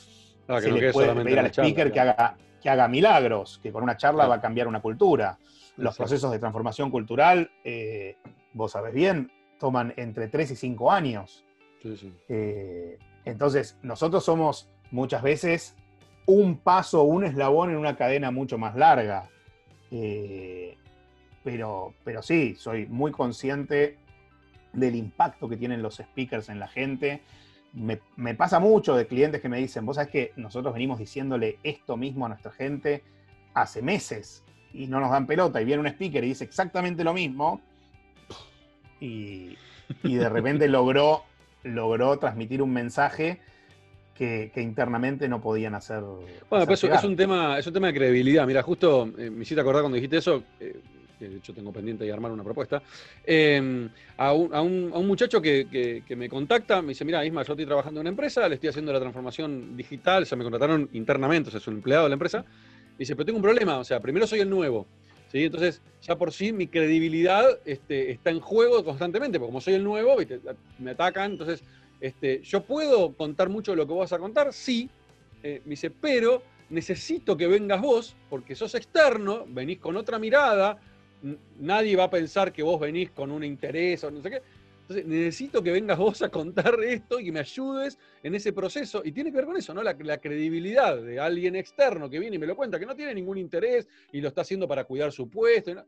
ah, 0.49 0.61
se 0.61 0.73
le 0.73 0.92
puede 0.92 1.14
pedir 1.14 1.38
al 1.38 1.46
speaker 1.46 1.92
que, 1.92 2.01
haga, 2.01 2.37
que 2.61 2.68
haga 2.68 2.88
milagros, 2.88 3.61
que 3.62 3.70
con 3.70 3.85
una 3.85 3.96
charla 3.96 4.27
va 4.27 4.35
a 4.35 4.40
cambiar 4.40 4.66
una 4.66 4.83
cultura. 4.83 5.38
Los 5.77 5.96
procesos 5.96 6.33
de 6.33 6.40
transformación 6.40 6.90
cultural, 6.90 7.53
vos 8.53 8.73
sabés 8.73 8.92
bien, 8.92 9.31
toman 9.61 9.94
entre 9.96 10.27
3 10.27 10.51
y 10.51 10.57
5 10.57 10.90
años. 10.90 11.44
Entonces, 13.25 13.79
nosotros 13.83 14.25
somos 14.25 14.68
muchas 14.90 15.23
veces 15.23 15.77
un 16.33 16.57
paso, 16.57 17.03
un 17.03 17.25
eslabón 17.25 17.71
en 17.71 17.77
una 17.77 17.97
cadena 17.97 18.31
mucho 18.31 18.59
más 18.59 18.77
larga. 18.77 19.29
Eh, 19.90 20.77
pero, 21.43 21.95
pero 22.05 22.23
sí, 22.23 22.55
soy 22.57 22.87
muy 22.87 23.12
consciente 23.12 23.97
del 24.73 24.95
impacto 24.95 25.49
que 25.49 25.57
tienen 25.57 25.83
los 25.83 25.97
speakers 25.97 26.49
en 26.49 26.61
la 26.61 26.69
gente. 26.69 27.23
Me, 27.73 28.01
me, 28.16 28.35
pasa 28.35 28.59
mucho 28.59 28.97
de 28.97 29.07
clientes 29.07 29.40
que 29.40 29.49
me 29.49 29.59
dicen, 29.59 29.87
vos 29.87 29.97
sabés 29.97 30.11
que 30.11 30.33
nosotros 30.37 30.75
venimos 30.75 30.99
diciéndole 30.99 31.59
esto 31.62 31.97
mismo 31.97 32.27
a 32.27 32.31
nuestra 32.31 32.53
gente 32.53 33.03
hace 33.55 33.83
meses 33.83 34.45
y 34.73 34.87
no 34.87 35.01
nos 35.01 35.11
dan 35.11 35.27
pelota 35.27 35.61
y 35.61 35.64
viene 35.64 35.81
un 35.81 35.87
speaker 35.87 36.23
y 36.25 36.29
dice 36.29 36.45
exactamente 36.45 37.05
lo 37.05 37.12
mismo 37.12 37.61
y, 39.01 39.57
de 40.03 40.29
repente 40.29 40.69
logró 40.69 41.25
logró 41.62 42.19
transmitir 42.19 42.62
un 42.62 42.73
mensaje 42.73 43.40
que, 44.20 44.61
internamente 44.61 45.28
no 45.28 45.40
podían 45.40 45.74
hacer. 45.74 46.02
Bueno, 46.50 46.66
pues 46.66 46.85
es 46.85 47.04
un, 47.04 47.16
tema, 47.16 47.59
es 47.59 47.66
un 47.66 47.72
tema 47.72 47.87
de 47.87 47.94
credibilidad. 47.94 48.46
Mira, 48.46 48.62
justo 48.62 49.11
eh, 49.16 49.30
me 49.30 49.42
hiciste 49.42 49.62
acordar 49.62 49.83
cuando 49.83 49.96
dijiste 49.96 50.18
eso, 50.18 50.42
eh, 50.61 50.78
que 51.18 51.28
de 51.28 51.37
hecho 51.38 51.54
tengo 51.54 51.72
pendiente 51.72 52.04
de 52.04 52.12
armar 52.12 52.30
una 52.30 52.44
propuesta, 52.44 52.83
em, 53.24 53.88
a, 54.18 54.33
un, 54.33 55.06
muchacho 55.06 55.40
que, 55.40 56.04
me 56.16 56.28
contacta, 56.28 56.83
me 56.83 56.88
dice, 56.88 57.04
mira, 57.04 57.24
Isma, 57.24 57.42
yo 57.44 57.54
estoy 57.54 57.64
trabajando 57.64 58.00
en 58.00 58.02
una 58.02 58.11
empresa, 58.11 58.46
le 58.46 58.56
estoy 58.56 58.68
haciendo 58.68 58.92
la 58.92 59.00
transformación 59.00 59.74
digital, 59.74 60.24
o 60.24 60.26
sea, 60.26 60.37
me 60.37 60.44
contrataron 60.44 60.90
internamente, 60.92 61.48
o 61.48 61.50
sea, 61.50 61.61
soy 61.61 61.72
un 61.72 61.78
empleado 61.78 62.04
de 62.04 62.11
la 62.11 62.14
empresa, 62.14 62.44
dice, 62.98 63.16
pero 63.16 63.24
tengo 63.24 63.38
un 63.38 63.42
problema, 63.42 63.78
o 63.78 63.85
sea, 63.85 64.00
primero 64.00 64.26
soy 64.26 64.40
el 64.40 64.50
nuevo, 64.50 64.87
¿sí? 65.33 65.44
Entonces, 65.44 65.80
ya 66.02 66.16
por 66.16 66.33
sí 66.33 66.52
mi 66.52 66.66
credibilidad 66.66 67.46
este, 67.64 68.11
está 68.11 68.30
en 68.30 68.40
juego 68.40 68.85
constantemente, 68.85 69.38
porque 69.38 69.50
como 69.50 69.61
soy 69.62 69.74
el 69.74 69.85
nuevo, 69.85 70.16
me 70.78 70.90
atacan, 70.90 71.33
entonces 71.33 71.62
este, 72.00 72.42
¿Yo 72.42 72.62
puedo 72.62 73.14
contar 73.14 73.48
mucho 73.48 73.72
de 73.72 73.76
lo 73.76 73.86
que 73.86 73.92
vos 73.92 74.00
vas 74.00 74.12
a 74.12 74.18
contar? 74.18 74.52
Sí. 74.52 74.88
Eh, 75.42 75.60
me 75.64 75.70
dice, 75.70 75.90
pero 75.90 76.42
necesito 76.70 77.36
que 77.36 77.46
vengas 77.46 77.80
vos, 77.80 78.16
porque 78.28 78.54
sos 78.54 78.74
externo, 78.74 79.44
venís 79.48 79.78
con 79.78 79.96
otra 79.96 80.18
mirada, 80.18 80.78
nadie 81.58 81.96
va 81.96 82.04
a 82.04 82.10
pensar 82.10 82.52
que 82.52 82.62
vos 82.62 82.80
venís 82.80 83.10
con 83.10 83.30
un 83.30 83.44
interés 83.44 84.04
o 84.04 84.10
no 84.10 84.22
sé 84.22 84.30
qué. 84.30 84.42
Entonces, 84.82 85.06
necesito 85.06 85.62
que 85.62 85.70
vengas 85.70 85.98
vos 85.98 86.20
a 86.22 86.30
contar 86.30 86.82
esto 86.82 87.20
y 87.20 87.26
que 87.26 87.32
me 87.32 87.40
ayudes 87.40 87.96
en 88.24 88.34
ese 88.34 88.52
proceso. 88.52 89.02
Y 89.04 89.12
tiene 89.12 89.30
que 89.30 89.36
ver 89.36 89.46
con 89.46 89.56
eso, 89.56 89.72
¿no? 89.72 89.82
La, 89.84 89.94
credibilidad 90.18 91.00
de 91.00 91.20
alguien 91.20 91.54
externo 91.54 92.10
que 92.10 92.18
viene 92.18 92.36
y 92.36 92.38
me 92.40 92.46
lo 92.46 92.56
cuenta, 92.56 92.78
que 92.78 92.86
no 92.86 92.96
tiene 92.96 93.14
ningún 93.14 93.38
interés 93.38 93.86
y 94.10 94.20
lo 94.20 94.28
está 94.28 94.40
haciendo 94.40 94.66
para 94.66 94.84
cuidar 94.84 95.12
su 95.12 95.28
puesto 95.28 95.84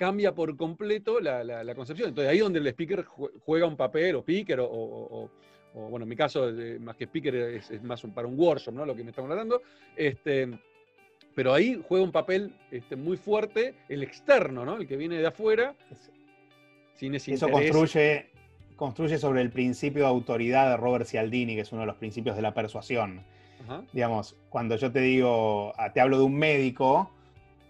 cambia 0.00 0.34
por 0.34 0.56
completo 0.56 1.20
la, 1.20 1.74
concepción. 1.74 2.08
Entonces 2.08 2.30
ahí 2.30 2.38
es 2.38 2.42
donde 2.42 2.58
el 2.58 2.66
speaker 2.68 3.04
juega 3.44 3.66
un 3.66 3.76
papel, 3.76 4.16
o 4.16 4.20
speaker, 4.20 4.58
o, 4.62 5.30
bueno, 5.74 6.04
en 6.04 6.08
mi 6.08 6.16
caso, 6.16 6.50
más 6.80 6.96
que 6.96 7.04
speaker, 7.04 7.34
es, 7.34 7.82
más 7.82 8.00
para 8.14 8.26
un 8.26 8.40
workshop, 8.40 8.72
¿no? 8.72 8.86
Lo 8.86 8.96
que 8.96 9.04
me 9.04 9.10
estamos 9.10 9.30
hablando. 9.30 9.60
Este, 9.94 10.58
pero 11.34 11.52
ahí 11.52 11.84
juega 11.86 12.02
un 12.02 12.12
papel 12.12 12.54
este, 12.70 12.96
muy 12.96 13.18
fuerte 13.18 13.74
el 13.90 14.02
externo, 14.02 14.64
¿no? 14.64 14.78
El 14.78 14.86
que 14.86 14.96
viene 14.96 15.18
de 15.18 15.26
afuera. 15.26 15.76
Sin 16.94 17.14
Eso 17.14 17.50
construye, 17.50 18.30
construye 18.76 19.18
sobre 19.18 19.42
el 19.42 19.50
principio 19.50 20.04
de 20.04 20.08
autoridad 20.08 20.70
de 20.70 20.76
Robert 20.78 21.04
Cialdini, 21.04 21.56
que 21.56 21.60
es 21.60 21.72
uno 21.72 21.82
de 21.82 21.88
los 21.88 21.96
principios 21.96 22.36
de 22.36 22.42
la 22.42 22.54
persuasión. 22.54 23.22
Digamos, 23.92 24.34
cuando 24.48 24.76
yo 24.76 24.90
te 24.90 25.00
digo, 25.00 25.74
ah, 25.76 25.92
te 25.92 26.00
hablo 26.00 26.18
de 26.18 26.24
un 26.24 26.36
médico, 26.36 27.10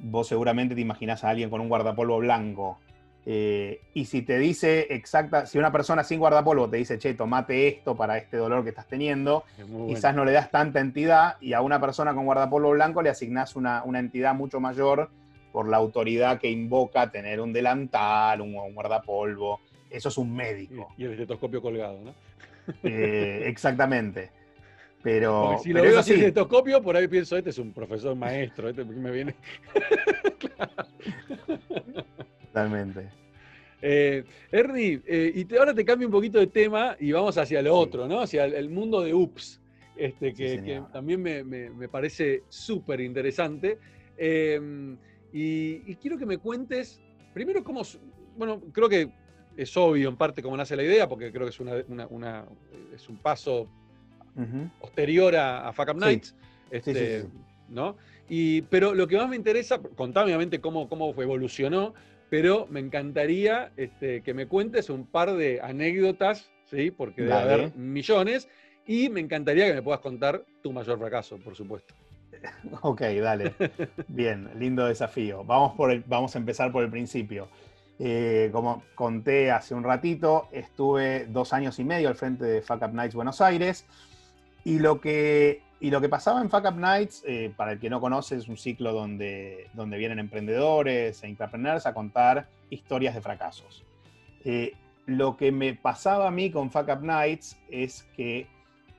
vos 0.02 0.28
seguramente 0.28 0.74
te 0.74 0.80
imaginás 0.80 1.24
a 1.24 1.30
alguien 1.30 1.50
con 1.50 1.60
un 1.60 1.68
guardapolvo 1.68 2.18
blanco. 2.18 2.78
Eh, 3.26 3.82
y 3.92 4.06
si 4.06 4.22
te 4.22 4.38
dice 4.38 4.86
exacta, 4.94 5.44
si 5.44 5.58
una 5.58 5.70
persona 5.70 6.02
sin 6.02 6.18
guardapolvo 6.18 6.70
te 6.70 6.78
dice, 6.78 6.98
che, 6.98 7.14
tomate 7.14 7.68
esto 7.68 7.94
para 7.94 8.16
este 8.16 8.38
dolor 8.38 8.62
que 8.62 8.70
estás 8.70 8.86
teniendo, 8.86 9.44
quizás 9.86 10.14
no 10.14 10.24
le 10.24 10.32
das 10.32 10.50
tanta 10.50 10.80
entidad 10.80 11.36
y 11.40 11.52
a 11.52 11.60
una 11.60 11.80
persona 11.80 12.14
con 12.14 12.24
guardapolvo 12.24 12.70
blanco 12.70 13.02
le 13.02 13.10
asignás 13.10 13.56
una, 13.56 13.82
entidad 13.94 14.34
mucho 14.34 14.58
mayor 14.58 15.10
por 15.52 15.68
la 15.68 15.76
autoridad 15.76 16.38
que 16.40 16.50
invoca 16.50 17.10
tener 17.10 17.40
un 17.40 17.52
delantal, 17.52 18.40
un, 18.40 18.54
guardapolvo. 18.74 19.60
Eso 19.90 20.08
es 20.08 20.16
un 20.16 20.34
médico. 20.34 20.88
Y, 20.96 21.04
el 21.04 21.12
estetoscopio 21.12 21.60
colgado, 21.60 22.00
¿no? 22.02 22.14
Eh, 22.84 23.44
exactamente. 23.46 24.30
Pero, 25.02 25.58
si 25.62 25.72
lo 25.72 25.82
veo 25.82 25.98
así 25.98 26.12
en 26.12 26.18
estetoscopio, 26.20 26.82
por 26.82 26.94
ahí 26.96 27.08
pienso, 27.08 27.36
este 27.36 27.50
es 27.50 27.58
un 27.58 27.72
profesor 27.72 28.14
maestro, 28.14 28.68
este 28.68 28.84
me 28.84 29.10
viene. 29.10 29.34
Totalmente. 32.46 33.08
Eh, 33.80 34.24
Ernie, 34.52 35.00
eh, 35.06 35.32
y 35.34 35.56
ahora 35.56 35.72
te 35.72 35.86
cambio 35.86 36.06
un 36.06 36.12
poquito 36.12 36.38
de 36.38 36.48
tema 36.48 36.96
y 37.00 37.12
vamos 37.12 37.38
hacia 37.38 37.62
lo 37.62 37.74
otro, 37.74 38.06
¿no? 38.06 38.20
Hacia 38.20 38.44
el, 38.44 38.68
mundo 38.68 39.00
de 39.00 39.14
UPS, 39.14 39.58
este, 39.96 40.34
que, 40.34 40.82
también 40.92 41.22
me, 41.22 41.88
parece 41.88 42.42
súper 42.50 43.00
interesante. 43.00 43.78
Em, 44.18 44.98
y, 45.32 45.94
quiero 45.96 46.18
que 46.18 46.26
me 46.26 46.36
cuentes, 46.36 47.00
primero, 47.32 47.64
cómo. 47.64 47.82
Bueno, 48.36 48.60
creo 48.72 48.88
que 48.88 49.10
es 49.56 49.74
obvio 49.78 50.10
en 50.10 50.16
parte 50.16 50.42
cómo 50.42 50.58
nace 50.58 50.76
la 50.76 50.82
idea, 50.82 51.08
porque 51.08 51.32
creo 51.32 51.46
que 51.46 51.50
es, 51.50 51.60
una, 51.60 52.44
es 52.94 53.08
un 53.08 53.16
paso 53.16 53.66
posterior 54.81 55.37
a, 55.37 55.68
a 55.68 55.72
Fuck 55.72 55.90
Up 55.90 55.98
Nights. 55.98 56.35
Este, 56.70 57.26
¿no? 57.68 57.96
Y, 58.29 58.62
pero 58.62 58.94
lo 58.94 59.09
que 59.09 59.16
más 59.16 59.29
me 59.29 59.37
interesa, 59.37 59.81
contame 59.96 60.26
obviamente 60.26 60.61
cómo, 60.61 60.88
cómo 60.88 61.11
evolucionó, 61.20 61.94
pero 62.29 62.66
me 62.70 62.81
encantaría 62.81 63.72
este, 63.76 64.22
que 64.22 64.35
me 64.35 64.46
cuentes 64.46 64.88
un 64.88 65.05
par 65.05 65.35
de 65.35 65.61
anécdotas, 65.61 66.50
¿sí? 66.70 66.92
porque 66.92 67.22
debe 67.22 67.35
haber 67.35 67.76
millones, 67.76 68.48
y 68.87 69.09
me 69.09 69.20
encantaría 69.20 69.66
que 69.66 69.74
me 69.74 69.83
puedas 69.83 70.00
contar 70.00 70.44
tu 70.62 70.72
mayor 70.72 70.98
fracaso, 70.98 71.38
por 71.38 71.57
supuesto. 71.57 71.94
Ok, 72.83 73.03
dale. 73.03 73.55
Bien, 74.09 74.48
lindo 74.59 74.87
desafío. 74.87 75.44
Vamos, 75.44 75.74
por 75.74 75.90
el, 75.90 76.03
vamos 76.07 76.35
a 76.35 76.38
empezar 76.38 76.72
por 76.72 76.83
el 76.83 76.90
principio. 76.90 77.48
Eh, 77.98 78.48
como 78.50 78.83
conté 78.94 79.50
hace 79.50 79.74
un 79.74 79.85
ratito, 79.85 80.48
estuve 80.53 81.26
dos 81.26 81.53
años 81.53 81.79
y 81.79 81.85
medio 81.85 82.09
al 82.09 82.14
frente 82.14 82.46
de 82.46 82.62
Fuck 82.62 82.83
Up 82.83 82.94
Nights 82.94 83.14
Buenos 83.14 83.42
Aires. 83.42 83.85
Y 84.64 84.78
lo 84.78 85.00
que, 85.00 85.62
lo 85.80 86.00
que 86.00 86.08
pasaba 86.08 86.40
en 86.40 86.50
Fuck 86.50 86.66
Up 86.66 86.76
Nights, 86.76 87.22
eh, 87.26 87.52
para 87.56 87.72
el 87.72 87.80
que 87.80 87.90
no 87.90 88.00
conoce, 88.00 88.36
es 88.36 88.48
un 88.48 88.56
ciclo 88.56 88.92
donde, 88.92 89.68
donde 89.72 89.96
vienen 89.98 90.18
emprendedores 90.18 91.22
e 91.22 91.28
intrapreneurs 91.28 91.86
a 91.86 91.94
contar 91.94 92.48
historias 92.68 93.14
de 93.14 93.20
fracasos. 93.20 93.84
Eh, 94.44 94.74
lo 95.06 95.36
que 95.36 95.50
me 95.50 95.74
pasaba 95.74 96.28
a 96.28 96.30
mí 96.30 96.50
con 96.50 96.70
Fuck 96.70 96.88
Up 96.88 97.02
Nights 97.02 97.58
es 97.68 98.04
que 98.16 98.46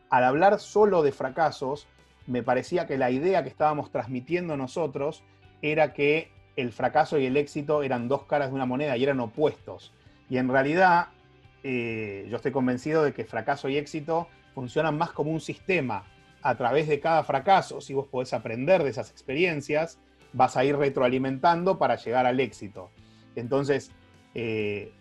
al 0.09 0.25
hablar 0.25 0.59
solo 0.59 1.03
de 1.03 1.13
fracasos, 1.13 1.87
me 2.27 2.43
parecía 2.43 2.85
que 2.85 2.97
la 2.97 3.11
idea 3.11 3.43
que 3.43 3.49
estábamos 3.49 3.91
transmitiendo 3.91 4.57
nosotros 4.57 5.23
era 5.61 5.93
que 5.93 6.29
el 6.55 6.71
fracaso 6.71 7.17
y 7.17 7.25
el 7.25 7.37
éxito 7.37 7.81
eran 7.81 8.07
dos 8.07 8.23
caras 8.25 8.49
de 8.49 8.55
una 8.55 8.65
moneda 8.65 8.97
y 8.97 9.03
eran 9.03 9.19
opuestos. 9.21 9.93
Y 10.29 10.37
en 10.37 10.49
realidad, 10.49 11.07
eh, 11.63 12.27
yo 12.29 12.35
estoy 12.35 12.51
convencido 12.51 13.03
de 13.03 13.13
que 13.13 13.25
fracaso 13.25 13.69
y 13.69 13.77
éxito 13.77 14.27
funcionan 14.53 14.97
más 14.97 15.11
como 15.11 15.31
un 15.31 15.41
sistema. 15.41 16.03
A 16.43 16.55
través 16.55 16.87
de 16.87 16.99
cada 16.99 17.23
fracaso, 17.23 17.81
si 17.81 17.93
vos 17.93 18.07
podés 18.07 18.33
aprender 18.33 18.83
de 18.83 18.89
esas 18.89 19.11
experiencias, 19.11 19.99
vas 20.33 20.57
a 20.57 20.65
ir 20.65 20.75
retroalimentando 20.75 21.77
para 21.77 21.97
llegar 21.97 22.25
al 22.25 22.39
éxito. 22.39 22.89
Entonces, 23.35 23.91
eh, 24.33 24.91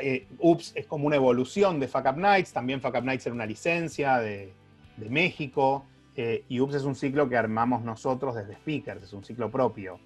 eh, 0.00 0.26
Ups 0.38 0.72
es 0.74 0.86
como 0.86 1.06
una 1.06 1.16
evolución 1.16 1.78
de 1.80 1.88
Fuck 1.88 2.06
Up 2.10 2.18
Nights, 2.18 2.52
también 2.52 2.80
Fuck 2.80 2.96
Up 2.96 3.04
Nights 3.04 3.26
era 3.26 3.34
una 3.34 3.46
licencia 3.46 4.18
de, 4.18 4.52
México, 4.96 5.84
eh, 6.16 6.44
y 6.48 6.60
Ups 6.60 6.74
es 6.74 6.84
un 6.84 6.94
ciclo 6.94 7.28
que 7.28 7.36
armamos 7.36 7.82
nosotros 7.82 8.34
desde 8.34 8.54
Speakers, 8.54 9.02
es 9.02 9.12
un 9.12 9.24
ciclo 9.24 9.50
propio. 9.50 9.98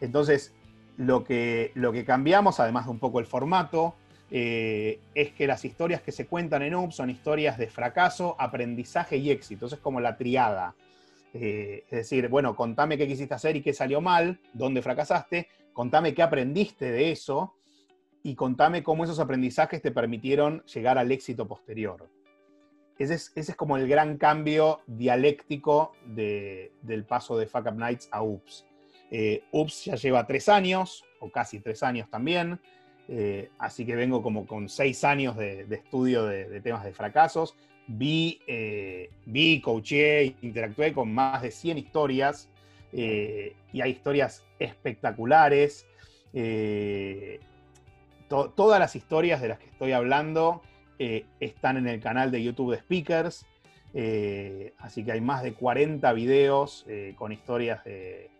Entonces, 0.00 0.54
lo 0.96 1.24
que, 1.24 1.72
lo 1.74 1.92
que 1.92 2.04
cambiamos, 2.04 2.60
además 2.60 2.86
de 2.86 2.92
un 2.92 2.98
poco 2.98 3.20
el 3.20 3.26
formato, 3.26 3.94
eh, 4.30 5.00
es 5.14 5.32
que 5.32 5.46
las 5.46 5.64
historias 5.64 6.02
que 6.02 6.12
se 6.12 6.26
cuentan 6.26 6.62
en 6.62 6.74
UP 6.74 6.92
son 6.92 7.10
historias 7.10 7.58
de 7.58 7.68
fracaso, 7.68 8.36
aprendizaje 8.38 9.16
y 9.16 9.30
éxito. 9.30 9.66
Es 9.66 9.76
como 9.76 10.00
la 10.00 10.16
triada. 10.16 10.74
Eh, 11.32 11.84
es 11.86 11.98
decir, 11.98 12.28
bueno, 12.28 12.54
contame 12.56 12.98
qué 12.98 13.06
quisiste 13.06 13.34
hacer 13.34 13.56
y 13.56 13.62
qué 13.62 13.72
salió 13.72 14.00
mal, 14.00 14.40
dónde 14.52 14.82
fracasaste, 14.82 15.48
contame 15.72 16.12
qué 16.12 16.22
aprendiste 16.22 16.90
de 16.90 17.12
eso 17.12 17.54
y 18.22 18.34
contame 18.34 18.82
cómo 18.82 19.04
esos 19.04 19.20
aprendizajes 19.20 19.80
te 19.80 19.92
permitieron 19.92 20.64
llegar 20.64 20.98
al 20.98 21.10
éxito 21.12 21.46
posterior. 21.46 22.08
Ese 22.98 23.14
es, 23.34 23.56
como 23.56 23.78
el 23.78 23.88
gran 23.88 24.18
cambio 24.18 24.80
dialéctico 24.86 25.92
del 26.04 27.04
paso 27.08 27.38
de 27.38 27.46
Fuck 27.46 27.68
Up 27.68 27.78
Nights 27.78 28.08
a 28.12 28.22
UPS. 28.22 28.66
Eh, 29.10 29.42
UPS 29.52 29.86
ya 29.86 29.94
lleva 29.94 30.26
tres 30.26 30.50
años, 30.50 31.04
o 31.18 31.30
casi 31.30 31.60
tres 31.60 31.82
años 31.82 32.10
también. 32.10 32.60
Eh, 33.12 33.50
así 33.58 33.84
que 33.84 33.96
vengo 33.96 34.22
como 34.22 34.46
con 34.46 34.68
seis 34.68 35.02
años 35.02 35.36
de, 35.36 35.66
estudio 35.68 36.26
de, 36.26 36.60
temas 36.60 36.84
de 36.84 36.92
fracasos. 36.92 37.56
Vi, 37.88 38.40
eh, 38.46 39.10
vi, 39.26 39.60
coaché, 39.60 40.36
interactué 40.42 40.92
con 40.92 41.12
más 41.12 41.42
de 41.42 41.50
100 41.50 41.78
historias 41.78 42.48
eh, 42.92 43.56
y 43.72 43.80
hay 43.80 43.90
historias 43.90 44.44
espectaculares. 44.60 45.86
todas 48.28 48.78
las 48.78 48.94
historias 48.94 49.42
de 49.42 49.48
las 49.48 49.58
que 49.58 49.66
estoy 49.66 49.90
hablando 49.90 50.62
están 51.40 51.78
en 51.78 51.88
el 51.88 52.00
canal 52.00 52.30
de 52.30 52.44
YouTube 52.44 52.72
de 52.72 52.78
Speakers. 52.78 53.44
así 54.78 55.04
que 55.04 55.10
hay 55.10 55.20
más 55.20 55.42
de 55.42 55.54
40 55.54 56.12
videos 56.12 56.86
con 57.16 57.32
historias 57.32 57.82
de, 57.82 58.30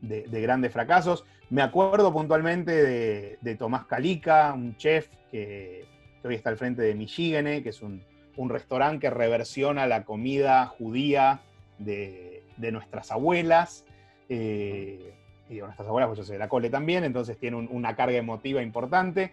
de, 0.00 0.40
grandes 0.40 0.72
fracasos. 0.72 1.24
Me 1.50 1.62
acuerdo 1.62 2.12
puntualmente 2.12 3.36
de, 3.40 3.56
Tomás 3.56 3.84
Calica, 3.86 4.52
un 4.54 4.76
chef 4.76 5.08
que, 5.30 5.84
hoy 6.24 6.34
está 6.34 6.50
al 6.50 6.56
frente 6.56 6.82
de 6.82 6.94
Michigene, 6.94 7.62
que 7.62 7.70
es 7.70 7.82
un, 7.82 8.02
restaurante 8.48 9.00
que 9.00 9.10
reversiona 9.10 9.86
la 9.86 10.04
comida 10.04 10.66
judía 10.66 11.42
de, 11.78 12.42
nuestras 12.72 13.10
abuelas. 13.10 13.84
Eh, 14.28 15.12
y 15.48 15.56
de 15.56 15.62
nuestras 15.62 15.88
abuelas, 15.88 16.08
pues 16.08 16.18
yo 16.18 16.24
soy 16.24 16.34
de 16.34 16.38
la 16.38 16.48
cole 16.48 16.70
también, 16.70 17.02
entonces 17.02 17.36
tiene 17.36 17.56
una 17.56 17.96
carga 17.96 18.16
emotiva 18.16 18.62
importante. 18.62 19.32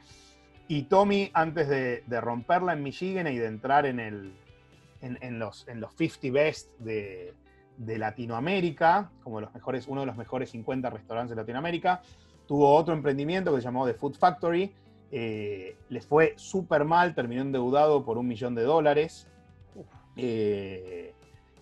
Y 0.67 0.83
Tommy, 0.83 1.29
antes 1.33 1.69
de, 1.69 2.21
romperla 2.21 2.73
en 2.73 2.83
Michigan 2.83 3.27
y 3.27 3.37
de 3.37 3.45
entrar 3.45 3.85
en, 3.85 4.33
los, 5.39 5.67
en 5.67 5.79
los 5.79 5.93
50 5.95 6.31
best 6.31 6.71
de, 6.79 7.33
Latinoamérica, 7.77 9.11
como 9.23 9.41
los 9.41 9.53
mejores, 9.53 9.87
uno 9.87 10.01
de 10.01 10.07
los 10.07 10.17
mejores 10.17 10.49
50 10.51 10.89
restaurantes 10.89 11.35
de 11.35 11.41
Latinoamérica, 11.41 12.01
tuvo 12.47 12.73
otro 12.73 12.93
emprendimiento 12.93 13.53
que 13.53 13.61
se 13.61 13.65
llamó 13.65 13.85
The 13.85 13.93
Food 13.93 14.15
Factory. 14.15 14.71
Eh, 15.11 15.75
les 15.89 16.05
fue 16.05 16.33
súper 16.37 16.85
mal, 16.85 17.13
terminó 17.13 17.41
endeudado 17.41 18.03
por 18.03 18.17
un 18.17 18.27
millón 18.27 18.55
de 18.55 18.63
dólares. 18.63 19.27
Eh, 20.15 21.13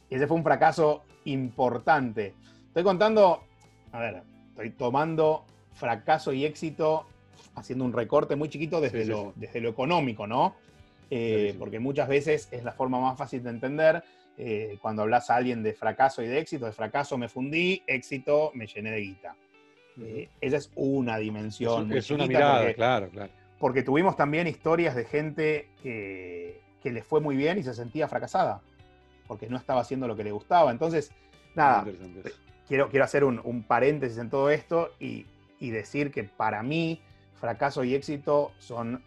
ese 0.09 0.27
fue 0.27 0.37
un 0.37 0.43
fracaso 0.43 1.03
importante. 1.25 2.33
Estoy 2.67 2.83
contando, 2.83 3.41
a 3.91 3.99
ver, 3.99 4.23
estoy 4.49 4.71
tomando 4.71 5.45
fracaso 5.73 6.31
y 6.31 6.45
éxito 6.45 7.05
haciendo 7.55 7.85
un 7.85 7.93
recorte 7.93 8.35
muy 8.35 8.49
chiquito 8.49 8.81
desde, 8.81 9.05
lo, 9.05 9.33
desde 9.35 9.61
lo 9.61 9.69
económico, 9.69 10.27
¿no? 10.27 10.55
Eh, 11.09 11.55
porque 11.59 11.79
muchas 11.79 12.07
veces 12.07 12.47
es 12.51 12.63
la 12.63 12.71
forma 12.71 12.99
más 12.99 13.17
fácil 13.17 13.43
de 13.43 13.49
entender. 13.49 14.03
Eh, 14.37 14.77
cuando 14.81 15.03
hablas 15.03 15.29
a 15.29 15.35
alguien 15.35 15.63
de 15.63 15.73
fracaso 15.73 16.21
y 16.21 16.27
de 16.27 16.39
éxito, 16.39 16.65
de 16.65 16.73
fracaso 16.73 17.17
me 17.17 17.29
fundí, 17.29 17.81
éxito 17.87 18.51
me 18.53 18.67
llené 18.67 18.91
de 18.91 18.99
guita. 18.99 19.35
Eh, 20.01 20.29
esa 20.41 20.57
es 20.57 20.71
una 20.75 21.17
dimensión. 21.17 21.91
Es, 21.93 22.11
una 22.11 22.27
mirada, 22.27 22.73
claro, 22.73 23.09
claro. 23.09 23.31
Porque 23.59 23.81
tuvimos 23.81 24.17
también 24.17 24.47
historias 24.47 24.93
de 24.95 25.05
gente 25.05 25.69
que, 25.81 26.59
que 26.83 26.91
le 26.91 27.01
fue 27.01 27.21
muy 27.21 27.37
bien 27.37 27.57
y 27.57 27.63
se 27.63 27.73
sentía 27.73 28.09
fracasada, 28.09 28.61
porque 29.27 29.47
no 29.47 29.57
estaba 29.57 29.81
haciendo 29.81 30.07
lo 30.07 30.17
que 30.17 30.25
le 30.25 30.31
gustaba. 30.31 30.71
Entonces, 30.71 31.13
nada, 31.55 31.85
quiero, 32.67 32.89
quiero 32.89 33.05
hacer 33.05 33.23
un, 33.23 33.39
un, 33.43 33.63
paréntesis 33.63 34.17
en 34.17 34.29
todo 34.29 34.49
esto 34.49 34.91
y, 34.99 35.25
y 35.59 35.69
decir 35.69 36.11
que 36.11 36.25
para 36.25 36.61
mí 36.61 37.01
fracaso 37.39 37.85
y 37.85 37.95
éxito 37.95 38.51
son 38.59 39.01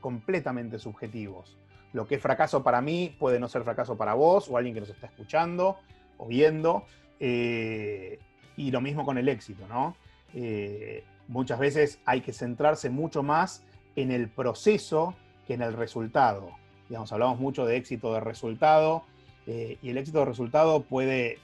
completamente 0.00 0.78
subjetivos. 0.78 1.56
Lo 1.94 2.06
que 2.06 2.16
es 2.16 2.20
fracaso 2.20 2.62
para 2.62 2.82
mí 2.82 3.16
puede 3.18 3.40
no 3.40 3.48
ser 3.48 3.62
fracaso 3.62 3.96
para 3.96 4.12
vos 4.12 4.50
o 4.50 4.58
alguien 4.58 4.74
que 4.74 4.80
nos 4.80 4.90
está 4.90 5.06
escuchando 5.06 5.78
o 6.18 6.26
viendo. 6.26 6.84
Eh, 7.18 8.18
y 8.56 8.70
lo 8.70 8.82
mismo 8.82 9.06
con 9.06 9.16
el 9.16 9.28
éxito, 9.28 9.66
¿no? 9.66 9.96
Eh, 10.34 11.04
muchas 11.28 11.58
veces 11.58 12.00
hay 12.04 12.20
que 12.20 12.34
centrarse 12.34 12.90
mucho 12.90 13.22
más 13.22 13.64
en 13.96 14.10
el 14.10 14.28
proceso 14.28 15.14
que 15.46 15.54
en 15.54 15.62
el 15.62 15.72
resultado. 15.72 16.50
Digamos, 16.90 17.10
hablamos 17.12 17.40
mucho 17.40 17.64
de 17.64 17.76
éxito 17.76 18.12
de 18.12 18.20
resultado 18.20 19.04
eh, 19.46 19.78
y 19.80 19.88
el 19.88 19.96
éxito 19.96 20.18
de 20.18 20.26
resultado 20.26 20.82
puede 20.82 21.38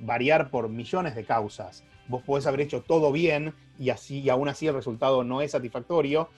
variar 0.00 0.48
por 0.48 0.70
millones 0.70 1.14
de 1.14 1.24
causas 1.26 1.84
vos 2.08 2.22
podés 2.22 2.46
haber 2.46 2.62
hecho 2.62 2.82
todo 2.82 3.12
bien 3.12 3.54
y, 3.78 3.90
así, 3.90 4.20
y 4.20 4.30
aún 4.30 4.48
así 4.48 4.66
el 4.66 4.74
resultado 4.74 5.22
no 5.22 5.40
es 5.40 5.52
satisfactorio, 5.52 6.28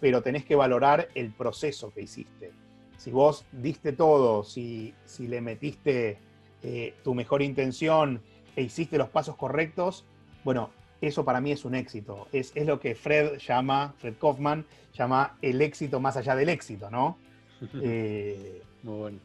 pero 0.00 0.22
tenés 0.22 0.44
que 0.44 0.54
valorar 0.54 1.08
el 1.14 1.32
proceso 1.32 1.92
que 1.92 2.02
hiciste. 2.02 2.52
Si 2.96 3.10
vos 3.10 3.44
diste 3.52 3.92
todo, 3.92 4.44
si, 4.44 4.94
si 5.04 5.28
le 5.28 5.40
metiste 5.40 6.18
eh, 6.62 6.94
tu 7.02 7.14
mejor 7.14 7.42
intención 7.42 8.20
e 8.56 8.62
hiciste 8.62 8.98
los 8.98 9.08
pasos 9.08 9.36
correctos, 9.36 10.04
bueno, 10.44 10.70
eso 11.00 11.24
para 11.24 11.40
mí 11.40 11.52
es 11.52 11.64
un 11.64 11.74
éxito. 11.74 12.28
Es, 12.32 12.52
es, 12.54 12.66
lo 12.66 12.80
que 12.80 12.94
Fred 12.94 13.38
llama, 13.38 13.94
Fred 13.98 14.14
Kaufman, 14.20 14.64
llama 14.94 15.36
el 15.42 15.60
éxito 15.60 16.00
más 16.00 16.16
allá 16.16 16.34
del 16.36 16.48
éxito, 16.48 16.90
¿no? 16.90 17.18
Eh, 17.82 18.62
Muy 18.82 18.98
bueno. 18.98 19.18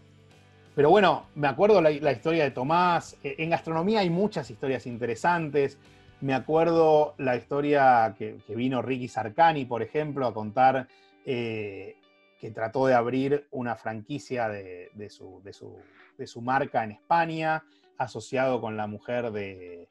Pero 0.75 0.89
bueno, 0.89 1.25
me 1.35 1.49
acuerdo 1.49 1.81
la, 1.81 1.91
historia 1.91 2.45
de 2.45 2.51
Tomás. 2.51 3.17
Eh, 3.21 3.35
en 3.39 3.49
gastronomía 3.49 3.99
hay 3.99 4.09
muchas 4.09 4.49
historias 4.49 4.87
interesantes. 4.87 5.77
Me 6.21 6.33
acuerdo 6.33 7.15
la 7.17 7.35
historia 7.35 8.15
que, 8.17 8.37
vino 8.47 8.81
Ricky 8.81 9.09
Sarcani, 9.09 9.65
por 9.65 9.81
ejemplo, 9.81 10.25
a 10.25 10.33
contar 10.33 10.87
eh, 11.25 11.97
que 12.39 12.51
trató 12.51 12.87
de 12.87 12.93
abrir 12.93 13.47
una 13.51 13.75
franquicia 13.75 14.47
de, 14.47 15.09
su, 15.09 16.41
marca 16.41 16.83
en 16.83 16.91
España, 16.91 17.65
asociado 17.97 18.61
con 18.61 18.77
la 18.77 18.87
mujer 18.87 19.31
de, 19.31 19.87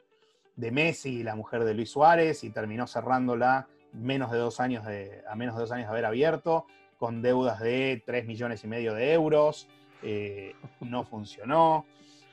Messi 0.56 1.20
y 1.20 1.22
la 1.22 1.36
mujer 1.36 1.64
de 1.64 1.74
Luis 1.74 1.90
Suárez, 1.90 2.42
y 2.44 2.50
terminó 2.50 2.86
cerrándola 2.86 3.68
menos 3.92 4.32
de 4.32 4.38
dos 4.38 4.60
años 4.60 4.84
a 4.86 5.34
menos 5.36 5.56
de 5.56 5.60
dos 5.60 5.72
años 5.72 5.86
de 5.86 5.92
haber 5.92 6.06
abierto, 6.06 6.66
con 6.98 7.22
deudas 7.22 7.60
de 7.60 8.02
3 8.04 8.26
millones 8.26 8.64
y 8.64 8.66
medio 8.66 8.94
de 8.94 9.12
euros. 9.12 9.68
Eh, 10.02 10.54
no 10.80 11.04
funcionó. 11.04 11.86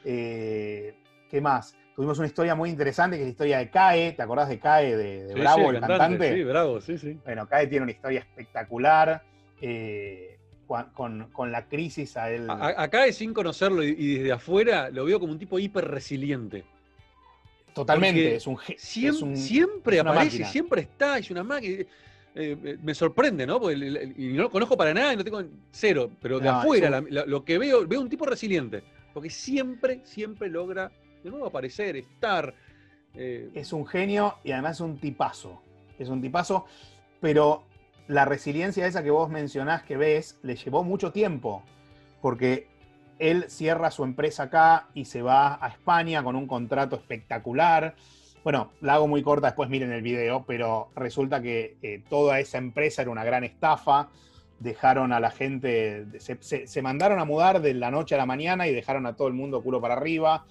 Eh, 0.04 0.96
¿Qué 1.30 1.42
más? 1.42 1.76
Tuvimos 1.96 2.18
una 2.18 2.28
historia 2.28 2.56
muy 2.56 2.70
interesante 2.70 3.18
que 3.18 3.24
es 3.24 3.28
la 3.28 3.32
historia 3.32 3.58
de 3.60 3.70
CAE. 3.70 4.14
¿Te 4.14 4.22
acordás 4.22 4.50
de 4.50 4.60
CAE, 4.60 4.98
de, 4.98 5.34
Bravo, 5.34 5.72
el, 5.72 5.80
cantante, 5.80 6.34
Sí, 6.34 6.44
Bravo, 6.44 6.82
sí, 6.82 6.98
sí. 6.98 7.20
Bueno, 7.24 7.48
CAE 7.48 7.68
tiene 7.68 7.84
una 7.84 7.92
historia 7.92 8.20
espectacular. 8.20 9.24
Eh, 9.62 10.38
con, 10.66 11.52
la 11.52 11.68
crisis 11.68 12.18
a 12.18 12.32
él. 12.32 12.48
A, 12.50 12.88
CAE, 12.90 13.14
sin 13.14 13.34
conocerlo 13.34 13.84
y, 13.84 14.16
desde 14.18 14.32
afuera, 14.32 14.90
lo 14.90 15.06
veo 15.06 15.20
como 15.20 15.32
un 15.32 15.40
tipo 15.40 15.60
hiper 15.60 15.86
resiliente. 15.86 16.64
Totalmente, 17.74 18.36
es 18.36 18.48
un, 18.48 18.58
siempre, 18.78 20.00
aparece, 20.00 20.46
siempre 20.46 20.82
está, 20.82 21.18
es 21.18 21.30
una 21.30 21.44
máquina. 21.44 21.82
Eh, 21.82 21.88
eh, 22.38 22.78
me 22.82 22.94
sorprende, 22.94 23.46
¿no? 23.46 23.72
y 23.72 24.34
no 24.34 24.44
lo 24.44 24.52
conozco 24.52 24.76
para 24.76 24.94
nada 24.94 25.14
y 25.14 25.18
no 25.18 25.24
tengo 25.24 25.44
cero, 25.72 26.10
pero 26.22 26.40
de 26.40 26.50
afuera, 26.50 27.02
lo 27.02 27.46
que 27.46 27.58
veo, 27.58 27.86
veo 27.88 28.02
un 28.02 28.10
tipo 28.10 28.26
resiliente, 28.26 28.84
porque 29.14 29.30
siempre, 29.30 30.02
siempre 30.04 30.50
logra 30.50 30.92
de 31.24 31.32
nuevo 31.32 31.48
aparecer, 31.48 31.98
estar. 31.98 32.54
Eh, 33.14 33.50
es 33.54 33.72
un 33.72 33.86
genio 33.86 34.36
y 34.44 34.52
además 34.52 34.78
es 34.78 34.82
un 34.82 34.98
tipazo. 34.98 35.62
Es 35.98 36.10
un 36.10 36.22
tipazo, 36.22 36.66
pero 37.20 37.64
la 38.08 38.26
resiliencia 38.26 38.88
esa 38.88 39.04
que 39.04 39.12
vos 39.12 39.30
mencionás 39.30 39.84
que 39.84 39.98
ves 39.98 40.38
le 40.44 40.56
llevó 40.56 40.84
mucho 40.84 41.12
tiempo, 41.12 41.64
porque 42.22 42.68
él 43.20 43.46
cierra 43.50 43.92
su 43.92 44.04
empresa 44.04 44.44
acá 44.44 44.88
y 44.94 45.06
se 45.06 45.22
va 45.22 45.64
a 45.64 45.70
España 45.70 46.24
con 46.24 46.36
un 46.36 46.48
contrato 46.48 46.96
espectacular 46.96 47.96
bueno, 48.46 48.70
la 48.80 48.94
hago 48.94 49.08
muy 49.08 49.24
corta, 49.24 49.48
después 49.48 49.72
miren 49.72 49.92
el 49.92 50.04
video, 50.04 50.46
pero 50.46 50.92
resulta 50.96 51.42
que 51.42 51.78
eh, 51.82 52.04
toda 52.08 52.40
esa 52.40 52.60
empresa 52.60 53.02
era 53.02 53.10
una 53.10 53.24
gran 53.24 53.44
estafa. 53.44 54.10
Dejaron 54.60 55.12
a 55.14 55.20
la 55.20 55.32
gente, 55.32 56.06
se, 56.20 56.82
mandaron 56.84 57.18
a 57.20 57.26
mudar 57.26 57.60
de 57.60 57.74
la 57.74 57.90
noche 57.90 58.14
a 58.14 58.20
la 58.20 58.28
mañana 58.28 58.68
y 58.68 58.72
dejaron 58.72 59.08
a 59.08 59.16
todo 59.16 59.28
el 59.28 59.34
mundo 59.34 59.64
culo 59.64 59.82
para 59.82 59.96
arriba. 59.96 60.46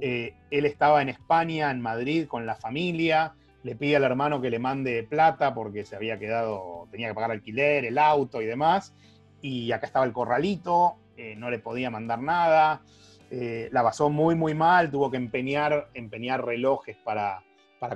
Eh, 0.00 0.32
él 0.50 0.64
estaba 0.64 1.02
en 1.02 1.10
España, 1.10 1.70
en 1.70 1.82
Madrid, 1.82 2.26
con 2.26 2.46
la 2.46 2.54
familia. 2.54 3.34
Le 3.64 3.76
pide 3.76 3.96
al 3.96 4.04
hermano 4.04 4.42
que 4.42 4.50
le 4.50 4.58
mande 4.58 5.02
plata 5.04 5.54
porque 5.54 5.86
se 5.86 5.96
había 5.96 6.18
quedado, 6.18 6.86
tenía 6.90 7.08
que 7.08 7.14
pagar 7.14 7.30
alquiler, 7.30 7.86
el 7.86 7.96
auto 7.96 8.42
y 8.42 8.46
demás. 8.46 8.94
Y 9.40 9.72
acá 9.72 9.86
estaba 9.86 10.04
el 10.04 10.12
corralito, 10.12 10.96
eh, 11.16 11.34
no 11.36 11.50
le 11.50 11.58
podía 11.58 11.90
mandar 11.90 12.20
nada. 12.20 12.82
Eh, 13.30 13.70
la 13.72 13.82
pasó 13.82 14.10
muy, 14.10 14.34
muy 14.34 14.52
mal, 14.52 14.90
tuvo 14.90 15.10
que 15.10 15.16
empeñar, 15.16 15.88
empeñar 15.94 16.44
relojes 16.44 16.98
para, 16.98 17.42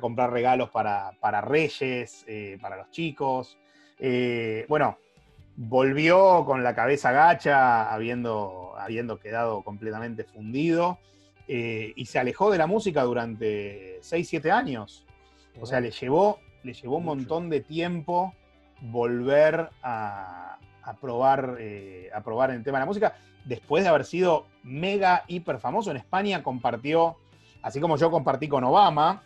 comprar 0.01 0.33
regalos 0.33 0.71
para, 0.71 1.41
Reyes, 1.43 2.25
eh, 2.27 2.57
para 2.63 2.77
los 2.77 2.91
chicos. 2.91 3.59
Bueno, 4.69 4.97
volvió 5.55 6.47
con 6.47 6.65
la 6.65 6.75
cabeza 6.75 7.13
gacha, 7.13 7.93
habiendo, 7.93 8.73
habiendo 8.79 9.19
quedado 9.19 9.63
completamente 9.63 10.25
fundido, 10.25 10.99
y 11.47 12.05
se 12.07 12.19
alejó 12.19 12.51
de 12.51 12.59
la 12.59 12.67
música 12.67 13.03
durante 13.03 13.99
6, 14.01 14.29
7 14.29 14.51
años. 14.51 15.08
O 15.61 15.67
sea, 15.67 15.81
le 15.81 15.91
llevó, 15.91 16.39
le 16.63 16.73
llevó 16.73 16.99
un 16.99 17.05
montón 17.05 17.51
de 17.51 17.61
tiempo 17.61 18.35
volver 18.81 19.71
a, 19.83 20.59
probar, 21.01 21.59
a 22.15 22.21
probar 22.23 22.51
en 22.51 22.57
el 22.57 22.65
tema 22.65 22.79
de 22.79 22.83
la 22.83 22.87
música. 22.87 23.17
Después 23.45 23.83
de 23.83 23.89
haber 23.89 24.05
sido 24.05 24.47
mega, 24.63 25.25
hiper 25.27 25.59
famoso 25.59 25.91
en 25.91 25.97
España, 25.97 26.43
compartió, 26.43 27.17
así 27.63 27.81
como 27.81 27.97
yo 27.97 28.11
compartí 28.11 28.49
con 28.49 28.65
Obama, 28.65 29.23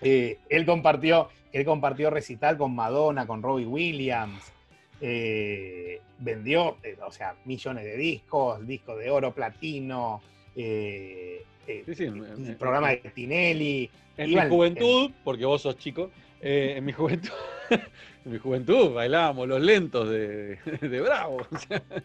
eh, 0.00 0.38
él, 0.48 0.66
compartió, 0.66 1.28
él 1.52 1.64
compartió 1.64 2.10
recital 2.10 2.56
con 2.56 2.74
Madonna, 2.74 3.26
con 3.26 3.42
Robbie 3.42 3.66
Williams, 3.66 4.52
eh, 5.00 6.00
vendió, 6.18 6.76
eh, 6.82 6.96
o 7.06 7.12
sea, 7.12 7.36
millones 7.44 7.84
de 7.84 7.96
discos, 7.96 8.66
discos 8.66 8.98
de 8.98 9.10
oro, 9.10 9.32
platino, 9.32 10.20
sí, 10.54 12.04
el 12.04 12.56
programa 12.58 12.90
de 12.90 12.96
Tinelli. 13.14 13.90
En 14.16 14.30
mi 14.30 14.48
juventud, 14.48 15.10
porque 15.24 15.44
vos 15.44 15.62
sos 15.62 15.76
chico, 15.76 16.10
en 16.40 16.84
mi 16.84 16.92
juventud 16.92 17.32
en 18.24 18.32
mi 18.32 18.38
juventud 18.38 18.94
bailábamos 18.94 19.48
los 19.48 19.60
lentos 19.60 20.08
de, 20.08 20.58
Bravo. 21.02 21.38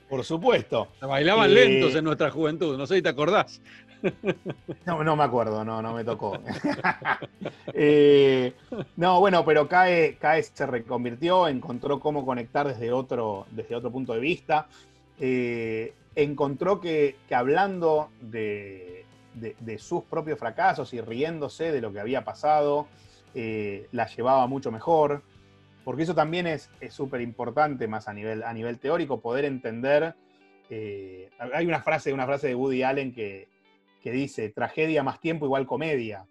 Por 0.10 0.24
supuesto. 0.24 0.90
Bailaban 1.02 1.50
eh, 1.52 1.54
lentos 1.54 1.96
en 1.96 2.06
nuestra 2.06 2.32
juventud, 2.32 2.78
no 2.78 2.86
sé 2.88 2.96
si 2.96 3.02
te 3.02 3.10
acordás. 3.10 3.62
No, 4.86 5.02
no 5.02 5.16
me 5.16 5.24
acuerdo, 5.24 5.64
no, 5.64 5.82
no 5.82 5.94
me 5.94 6.04
tocó. 6.04 6.38
Eh, 7.76 8.54
no, 8.98 9.22
bueno, 9.22 9.46
pero 9.46 9.68
CAE, 9.68 10.18
se 10.42 10.66
reconvirtió, 10.66 11.48
encontró 11.48 12.02
cómo 12.02 12.26
conectar 12.26 12.68
desde 12.68 12.92
otro, 12.92 13.48
desde 13.52 13.76
otro 13.76 13.92
punto 13.92 14.14
de 14.14 14.20
vista. 14.20 14.68
Eh, 15.20 15.94
encontró 16.16 16.80
que, 16.80 17.16
hablando 17.32 18.10
de, 18.22 19.06
sus 19.78 20.04
propios 20.04 20.40
fracasos 20.40 20.94
y 20.94 21.02
riéndose 21.02 21.72
de 21.72 21.82
lo 21.82 21.92
que 21.92 22.00
había 22.00 22.24
pasado, 22.24 22.88
la 23.34 24.08
llevaba 24.08 24.48
mucho 24.48 24.72
mejor. 24.72 25.24
porque 25.84 26.04
eso 26.04 26.16
también 26.16 26.48
es 26.48 26.70
súper 26.90 27.22
importante 27.22 27.88
más 27.88 28.08
a 28.08 28.14
nivel, 28.14 28.80
teórico, 28.80 29.22
poder 29.22 29.46
entender. 29.46 30.16
Eh, 30.70 31.30
hay 31.54 31.66
una 31.66 31.82
frase, 31.82 32.14
una 32.14 32.26
frase 32.26 32.48
de 32.48 32.56
Woody 32.56 32.84
Allen 32.84 33.14
que, 33.14 33.50
dice, 34.04 34.50
tragedia 34.50 35.04
más 35.04 35.20
tiempo 35.20 35.46
igual 35.46 35.66
comedia. 35.66 36.26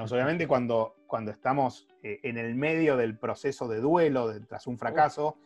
Obviamente 0.00 0.48
cuando, 0.48 0.96
estamos 1.28 1.86
eh, 2.02 2.18
en 2.22 2.36
el 2.36 2.54
medio 2.54 2.96
del 2.96 3.16
proceso 3.16 3.68
de 3.68 3.80
duelo 3.80 4.32
tras 4.48 4.66
un 4.66 4.76
fracaso, 4.76 5.36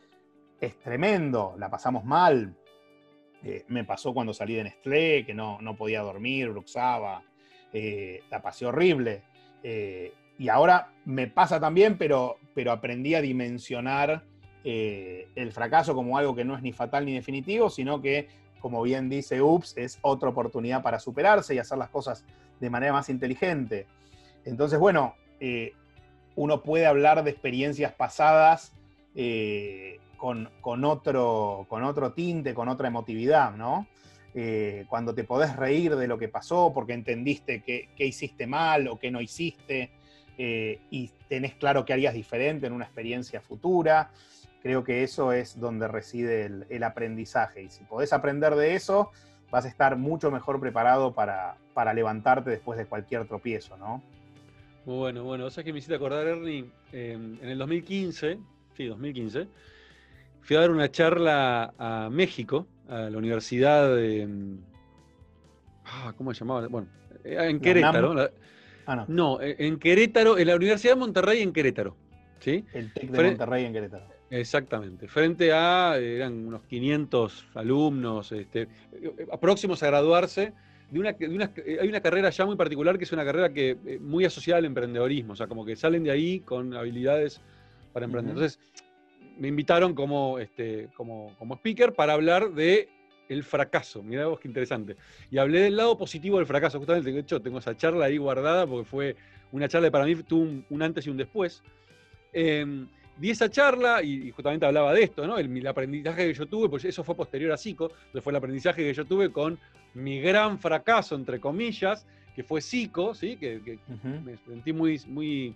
es 0.60 0.78
tremendo, 0.80 1.54
la 1.58 1.70
pasamos 1.70 2.04
mal. 2.04 2.54
Eh, 3.44 3.64
me 3.68 3.84
pasó 3.84 4.12
cuando 4.12 4.34
salí 4.34 4.54
de 4.54 4.64
Nestlé, 4.64 5.24
que 5.24 5.34
no, 5.34 5.60
no 5.60 5.76
podía 5.76 6.02
dormir, 6.02 6.50
bruxaba, 6.50 7.22
la 8.30 8.42
pasé 8.42 8.64
horrible 8.66 9.22
y 10.38 10.48
ahora 10.48 10.92
me 11.04 11.26
pasa 11.26 11.58
también, 11.58 11.98
pero, 11.98 12.38
pero 12.54 12.70
aprendí 12.70 13.14
a 13.16 13.20
dimensionar 13.20 14.24
eh, 14.62 15.28
el 15.34 15.52
fracaso 15.52 15.94
como 15.94 16.16
algo 16.16 16.34
que 16.34 16.44
no 16.44 16.56
es 16.56 16.62
ni 16.62 16.72
fatal 16.72 17.04
ni 17.04 17.14
definitivo, 17.14 17.68
sino 17.68 18.00
que, 18.00 18.28
como 18.60 18.80
bien 18.82 19.08
dice 19.08 19.42
Ups, 19.42 19.76
es 19.76 19.98
otra 20.00 20.28
oportunidad 20.28 20.82
para 20.82 21.00
superarse 21.00 21.54
y 21.54 21.58
hacer 21.58 21.76
las 21.78 21.90
cosas 21.90 22.24
de 22.60 22.70
manera 22.70 22.92
más 22.92 23.08
inteligente. 23.08 23.86
Entonces, 24.44 24.78
bueno, 24.78 25.16
eh, 25.40 25.72
uno 26.36 26.62
puede 26.62 26.86
hablar 26.86 27.24
de 27.24 27.30
experiencias 27.30 27.92
pasadas 27.92 28.72
eh, 29.16 29.98
con, 30.18 30.84
otro, 30.84 31.64
con 31.68 31.84
otro 31.84 32.12
tinte, 32.12 32.52
con 32.52 32.68
otra 32.68 32.88
emotividad, 32.88 33.54
¿no? 33.54 33.86
cuando 34.86 35.16
te 35.16 35.24
podés 35.24 35.56
reír 35.56 35.96
de 35.96 36.06
lo 36.06 36.16
que 36.16 36.28
pasó 36.28 36.70
porque 36.72 36.92
entendiste 36.92 37.60
qué 37.60 38.06
hiciste 38.06 38.46
mal 38.46 38.86
o 38.86 38.96
qué 38.96 39.10
no 39.10 39.20
hiciste, 39.20 39.90
eh, 40.40 40.78
y 40.92 41.10
tenés 41.28 41.54
claro 41.54 41.84
qué 41.84 41.92
harías 41.92 42.14
diferente 42.14 42.68
en 42.68 42.72
una 42.72 42.84
experiencia 42.84 43.40
futura. 43.40 44.12
Creo 44.62 44.84
que 44.84 45.02
eso 45.02 45.32
es 45.32 45.58
donde 45.58 45.88
reside 45.88 46.46
el, 46.68 46.82
aprendizaje. 46.84 47.64
Y 47.64 47.70
si 47.70 47.82
podés 47.84 48.12
aprender 48.12 48.54
de 48.54 48.76
eso, 48.76 49.10
vas 49.50 49.64
a 49.64 49.68
estar 49.68 49.96
mucho 49.96 50.30
mejor 50.30 50.60
preparado 50.60 51.12
para, 51.12 51.56
levantarte 51.92 52.50
después 52.50 52.78
de 52.78 52.86
cualquier 52.86 53.26
tropiezo, 53.26 53.76
¿no? 53.76 54.02
bueno, 54.84 55.24
bueno. 55.24 55.46
O 55.46 55.50
que 55.50 55.72
me 55.72 55.80
hiciste 55.80 55.96
acordar, 55.96 56.26
Ernie, 56.26 56.70
en 56.92 57.38
el 57.42 57.58
2015, 57.58 58.38
sí, 58.76 58.86
2015, 58.86 59.48
fui 60.48 60.56
a 60.56 60.60
dar 60.60 60.70
una 60.70 60.90
charla 60.90 61.74
a 61.76 62.08
México, 62.10 62.66
a 62.88 63.10
la 63.10 63.18
Universidad 63.18 63.94
de... 63.94 64.26
Ah, 65.84 66.14
¿Cómo 66.16 66.32
se 66.32 66.40
llamaba? 66.40 66.66
Bueno, 66.68 66.88
en 67.22 67.60
Querétaro. 67.60 68.30
Ah, 68.86 69.04
no. 69.08 69.42
E, 69.42 69.56
en 69.58 69.78
Querétaro, 69.78 70.38
en 70.38 70.46
la 70.46 70.56
Universidad 70.56 70.94
de 70.94 71.00
Monterrey 71.00 71.42
en 71.42 71.52
Querétaro. 71.52 71.96
¿sí? 72.40 72.64
El 72.72 72.90
TEC 72.94 73.10
de 73.10 73.24
Monterrey 73.24 73.66
en 73.66 73.74
Querétaro. 73.74 74.06
Exactamente. 74.30 75.06
Frente 75.06 75.52
a, 75.52 75.98
eran 75.98 76.46
unos 76.46 76.62
500 76.62 77.48
alumnos 77.54 78.32
este, 78.32 78.68
próximos 79.42 79.82
a 79.82 79.88
graduarse. 79.88 80.54
De 80.90 80.98
una, 80.98 81.10
hay 81.10 81.88
una 81.88 82.00
carrera 82.00 82.30
ya 82.30 82.46
muy 82.46 82.56
particular 82.56 82.96
que 82.96 83.04
es 83.04 83.12
una 83.12 83.26
carrera 83.26 83.52
que 83.52 83.76
eh, 83.84 83.98
muy 84.00 84.24
asociada 84.24 84.60
al 84.60 84.64
emprendedorismo, 84.64 85.34
o 85.34 85.36
sea, 85.36 85.46
como 85.46 85.66
que 85.66 85.76
salen 85.76 86.04
de 86.04 86.10
ahí 86.10 86.40
con 86.40 86.72
habilidades 86.72 87.42
para 87.92 88.06
emprender. 88.06 88.34
Entonces, 88.34 88.58
me 89.38 89.48
invitaron 89.48 89.94
como, 89.94 90.38
este, 90.38 90.88
como, 90.96 91.34
como 91.38 91.54
speaker 91.54 91.92
para 91.92 92.12
hablar 92.12 92.52
de 92.52 92.88
el 93.28 93.44
fracaso. 93.44 94.02
Mirá 94.02 94.26
vos 94.26 94.40
qué 94.40 94.48
interesante. 94.48 94.96
Y 95.30 95.38
hablé 95.38 95.60
del 95.60 95.76
lado 95.76 95.96
positivo 95.96 96.38
del 96.38 96.46
fracaso. 96.46 96.78
Justamente, 96.78 97.12
de 97.12 97.20
hecho, 97.20 97.40
tengo 97.40 97.58
esa 97.58 97.76
charla 97.76 98.06
ahí 98.06 98.16
guardada 98.16 98.66
porque 98.66 98.88
fue 98.88 99.16
una 99.52 99.68
charla 99.68 99.88
que 99.88 99.92
para 99.92 100.06
mí 100.06 100.14
tuvo 100.16 100.64
un, 100.68 100.82
antes 100.82 101.06
y 101.06 101.10
un 101.10 101.16
después. 101.16 101.62
Eh, 102.32 102.86
di 103.18 103.30
esa 103.30 103.50
charla 103.50 104.02
y, 104.02 104.30
justamente 104.30 104.64
hablaba 104.64 104.92
de 104.94 105.02
esto, 105.02 105.26
¿no? 105.26 105.38
El, 105.38 105.66
aprendizaje 105.66 106.28
que 106.28 106.34
yo 106.34 106.46
tuve, 106.46 106.68
pues 106.68 106.84
eso 106.84 107.02
fue 107.04 107.14
posterior 107.14 107.52
a 107.52 107.56
Psico, 107.56 107.90
entonces 107.90 108.22
fue 108.22 108.32
el 108.32 108.36
aprendizaje 108.36 108.82
que 108.82 108.94
yo 108.94 109.04
tuve 109.04 109.30
con 109.30 109.58
mi 109.94 110.20
gran 110.20 110.58
fracaso, 110.58 111.14
entre 111.14 111.40
comillas, 111.40 112.06
que 112.34 112.44
fue 112.44 112.60
Psico, 112.60 113.14
¿sí? 113.14 113.36
Que, 113.36 113.78
me 114.24 114.36
sentí 114.36 114.72
muy, 114.72 115.00
muy, 115.06 115.54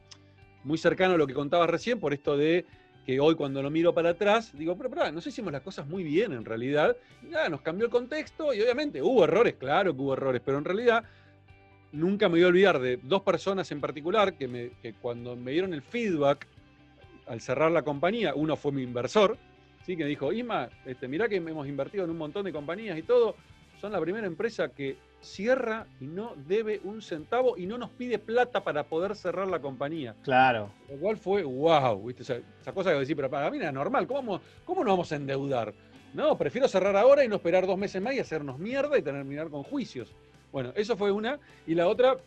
muy 0.65 0.79
cercano 0.79 1.15
a 1.15 1.17
lo 1.17 1.27
que 1.27 1.35
contabas 1.35 1.71
recién 1.71 2.01
por 2.01 2.13
esto 2.13 2.37
de 2.37 2.67
que 3.05 3.19
hoy 3.19 3.35
cuando 3.35 3.63
lo 3.63 3.71
miro 3.71 3.93
para 3.93 4.11
atrás, 4.11 4.57
digo, 4.57 4.77
pero, 4.77 4.91
pero 4.91 5.11
no 5.11 5.21
sé, 5.21 5.31
hicimos 5.31 5.53
las 5.53 5.63
cosas 5.63 5.87
muy 5.87 6.05
bien 6.05 6.33
en 6.33 6.45
realidad. 6.45 6.97
Y 7.23 7.27
nada, 7.27 7.49
nos 7.49 7.61
cambió 7.61 7.87
el 7.87 7.91
contexto 7.91 8.55
y 8.55 8.61
obviamente 8.61 9.03
hubo 9.03 9.25
errores, 9.25 9.55
claro 9.55 9.95
que 9.95 10.01
hubo 10.01 10.13
errores, 10.13 10.41
pero 10.45 10.59
en 10.59 10.65
realidad 10.65 11.05
nunca 11.93 12.29
me 12.29 12.37
voy 12.37 12.45
a 12.45 12.49
olvidar 12.49 12.81
de 12.81 12.99
dos 13.03 13.23
personas 13.23 13.71
en 13.71 13.81
particular 13.81 14.35
que, 14.35 14.49
me, 14.49 14.71
cuando 15.01 15.37
me 15.37 15.53
dieron 15.53 15.75
el 15.75 15.83
feedback 15.83 16.47
al 17.27 17.41
cerrar 17.41 17.71
la 17.71 17.83
compañía, 17.83 18.35
uno 18.35 18.57
fue 18.57 18.73
mi 18.73 18.83
inversor, 18.83 19.37
¿sí? 19.85 19.97
que 19.97 20.05
me 20.05 20.11
dijo, 20.11 20.33
Isma, 20.33 20.69
este, 20.87 21.09
mirá 21.09 21.29
que 21.29 21.37
hemos 21.37 21.67
invertido 21.67 22.05
en 22.05 22.11
un 22.11 22.19
montón 22.19 22.45
de 22.45 22.53
compañías 22.53 22.99
y 22.99 23.03
todo, 23.03 23.37
son 23.83 23.91
la 23.91 24.01
primera 24.01 24.29
empresa 24.29 24.69
que 24.69 24.97
cierra 25.21 25.89
y 26.01 26.07
no 26.07 26.35
debe 26.47 26.81
un 26.85 27.03
centavo 27.03 27.59
y 27.59 27.67
no 27.67 27.79
nos 27.79 27.91
pide 27.91 28.17
plata 28.21 28.63
para 28.63 28.85
poder 28.85 29.17
cerrar 29.17 29.49
la 29.49 29.59
compañía. 29.59 30.15
Claro. 30.23 30.71
Lo 30.89 30.99
cual 30.99 31.17
fue 31.17 31.43
wow, 31.43 32.07
¿viste? 32.07 32.23
esa 32.23 32.73
cosa 32.73 32.93
que 32.93 33.01
decir, 33.01 33.17
pero 33.17 33.29
para 33.29 33.51
mí 33.51 33.57
era 33.57 33.73
normal, 33.73 34.07
¿cómo, 34.07 34.41
¿cómo 34.65 34.85
nos 34.85 34.93
vamos 34.93 35.11
a 35.11 35.17
endeudar? 35.17 35.75
No, 36.15 36.39
prefiero 36.39 36.69
cerrar 36.69 36.97
ahora 36.97 37.25
y 37.25 37.29
no 37.29 37.37
esperar 37.37 37.67
dos 37.67 37.77
meses 37.77 38.01
más 38.01 38.15
y 38.15 38.21
hacernos 38.21 38.57
mierda 38.61 38.97
y 38.97 39.03
terminar 39.03 39.49
con 39.49 39.65
juicios. 39.65 40.15
Bueno, 40.53 40.73
eso 40.77 40.97
fue 40.97 41.11
una. 41.11 41.41
Y 41.67 41.75
la 41.75 41.89
otra 41.89 42.19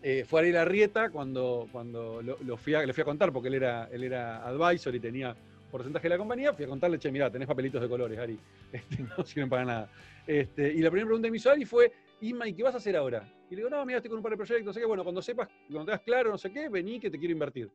eh, 0.00 0.24
fue 0.28 0.42
Ariel 0.42 0.58
Arrieta 0.58 1.10
cuando, 1.10 1.66
cuando 1.72 2.22
lo, 2.22 2.56
fui 2.56 2.74
a, 2.74 2.86
le 2.86 2.92
fui 2.92 3.02
a 3.02 3.04
contar, 3.04 3.32
porque 3.32 3.48
él 3.48 3.54
era, 3.54 3.88
él 3.90 4.04
era 4.04 4.46
advisor 4.46 4.94
y 4.94 5.00
tenía 5.00 5.34
porcentaje 5.70 6.04
de 6.04 6.10
la 6.10 6.18
compañía, 6.18 6.52
fui 6.52 6.64
a 6.64 6.68
contarle, 6.68 6.98
che, 6.98 7.10
mirá, 7.10 7.30
tenés 7.30 7.46
papelitos 7.46 7.80
de 7.80 7.88
colores, 7.88 8.18
Ari, 8.18 8.38
este, 8.72 9.02
no 9.02 9.24
sirven 9.24 9.48
para 9.48 9.64
nada. 9.64 9.90
Este, 10.26 10.72
y 10.72 10.78
la 10.78 10.90
primera 10.90 11.06
pregunta 11.06 11.26
de 11.26 11.32
mi 11.32 11.38
Ari 11.44 11.64
fue, 11.64 11.92
Isma, 12.20 12.48
¿y 12.48 12.54
qué 12.54 12.62
vas 12.62 12.74
a 12.74 12.78
hacer 12.78 12.96
ahora? 12.96 13.22
Y 13.50 13.54
le 13.54 13.56
digo, 13.62 13.70
no, 13.70 13.84
mira, 13.86 13.98
estoy 13.98 14.10
con 14.10 14.18
un 14.18 14.22
par 14.22 14.32
de 14.32 14.36
proyectos, 14.36 14.66
no 14.66 14.72
sé 14.72 14.80
qué, 14.80 14.86
bueno, 14.86 15.02
cuando 15.02 15.22
sepas, 15.22 15.48
cuando 15.70 15.86
tengas 15.86 16.00
claro, 16.02 16.30
no 16.30 16.38
sé 16.38 16.50
qué, 16.50 16.68
vení 16.68 17.00
que 17.00 17.10
te 17.10 17.18
quiero 17.18 17.32
invertir. 17.32 17.70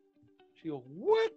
Yo 0.56 0.64
digo, 0.64 0.84
¿what? 0.98 1.32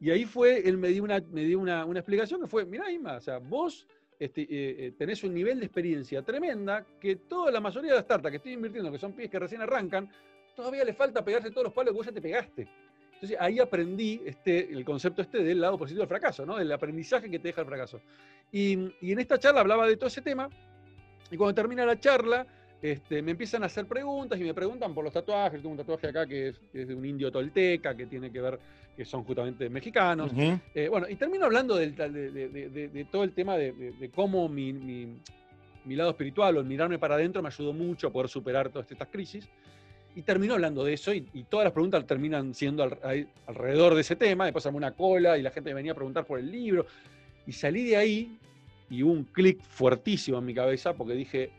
Y 0.00 0.10
ahí 0.10 0.24
fue, 0.24 0.68
él 0.68 0.76
me 0.78 0.88
dio 0.88 1.04
una, 1.04 1.20
me 1.30 1.44
dio 1.44 1.60
una, 1.60 1.84
explicación 1.94 2.40
que 2.40 2.46
fue, 2.46 2.64
mira, 2.64 2.90
Isma, 2.90 3.16
o 3.16 3.20
sea, 3.20 3.38
vos 3.38 3.86
este, 4.18 4.42
eh, 4.42 4.46
eh, 4.50 4.92
tenés 4.98 5.22
un 5.24 5.32
nivel 5.32 5.60
de 5.60 5.66
experiencia 5.66 6.22
tremenda 6.22 6.84
que 7.00 7.16
toda 7.16 7.50
la 7.50 7.60
mayoría 7.60 7.92
de 7.92 7.96
las 7.96 8.04
startups 8.04 8.30
que 8.30 8.36
estoy 8.38 8.52
invirtiendo, 8.52 8.90
que 8.90 8.98
son 8.98 9.12
pies 9.12 9.30
que 9.30 9.38
recién 9.38 9.60
arrancan, 9.62 10.10
todavía 10.54 10.84
le 10.84 10.92
falta 10.92 11.24
pegarse 11.24 11.50
todos 11.50 11.64
los 11.64 11.72
palos 11.72 11.92
que 11.92 11.96
vos 11.96 12.06
ya 12.06 12.12
te 12.12 12.20
pegaste. 12.20 12.68
Entonces 13.22 13.38
ahí 13.40 13.60
aprendí 13.60 14.20
este, 14.26 14.72
el 14.72 14.84
concepto 14.84 15.22
este 15.22 15.44
del 15.44 15.60
lado 15.60 15.78
positivo 15.78 16.00
del 16.00 16.08
fracaso, 16.08 16.44
¿no? 16.44 16.56
del 16.56 16.72
aprendizaje 16.72 17.30
que 17.30 17.38
te 17.38 17.48
deja 17.48 17.60
el 17.60 17.68
fracaso. 17.68 18.00
Y, 18.50 18.92
y 19.00 19.12
en 19.12 19.20
esta 19.20 19.38
charla 19.38 19.60
hablaba 19.60 19.86
de 19.86 19.96
todo 19.96 20.08
ese 20.08 20.22
tema 20.22 20.48
y 21.30 21.36
cuando 21.36 21.54
termina 21.54 21.86
la 21.86 21.98
charla, 21.98 22.46
este, 22.82 23.22
me 23.22 23.30
empiezan 23.30 23.62
a 23.62 23.66
hacer 23.66 23.86
preguntas 23.86 24.38
y 24.40 24.42
me 24.42 24.52
preguntan 24.52 24.92
por 24.92 25.04
los 25.04 25.12
tatuajes. 25.12 25.60
tengo 25.60 25.70
un 25.70 25.78
tatuaje 25.78 26.08
acá 26.08 26.26
que 26.26 26.48
es, 26.48 26.56
de 26.72 26.94
un 26.94 27.04
indio 27.06 27.30
tolteca, 27.30 27.96
que 27.96 28.06
tiene 28.06 28.32
que 28.32 28.40
ver, 28.40 28.58
que 28.96 29.04
son 29.04 29.22
justamente 29.22 29.70
mexicanos. 29.70 30.32
Eh, 30.74 30.88
bueno, 30.88 31.08
y 31.08 31.14
termino 31.14 31.44
hablando 31.44 31.76
de, 31.76 31.92
todo 33.10 33.22
el 33.22 33.32
tema 33.32 33.56
de, 33.56 34.10
cómo 34.14 34.48
mi, 34.48 35.16
lado 35.86 36.10
espiritual 36.10 36.56
o 36.56 36.60
el 36.60 36.66
mirarme 36.66 36.98
para 36.98 37.14
adentro 37.14 37.40
me 37.40 37.48
ayudó 37.48 37.72
mucho 37.72 38.08
a 38.08 38.10
poder 38.10 38.28
superar 38.28 38.68
todas 38.68 38.90
estas 38.90 39.08
crisis. 39.08 39.48
Y 40.14 40.22
termino 40.22 40.54
hablando 40.54 40.84
de 40.84 40.92
eso 40.92 41.12
y, 41.14 41.22
todas 41.48 41.64
las 41.64 41.72
preguntas 41.72 42.06
terminan 42.06 42.54
siendo 42.54 42.82
alrededor 43.46 43.94
de 43.94 44.02
ese 44.02 44.16
tema. 44.16 44.44
Después 44.44 44.66
armé 44.66 44.78
una 44.78 44.92
cola 44.92 45.38
y 45.38 45.42
la 45.42 45.50
gente 45.50 45.72
venía 45.72 45.92
a 45.92 45.94
preguntar 45.94 46.26
por 46.26 46.38
el 46.38 46.50
libro. 46.50 46.86
Y 47.46 47.52
salí 47.52 47.84
de 47.84 47.96
ahí 47.96 48.38
y 48.90 49.02
un 49.02 49.24
clic 49.24 49.62
fuertísimo 49.62 50.38
en 50.38 50.44
mi 50.44 50.54
cabeza 50.54 50.92
porque 50.92 51.14
dije, 51.14 51.50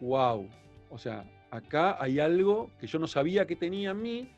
wow, 0.00 0.48
o 0.88 0.98
sea, 0.98 1.24
acá 1.50 1.96
hay 2.00 2.20
algo 2.20 2.70
que 2.80 2.86
yo 2.86 2.98
no 2.98 3.08
sabía 3.08 3.46
que 3.46 3.56
tenía 3.56 3.90
en 3.90 4.02
mí, 4.02 4.28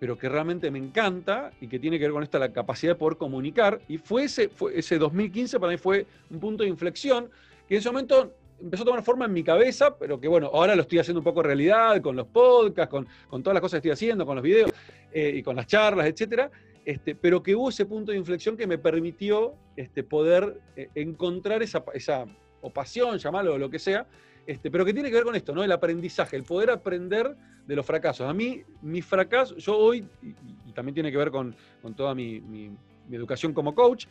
pero 0.00 0.18
que 0.18 0.28
realmente 0.28 0.68
me 0.72 0.80
encanta 0.80 1.52
y 1.60 1.68
que 1.68 1.78
tiene 1.78 1.98
que 1.98 2.06
ver 2.06 2.12
con 2.12 2.24
esta 2.24 2.40
la 2.40 2.52
capacidad 2.52 2.94
de 2.94 2.98
poder 2.98 3.16
comunicar. 3.16 3.80
Y 3.86 3.98
fue 3.98 4.24
ese, 4.24 4.50
ese 4.74 4.98
2015 4.98 5.60
para 5.60 5.70
mí 5.70 5.78
fue 5.78 6.06
un 6.30 6.40
punto 6.40 6.64
de 6.64 6.68
inflexión 6.68 7.30
que 7.68 7.74
en 7.76 7.78
ese 7.78 7.90
momento 7.90 8.34
empezó 8.62 8.82
a 8.82 8.86
tomar 8.86 9.02
forma 9.02 9.24
en 9.24 9.32
mi 9.32 9.42
cabeza, 9.42 9.96
pero 9.96 10.20
que 10.20 10.28
bueno, 10.28 10.50
ahora 10.52 10.74
lo 10.74 10.82
estoy 10.82 10.98
haciendo 10.98 11.20
un 11.20 11.24
poco 11.24 11.42
realidad 11.42 12.00
con 12.00 12.16
los 12.16 12.26
podcasts, 12.28 12.90
con, 12.90 13.06
con 13.28 13.42
todas 13.42 13.54
las 13.54 13.60
cosas 13.60 13.80
que 13.80 13.88
estoy 13.88 13.90
haciendo, 13.90 14.24
con 14.24 14.36
los 14.36 14.42
videos 14.42 14.72
eh, 15.12 15.32
y 15.36 15.42
con 15.42 15.56
las 15.56 15.66
charlas, 15.66 16.06
etcétera. 16.06 16.50
Este, 16.84 17.14
pero 17.14 17.42
que 17.42 17.54
hubo 17.54 17.68
ese 17.68 17.86
punto 17.86 18.10
de 18.10 18.18
inflexión 18.18 18.56
que 18.56 18.66
me 18.66 18.78
permitió 18.78 19.54
este, 19.76 20.02
poder 20.02 20.60
eh, 20.76 20.88
encontrar 20.94 21.62
esa, 21.62 21.84
esa 21.94 22.26
o 22.60 22.70
pasión, 22.70 23.18
llamarlo 23.18 23.54
o 23.54 23.58
lo 23.58 23.70
que 23.70 23.78
sea, 23.78 24.06
este, 24.46 24.70
pero 24.70 24.84
que 24.84 24.92
tiene 24.92 25.08
que 25.08 25.14
ver 25.14 25.24
con 25.24 25.36
esto, 25.36 25.54
¿no? 25.54 25.62
El 25.62 25.70
aprendizaje, 25.70 26.36
el 26.36 26.42
poder 26.42 26.70
aprender 26.70 27.36
de 27.66 27.76
los 27.76 27.86
fracasos. 27.86 28.28
A 28.28 28.34
mí, 28.34 28.62
mi 28.80 29.00
fracaso, 29.00 29.56
yo 29.56 29.76
hoy, 29.76 30.04
y, 30.22 30.72
también 30.72 30.94
tiene 30.94 31.12
que 31.12 31.16
ver 31.16 31.30
con, 31.30 31.54
toda 31.96 32.14
mi, 32.14 32.40
mi, 32.40 32.70
educación 33.10 33.52
como 33.52 33.74
coach, 33.74 34.06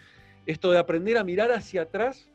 esto 0.46 0.72
de 0.72 0.78
aprender 0.78 1.18
a 1.18 1.24
mirar 1.24 1.52
hacia 1.52 1.84
atrás 1.84 2.30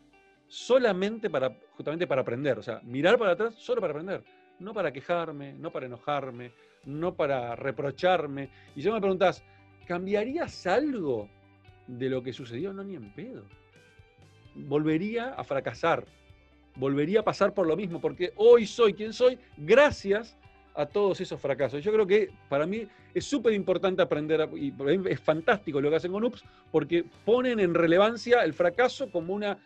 solamente 0.49 1.31
para, 1.31 1.57
justamente 1.77 2.07
para 2.07 2.23
aprender. 2.23 2.59
O 2.59 2.63
sea, 2.63 2.81
mirar 2.85 3.19
para 3.19 3.33
atrás 3.33 3.55
solo 3.57 3.81
para 3.81 3.93
aprender. 3.93 4.23
No 4.59 4.73
para 4.73 4.93
quejarme, 4.93 5.53
no 5.55 5.71
para 5.71 5.87
enojarme, 5.87 6.53
no 6.85 7.15
para 7.15 7.57
reprocharme. 7.57 8.51
Y 8.75 8.83
si 8.83 8.91
me 8.91 9.01
preguntas, 9.01 9.43
¿cambiarías 9.87 10.67
algo 10.67 11.29
de 11.87 12.09
lo 12.09 12.23
que 12.23 12.33
sucedió? 12.33 12.73
No, 12.73 12.83
ni 12.83 12.95
en 12.95 13.13
pedo. 13.13 13.45
Volvería 14.55 15.35
a 15.35 15.45
fracasar, 15.45 16.07
volvería 16.77 17.21
a 17.21 17.25
pasar 17.25 17.53
por 17.53 17.67
lo 17.67 17.77
mismo, 17.77 18.01
porque 18.01 18.33
hoy 18.37 18.67
soy 18.67 18.95
quien 18.95 19.13
soy 19.13 19.39
gracias 19.59 20.39
a 20.75 20.87
todos 20.87 21.21
esos 21.21 21.41
fracasos. 21.41 21.83
Yo 21.83 21.93
creo 21.93 22.07
que 22.07 22.31
para 22.49 22.67
mí 22.67 22.87
es 23.15 23.25
súper 23.25 23.53
importante 23.55 24.03
aprender, 24.03 24.49
y 24.55 24.73
es 25.09 25.21
fantástico 25.21 25.81
lo 25.81 25.91
que 25.91 25.97
hacen 25.97 26.13
con 26.13 26.25
UPS, 26.25 26.45
porque 26.71 27.05
ponen 27.25 27.61
en 27.61 27.75
relevancia 27.75 28.45
el 28.45 28.53
fracaso 28.53 29.11
como 29.11 29.35
una, 29.35 29.59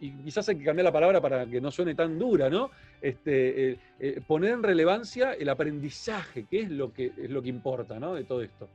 y 0.00 0.10
quizás 0.12 0.48
hay 0.48 0.56
que 0.56 0.64
cambiar 0.64 0.84
la 0.84 0.92
palabra 0.92 1.20
para 1.20 1.46
que 1.46 1.60
no 1.60 1.70
suene 1.70 1.94
tan 1.94 2.18
dura, 2.18 2.48
¿no? 2.48 2.70
Este, 3.00 3.72
eh, 3.72 3.78
eh, 3.98 4.20
poner 4.26 4.52
en 4.52 4.62
relevancia 4.62 5.32
el 5.32 5.48
aprendizaje, 5.48 6.44
que 6.44 6.60
es 6.60 6.70
lo 6.70 6.92
que, 6.92 7.12
es 7.16 7.30
lo 7.30 7.42
que 7.42 7.48
importa, 7.48 7.98
¿no? 7.98 8.14
De 8.14 8.24
todo 8.24 8.42
esto. 8.42 8.68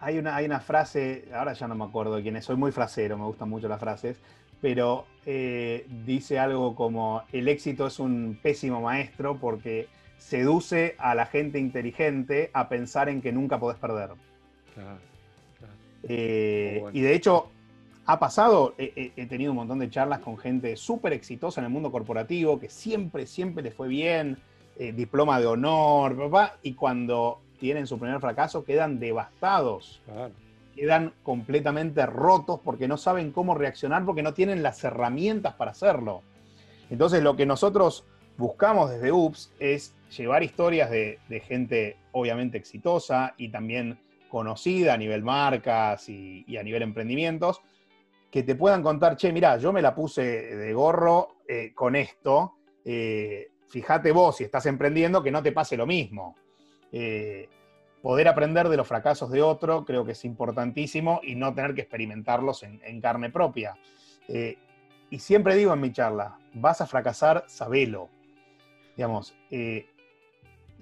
Hay 0.00 0.18
una, 0.18 0.36
hay 0.36 0.46
una 0.46 0.60
frase, 0.60 1.26
ahora 1.34 1.52
ya 1.52 1.68
no 1.68 1.74
me 1.74 1.84
acuerdo 1.84 2.16
de 2.16 2.22
quién 2.22 2.36
es, 2.36 2.44
soy 2.44 2.56
muy 2.56 2.72
frasero, 2.72 3.18
me 3.18 3.24
gustan 3.24 3.50
mucho 3.50 3.68
las 3.68 3.80
frases, 3.80 4.18
pero 4.60 5.06
eh, 5.26 5.86
dice 6.04 6.38
algo 6.38 6.74
como, 6.74 7.22
el 7.32 7.48
éxito 7.48 7.86
es 7.86 7.98
un 7.98 8.38
pésimo 8.42 8.80
maestro 8.80 9.38
porque 9.38 9.88
seduce 10.18 10.96
a 10.98 11.14
la 11.14 11.26
gente 11.26 11.58
inteligente 11.58 12.50
a 12.52 12.68
pensar 12.68 13.08
en 13.08 13.22
que 13.22 13.32
nunca 13.32 13.58
podés 13.58 13.78
perder. 13.78 14.10
Eh, 16.02 16.82
y 16.92 17.00
de 17.00 17.14
hecho, 17.14 17.50
ha 18.12 18.18
pasado, 18.18 18.74
he, 18.76 19.26
tenido 19.26 19.52
un 19.52 19.56
montón 19.56 19.78
de 19.78 19.88
charlas 19.88 20.18
con 20.18 20.36
gente 20.36 20.76
súper 20.76 21.12
exitosa 21.12 21.60
en 21.60 21.66
el 21.66 21.70
mundo 21.70 21.92
corporativo, 21.92 22.58
que 22.58 22.68
siempre, 22.68 23.24
siempre 23.24 23.62
le 23.62 23.70
fue 23.70 23.86
bien, 23.86 24.38
eh, 24.76 24.92
diploma 24.92 25.38
de 25.38 25.46
honor, 25.46 26.16
papá, 26.16 26.56
y 26.62 26.72
cuando 26.74 27.40
tienen 27.60 27.86
su 27.86 27.98
primer 27.98 28.20
fracaso 28.20 28.64
quedan 28.64 28.98
devastados. 28.98 30.02
Quedan 30.74 31.12
completamente 31.22 32.04
rotos 32.06 32.58
porque 32.64 32.88
no 32.88 32.96
saben 32.96 33.30
cómo 33.30 33.54
reaccionar, 33.54 34.04
porque 34.04 34.22
no 34.22 34.34
tienen 34.34 34.62
las 34.62 34.82
herramientas 34.82 35.54
para 35.54 35.70
hacerlo. 35.70 36.22
Entonces, 36.90 37.22
lo 37.22 37.36
que 37.36 37.46
nosotros 37.46 38.04
buscamos 38.36 38.90
desde 38.90 39.12
UPS 39.12 39.52
es 39.60 39.94
llevar 40.16 40.42
historias 40.42 40.90
de, 40.90 41.20
gente 41.46 41.96
obviamente 42.10 42.58
exitosa 42.58 43.34
y 43.36 43.50
también 43.50 43.98
conocida 44.28 44.94
a 44.94 44.96
nivel 44.96 45.22
marcas 45.22 46.08
y, 46.08 46.56
a 46.56 46.62
nivel 46.64 46.82
emprendimientos, 46.82 47.60
que 48.30 48.42
te 48.42 48.54
puedan 48.54 48.82
contar, 48.82 49.16
che, 49.16 49.32
mira, 49.32 49.56
yo 49.56 49.72
me 49.72 49.82
la 49.82 49.94
puse 49.94 50.22
de 50.22 50.72
gorro 50.72 51.36
eh, 51.48 51.72
con 51.74 51.96
esto, 51.96 52.56
eh, 52.84 53.48
fíjate 53.68 54.12
vos 54.12 54.36
si 54.36 54.44
estás 54.44 54.66
emprendiendo 54.66 55.22
que 55.22 55.30
no 55.30 55.42
te 55.42 55.52
pase 55.52 55.76
lo 55.76 55.86
mismo. 55.86 56.36
Eh, 56.92 57.48
poder 58.02 58.28
aprender 58.28 58.68
de 58.68 58.76
los 58.76 58.86
fracasos 58.86 59.30
de 59.30 59.42
otro 59.42 59.84
creo 59.84 60.04
que 60.04 60.12
es 60.12 60.24
importantísimo 60.24 61.20
y 61.22 61.34
no 61.34 61.54
tener 61.54 61.74
que 61.74 61.82
experimentarlos 61.82 62.62
en, 62.62 63.00
carne 63.00 63.30
propia. 63.30 63.76
y 64.26 65.18
siempre 65.18 65.54
digo 65.54 65.74
en 65.74 65.80
mi 65.80 65.92
charla, 65.92 66.38
vas 66.54 66.80
a 66.80 66.86
fracasar, 66.86 67.44
sabelo. 67.46 68.08
Digamos, 68.96 69.34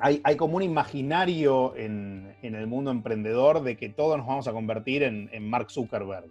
hay, 0.01 0.37
como 0.37 0.57
un 0.57 0.63
imaginario 0.63 1.75
en, 1.77 2.37
el 2.43 2.67
mundo 2.67 2.91
emprendedor 2.91 3.63
de 3.63 3.77
que 3.77 3.89
todos 3.89 4.17
nos 4.19 4.27
vamos 4.27 4.47
a 4.47 4.53
convertir 4.53 5.03
en, 5.03 5.49
Mark 5.49 5.71
Zuckerberg. 5.71 6.29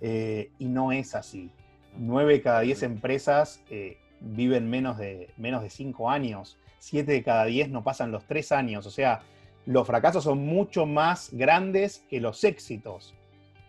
Eh, 0.00 0.50
y 0.58 0.66
no 0.66 0.92
es 0.92 1.14
así. 1.14 1.50
Nueve 1.96 2.34
de 2.34 2.42
cada 2.42 2.60
diez 2.60 2.82
empresas 2.82 3.62
eh, 3.70 3.98
viven 4.20 4.68
menos 4.68 4.98
de, 4.98 5.30
menos 5.36 5.62
de 5.62 5.70
cinco 5.70 6.10
años. 6.10 6.58
Siete 6.78 7.12
de 7.12 7.22
cada 7.22 7.44
diez 7.44 7.68
no 7.68 7.84
pasan 7.84 8.12
los 8.12 8.26
tres 8.26 8.52
años. 8.52 8.86
O 8.86 8.90
sea, 8.90 9.22
los 9.66 9.86
fracasos 9.86 10.24
son 10.24 10.44
mucho 10.44 10.86
más 10.86 11.30
grandes 11.32 12.04
que 12.08 12.20
los 12.20 12.44
éxitos. 12.44 13.14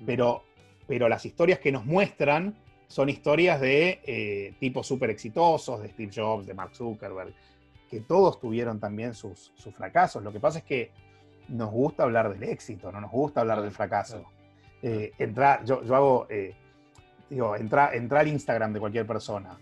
Pero, 0.06 0.44
pero 0.88 1.08
las 1.08 1.26
historias 1.26 1.60
que 1.60 1.72
nos 1.72 1.86
muestran 1.86 2.56
son 2.88 3.10
historias 3.10 3.60
de 3.62 4.02
eh, 4.06 4.54
tipos 4.60 4.88
súper 4.88 5.10
exitosos, 5.10 5.82
de 5.82 5.90
Steve 5.90 6.12
Jobs, 6.14 6.46
de 6.46 6.54
Mark 6.54 6.76
Zuckerberg, 6.76 7.34
que 7.90 8.00
todos 8.02 8.40
tuvieron 8.40 8.80
también 8.80 9.14
sus, 9.14 9.52
fracasos. 9.76 10.24
Lo 10.24 10.32
que 10.32 10.40
pasa 10.40 10.60
es 10.60 10.66
que 10.66 10.92
nos 11.48 11.72
gusta 11.72 12.04
hablar 12.04 12.34
del 12.34 12.50
éxito, 12.50 12.92
no 12.92 13.02
nos 13.02 13.12
gusta 13.12 13.42
hablar 13.42 13.62
del 13.62 13.72
fracaso. 13.72 14.24
Eh, 14.88 15.14
yo, 15.66 15.82
hago, 15.96 16.28
eh, 16.30 16.54
digo, 17.28 17.56
entra, 17.56 17.88
al 17.88 18.28
Instagram 18.28 18.72
de 18.72 18.80
cualquier 18.80 19.08
persona. 19.08 19.58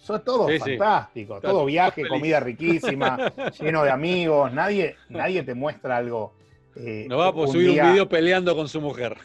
Eso 0.00 0.14
es 0.14 0.24
todo 0.24 0.48
fantástico, 0.48 1.40
todo 1.40 1.64
viaje, 1.64 2.06
comida 2.06 2.38
riquísima, 2.38 3.32
lleno 3.60 3.82
de 3.82 3.90
amigos, 3.90 4.52
nadie, 4.52 4.94
nadie 5.08 5.42
te 5.42 5.54
muestra 5.54 5.96
algo. 5.96 6.34
Eh, 6.76 7.06
no 7.08 7.18
va 7.18 7.30
a 7.30 7.46
subir 7.48 7.70
un 7.70 7.90
video 7.90 8.08
peleando 8.08 8.54
con 8.54 8.68
su 8.68 8.80
mujer. 8.80 9.16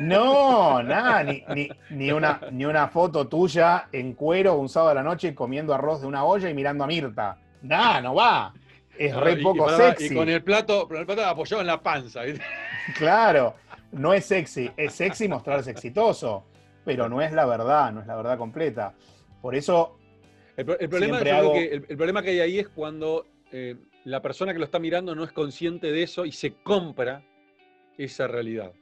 No, 0.00 0.82
nada, 0.82 1.22
ni, 1.22 1.44
ni, 1.90 2.10
una, 2.10 2.40
ni 2.50 2.64
una 2.64 2.88
foto 2.88 3.28
tuya 3.28 3.88
en 3.92 4.14
cuero 4.14 4.56
un 4.56 4.70
sábado 4.70 4.92
a 4.92 4.94
la 4.94 5.02
noche 5.02 5.34
comiendo 5.34 5.74
arroz 5.74 6.00
de 6.00 6.06
una 6.06 6.24
olla 6.24 6.48
y 6.48 6.54
mirando 6.54 6.84
a 6.84 6.86
Mirta. 6.86 7.38
Nah, 7.60 8.00
no 8.00 8.14
va. 8.14 8.54
Es 8.96 9.14
re 9.14 9.36
poco 9.36 9.68
sexy. 9.70 10.06
Y 10.06 10.16
con 10.16 10.28
el 10.28 10.42
plato, 10.42 10.88
el 10.90 11.04
plato 11.04 11.24
apoyado 11.26 11.60
en 11.60 11.66
la 11.66 11.80
panza. 11.80 12.22
Claro, 12.96 13.54
no 13.92 14.12
es 14.12 14.26
sexy. 14.26 14.70
Es 14.76 14.94
sexy 14.94 15.28
mostrarse 15.28 15.70
exitoso, 15.70 16.44
pero 16.84 17.08
no 17.08 17.22
es 17.22 17.32
la 17.32 17.46
verdad, 17.46 17.92
no 17.92 18.00
es 18.00 18.06
la 18.06 18.16
verdad 18.16 18.38
completa. 18.38 18.94
Por 19.40 19.54
eso. 19.54 19.96
El, 20.56 20.64
problema, 20.64 21.22
que, 21.22 21.64
el, 21.72 21.96
problema 21.96 22.20
que 22.20 22.30
hay 22.30 22.40
ahí 22.40 22.58
es 22.58 22.68
cuando 22.68 23.26
eh, 23.52 23.76
la 24.04 24.20
persona 24.20 24.52
que 24.52 24.58
lo 24.58 24.64
está 24.64 24.80
mirando 24.80 25.14
no 25.14 25.22
es 25.22 25.30
consciente 25.30 25.92
de 25.92 26.02
eso 26.02 26.24
y 26.24 26.32
se 26.32 26.54
compra 26.54 27.22
esa 27.96 28.26
realidad. 28.26 28.72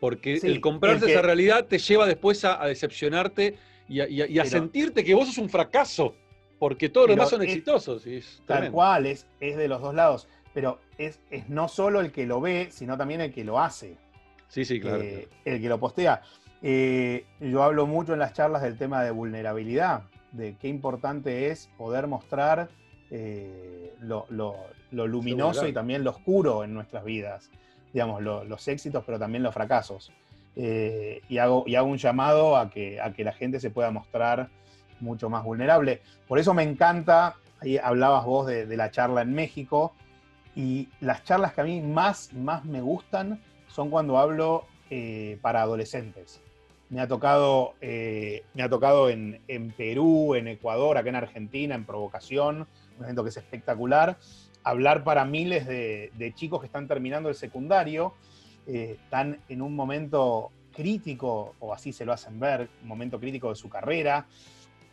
Porque 0.00 0.40
el 0.42 0.60
comprarse 0.60 1.10
esa 1.10 1.20
realidad 1.20 1.66
te 1.66 1.78
lleva 1.78 2.06
después 2.06 2.44
a, 2.44 2.64
decepcionarte 2.66 3.56
y 3.88 4.38
a, 4.38 4.44
sentirte 4.44 5.04
que 5.04 5.14
vos 5.14 5.26
sos 5.26 5.38
un 5.38 5.50
fracaso. 5.50 6.14
Porque 6.58 6.88
todos 6.88 7.08
los 7.08 7.16
demás 7.16 7.30
son 7.30 7.42
exitosos. 7.42 8.06
tal 8.46 8.70
cual, 8.70 9.04
es, 9.04 9.26
es 9.40 9.56
de 9.58 9.68
los 9.68 9.82
dos 9.82 9.94
lados. 9.94 10.28
Pero 10.54 10.78
es, 10.96 11.20
es, 11.30 11.48
no 11.50 11.68
solo 11.68 12.00
el 12.00 12.12
que 12.12 12.24
lo 12.24 12.40
ve, 12.40 12.68
sino 12.70 12.96
también 12.96 13.20
el 13.20 13.32
que 13.32 13.44
lo 13.44 13.60
hace. 13.60 13.98
Sí, 14.48 14.64
sí, 14.64 14.80
claro. 14.80 15.02
Eh, 15.02 15.28
el 15.44 15.60
que 15.60 15.68
lo 15.68 15.78
postea. 15.78 16.22
Eh, 16.62 17.26
yo 17.40 17.62
hablo 17.62 17.86
mucho 17.86 18.12
en 18.12 18.18
las 18.18 18.32
charlas 18.32 18.62
del 18.62 18.76
tema 18.78 19.02
de 19.02 19.10
vulnerabilidad, 19.10 20.04
de 20.32 20.56
qué 20.56 20.68
importante 20.68 21.50
es 21.50 21.68
poder 21.76 22.06
mostrar 22.06 22.68
eh, 23.10 23.94
lo, 24.00 24.26
luminoso 24.90 25.66
y 25.66 25.72
también 25.72 26.02
lo 26.04 26.10
oscuro 26.10 26.64
en 26.64 26.74
nuestras 26.74 27.04
vidas. 27.04 27.50
Digamos, 27.92 28.22
los 28.22 28.68
éxitos, 28.68 29.04
pero 29.04 29.18
también 29.18 29.42
los 29.42 29.54
fracasos. 29.54 30.12
y, 30.54 31.38
hago, 31.38 31.64
y 31.66 31.74
hago 31.76 31.88
un 31.88 31.98
llamado 31.98 32.56
a 32.56 32.70
que, 32.70 33.00
a 33.00 33.12
que 33.12 33.24
la 33.24 33.32
gente 33.32 33.60
se 33.60 33.70
pueda 33.70 33.90
mostrar 33.90 34.50
mucho 35.00 35.28
más 35.28 35.44
vulnerable. 35.44 36.02
Por 36.26 36.38
eso 36.38 36.54
me 36.54 36.62
encanta, 36.62 37.36
ahí 37.60 37.78
hablabas 37.78 38.24
vos 38.24 38.46
de, 38.46 38.66
la 38.76 38.90
charla 38.90 39.22
en 39.22 39.34
México, 39.34 39.94
y 40.54 40.88
las 41.00 41.24
charlas 41.24 41.52
que 41.52 41.60
a 41.60 41.64
mí 41.64 41.80
más, 41.80 42.32
más 42.32 42.64
me 42.64 42.80
gustan 42.80 43.40
son 43.76 43.90
cuando 43.90 44.16
hablo 44.16 44.64
eh, 44.88 45.38
para 45.42 45.60
adolescentes. 45.60 46.40
Me 46.88 46.98
ha 46.98 47.06
tocado, 47.06 47.74
eh, 47.82 48.42
me 48.54 48.62
ha 48.62 48.70
tocado 48.70 49.10
en, 49.10 49.38
Perú, 49.76 50.34
en 50.34 50.48
Ecuador, 50.48 50.96
acá 50.96 51.10
en 51.10 51.16
Argentina, 51.16 51.74
en 51.74 51.84
Provocación, 51.84 52.66
un 52.98 53.04
evento 53.04 53.22
que 53.22 53.28
es 53.28 53.36
espectacular, 53.36 54.16
hablar 54.64 55.04
para 55.04 55.26
miles 55.26 55.66
de, 55.66 56.32
chicos 56.36 56.60
que 56.60 56.66
están 56.66 56.88
terminando 56.88 57.28
el 57.28 57.34
secundario, 57.34 58.14
eh, 58.66 58.96
están 59.02 59.40
en 59.50 59.60
un 59.60 59.76
momento 59.76 60.50
crítico, 60.72 61.54
o 61.60 61.74
así 61.74 61.92
se 61.92 62.06
lo 62.06 62.14
hacen 62.14 62.40
ver, 62.40 62.70
un 62.80 62.88
momento 62.88 63.20
crítico 63.20 63.50
de 63.50 63.56
su 63.56 63.68
carrera, 63.68 64.26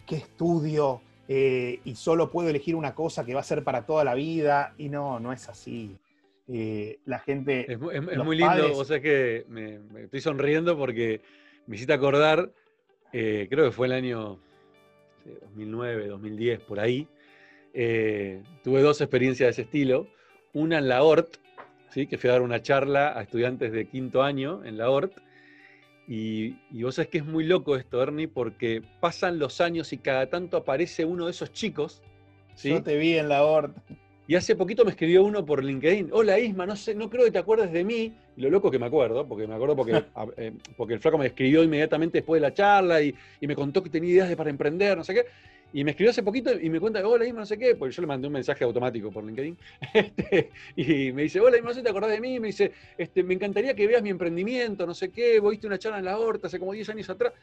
qué 0.05 0.17
estudio 0.17 0.99
eh, 1.29 1.79
y 1.85 1.95
solo 1.95 2.29
puedo 2.29 2.49
elegir 2.49 2.75
una 2.75 2.93
cosa 2.93 3.23
que 3.23 3.33
va 3.33 3.39
a 3.39 3.43
ser 3.43 3.63
para 3.63 3.85
toda 3.85 4.03
la 4.03 4.13
vida. 4.13 4.73
Y 4.77 4.89
no, 4.89 5.19
no 5.19 5.31
es 5.31 5.47
así. 5.47 5.97
Eh, 6.47 6.99
la 7.05 7.19
gente. 7.19 7.71
Es, 7.71 7.79
muy 7.79 8.37
lindo, 8.37 8.77
o 8.77 8.83
sea 8.83 8.99
que 8.99 9.45
me, 9.47 9.79
estoy 10.03 10.21
sonriendo 10.21 10.77
porque 10.77 11.21
me 11.67 11.75
hiciste 11.75 11.93
acordar, 11.93 12.51
eh, 13.13 13.47
creo 13.49 13.65
que 13.65 13.71
fue 13.71 13.87
el 13.87 13.93
año 13.93 14.39
2009, 15.25 16.07
2010, 16.07 16.59
por 16.61 16.79
ahí. 16.79 17.07
tuve 17.73 18.81
dos 18.81 19.01
experiencias 19.01 19.47
de 19.47 19.51
ese 19.51 19.61
estilo. 19.63 20.07
Una 20.53 20.77
en 20.77 20.87
la 20.87 21.03
ORT, 21.03 21.37
¿sí? 21.89 22.05
que 22.07 22.17
fui 22.17 22.29
a 22.29 22.33
dar 22.33 22.41
una 22.41 22.61
charla 22.61 23.17
a 23.17 23.23
estudiantes 23.23 23.71
de 23.71 23.87
quinto 23.87 24.21
año 24.21 24.63
en 24.65 24.77
la 24.77 24.89
ORT 24.89 25.17
y, 26.07 26.55
vos 26.81 26.95
sabés 26.95 27.09
que 27.09 27.17
es 27.19 27.25
muy 27.25 27.45
loco 27.45 27.75
esto, 27.75 28.01
Ernie, 28.01 28.27
porque 28.27 28.81
pasan 28.99 29.39
los 29.39 29.61
años 29.61 29.93
y 29.93 29.97
cada 29.97 30.27
tanto 30.27 30.57
aparece 30.57 31.05
uno 31.05 31.25
de 31.25 31.31
esos 31.31 31.51
chicos. 31.53 32.01
¿sí? 32.55 32.69
Yo 32.69 32.83
te 32.83 32.97
vi 32.97 33.17
en 33.17 33.29
la 33.29 33.43
horta. 33.43 33.81
Y 34.25 34.35
hace 34.35 34.55
poquito 34.55 34.85
me 34.85 34.91
escribió 34.91 35.23
uno 35.23 35.45
por 35.45 35.61
LinkedIn. 35.61 36.09
Hola 36.13 36.39
Isma, 36.39 36.65
no 36.65 36.77
sé, 36.77 36.95
no 36.95 37.09
creo 37.09 37.25
que 37.25 37.31
te 37.31 37.39
acuerdes 37.39 37.73
de 37.73 37.83
mí. 37.83 38.13
Y 38.37 38.41
lo 38.41 38.49
loco 38.49 38.71
que 38.71 38.79
me 38.79 38.85
acuerdo, 38.85 39.27
porque 39.27 39.47
me 39.47 39.55
acuerdo 39.55 39.75
porque, 39.75 40.01
eh, 40.37 40.53
porque 40.77 40.93
el 40.93 41.01
flaco 41.01 41.17
me 41.17 41.27
escribió 41.27 41.61
inmediatamente 41.61 42.19
después 42.19 42.41
de 42.41 42.47
la 42.47 42.53
charla 42.53 43.01
y, 43.01 43.13
me 43.41 43.53
contó 43.53 43.83
que 43.83 43.89
tenía 43.89 44.11
ideas 44.11 44.29
de 44.29 44.37
para 44.37 44.49
emprender, 44.49 44.97
no 44.97 45.03
sé 45.03 45.13
qué. 45.13 45.25
Y 45.73 45.83
me 45.83 45.91
escribió 45.91 46.11
hace 46.11 46.23
poquito 46.23 46.57
y 46.57 46.69
me 46.69 46.79
cuenta, 46.79 47.05
hola 47.05 47.25
Isma, 47.25 47.41
no 47.41 47.45
sé 47.45 47.57
qué, 47.57 47.75
porque 47.75 47.93
yo 47.93 48.01
le 48.01 48.07
mandé 48.07 48.27
un 48.27 48.33
mensaje 48.33 48.63
automático 48.63 49.11
por 49.11 49.25
LinkedIn. 49.25 49.57
Este, 49.93 50.51
y 50.77 51.11
me 51.11 51.23
dice, 51.23 51.41
hola 51.41 51.57
Isma, 51.57 51.69
no 51.69 51.73
sé 51.73 51.79
si 51.81 51.83
te 51.83 51.89
acordás 51.89 52.11
de 52.11 52.21
mí. 52.21 52.39
Me 52.39 52.47
dice, 52.47 52.71
este, 52.97 53.23
me 53.23 53.33
encantaría 53.33 53.73
que 53.73 53.85
veas 53.87 54.01
mi 54.01 54.09
emprendimiento, 54.09 54.85
no 54.85 54.93
sé 54.93 55.09
qué, 55.09 55.41
viste 55.41 55.67
una 55.67 55.79
charla 55.79 55.99
en 55.99 56.05
la 56.05 56.17
horta 56.17 56.47
hace 56.47 56.59
como 56.59 56.71
10 56.71 56.87
años 56.89 57.09
atrás. 57.09 57.33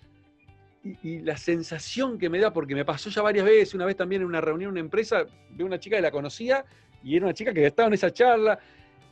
Y, 0.82 1.20
la 1.20 1.36
sensación 1.36 2.18
que 2.18 2.30
me 2.30 2.38
da, 2.38 2.52
porque 2.52 2.74
me 2.74 2.84
pasó 2.84 3.10
ya 3.10 3.20
varias 3.20 3.44
veces, 3.44 3.74
una 3.74 3.84
vez 3.84 3.96
también 3.96 4.22
en 4.22 4.28
una 4.28 4.40
reunión 4.40 4.68
en 4.68 4.72
una 4.72 4.80
empresa, 4.80 5.26
vi 5.50 5.62
una 5.62 5.78
chica 5.78 5.96
que 5.96 6.02
la 6.02 6.10
conocía 6.10 6.64
y 7.02 7.16
era 7.16 7.26
una 7.26 7.34
chica 7.34 7.52
que 7.52 7.66
estaba 7.66 7.88
en 7.88 7.94
esa 7.94 8.12
charla. 8.12 8.58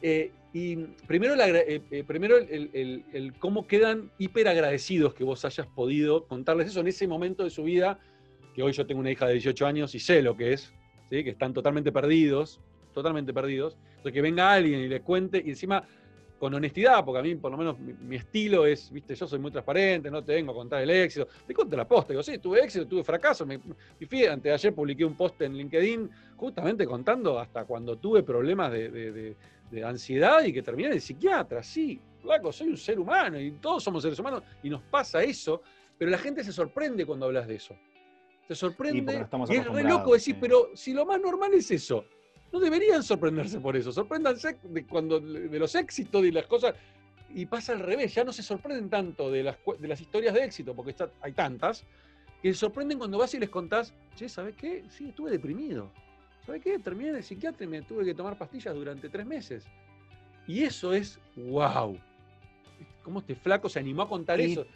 Eh, 0.01 0.33
y 0.53 0.77
primero, 1.07 1.35
eh, 1.35 1.83
eh, 1.91 2.05
primero 2.07 2.39
el, 2.39 3.05
el, 3.13 3.35
cómo 3.39 3.67
quedan 3.67 4.11
hiper 4.17 4.49
agradecidos 4.49 5.13
que 5.13 5.25
vos 5.25 5.45
hayas 5.45 5.67
podido 5.67 6.27
contarles 6.27 6.69
eso 6.69 6.81
en 6.81 6.87
ese 6.87 7.07
momento 7.07 7.45
de 7.45 7.51
su 7.51 7.65
vida 7.65 7.99
que 8.55 8.63
hoy 8.63 8.73
yo 8.73 8.87
tengo 8.87 9.01
una 9.01 9.11
hija 9.11 9.27
de 9.27 9.35
18 9.35 9.67
años 9.67 9.95
y 9.95 10.01
sé 10.01 10.23
lo 10.23 10.37
que 10.37 10.55
es, 10.55 10.73
¿sí? 11.11 11.23
que 11.23 11.31
están 11.31 11.53
totalmente 11.53 11.93
perdidos, 11.93 12.61
totalmente 12.93 13.33
perdidos. 13.33 13.77
Entonces 13.91 14.13
que 14.13 14.23
venga 14.23 14.53
alguien 14.53 14.81
y 14.81 14.89
le 14.89 15.01
cuente, 15.01 15.43
y 15.45 15.51
encima 15.51 15.87
con 16.39 16.55
honestidad, 16.55 17.05
porque 17.05 17.19
a 17.19 17.23
mí 17.23 17.35
por 17.35 17.51
lo 17.51 17.59
menos 17.59 17.79
mi, 17.79 18.17
estilo 18.17 18.65
es, 18.65 18.91
viste, 18.93 19.15
yo 19.15 19.27
soy 19.27 19.39
muy 19.39 19.51
transparente, 19.51 20.11
no 20.11 20.23
te 20.23 20.35
vengo 20.35 20.53
a 20.53 20.55
contar 20.55 20.83
el 20.83 20.91
éxito, 20.91 21.27
te 21.47 21.53
cuento 21.53 21.77
la 21.77 21.87
posta, 21.87 22.13
digo, 22.13 22.23
sí, 22.23 22.39
tuve 22.39 22.63
éxito, 22.63 22.87
tuve 22.87 23.03
fracaso, 23.03 23.45
me, 23.45 23.55
antes 23.57 24.43
de 24.43 24.53
ayer 24.53 24.75
publiqué 24.75 25.05
un 25.05 25.17
post 25.17 25.41
en 25.43 25.57
LinkedIn 25.57 26.09
justamente 26.37 26.87
contando 26.87 27.39
hasta 27.39 27.65
cuando 27.65 27.97
tuve 27.97 28.23
problemas 28.23 28.71
de, 28.71 29.37
ansiedad 29.85 30.45
y 30.45 30.53
que 30.53 30.63
terminé 30.63 30.91
de 30.91 31.01
psiquiatra, 31.01 31.63
sí, 31.63 32.01
flaco, 32.23 32.53
soy 32.53 32.69
un 32.69 32.77
ser 32.77 32.99
humano 32.99 33.39
y 33.39 33.53
todos 33.53 33.83
somos 33.83 34.03
seres 34.03 34.19
humanos 34.19 34.43
y 34.63 34.71
nos 34.71 34.83
pasa 34.83 35.23
eso, 35.23 35.63
pero 35.99 36.11
la 36.11 36.19
gente 36.19 36.45
se 36.45 36.53
sorprende 36.53 37.05
cuando 37.05 37.27
hablas 37.27 37.47
de 37.49 37.57
eso. 37.57 37.77
Te 38.47 38.55
sorprende. 38.55 39.27
Y, 39.51 39.57
es 39.57 39.67
re 39.67 39.83
loco 39.85 40.15
decir, 40.15 40.39
pero 40.41 40.71
si 40.75 40.95
lo 40.95 41.05
más 41.05 41.21
normal 41.21 41.53
es 41.53 41.71
eso, 41.71 42.07
no 42.53 42.61
deberían 42.61 43.03
sorprenderse 43.03 43.61
por 43.61 43.77
eso. 43.77 43.93
Sorpréndanse 43.93 44.59
de, 44.63 44.87
cuando, 44.87 45.21
de 45.21 45.59
los 45.59 45.75
éxitos 45.75 46.25
y 46.25 46.31
las 46.31 46.47
cosas. 46.47 46.75
Y 47.35 47.47
pasa 47.47 47.73
al 47.73 47.81
revés, 47.81 48.15
ya 48.15 48.25
no 48.25 48.33
se 48.33 48.43
sorprenden 48.43 48.89
tanto 48.89 49.31
de 49.31 49.43
las, 49.43 49.57
de 49.79 49.89
las 49.89 50.01
historias 50.01 50.33
de 50.33 50.45
éxito, 50.45 50.75
porque 50.75 50.93
está, 50.93 51.11
hay 51.21 51.33
tantas, 51.33 51.85
que 52.41 52.53
se 52.55 52.59
sorprenden 52.59 52.99
cuando 52.99 53.19
vas 53.19 53.35
y 53.35 53.39
les 53.39 53.51
contás, 53.51 53.93
che, 54.17 54.29
¿sabes 54.29 54.57
qué? 54.57 54.85
Sí, 54.89 55.11
estuve 55.11 55.31
deprimido. 55.31 55.91
¿Sabes 56.47 56.63
qué? 56.63 56.79
Terminé 56.79 57.13
de 57.13 57.23
psiquiatra 57.23 57.65
y 57.65 57.69
me 57.69 57.83
tuve 57.83 58.05
que 58.07 58.15
tomar 58.15 58.39
pastillas 58.39 58.75
durante 58.75 59.11
tres 59.11 59.27
meses. 59.27 59.67
Y 60.47 60.63
eso 60.63 60.95
es 60.95 61.21
wow. 61.37 61.99
¿Cómo 63.03 63.21
este 63.21 63.35
flaco 63.35 63.69
se 63.69 63.79
animó 63.79 64.03
a 64.03 64.09
contar 64.09 64.41
eso? 64.41 64.67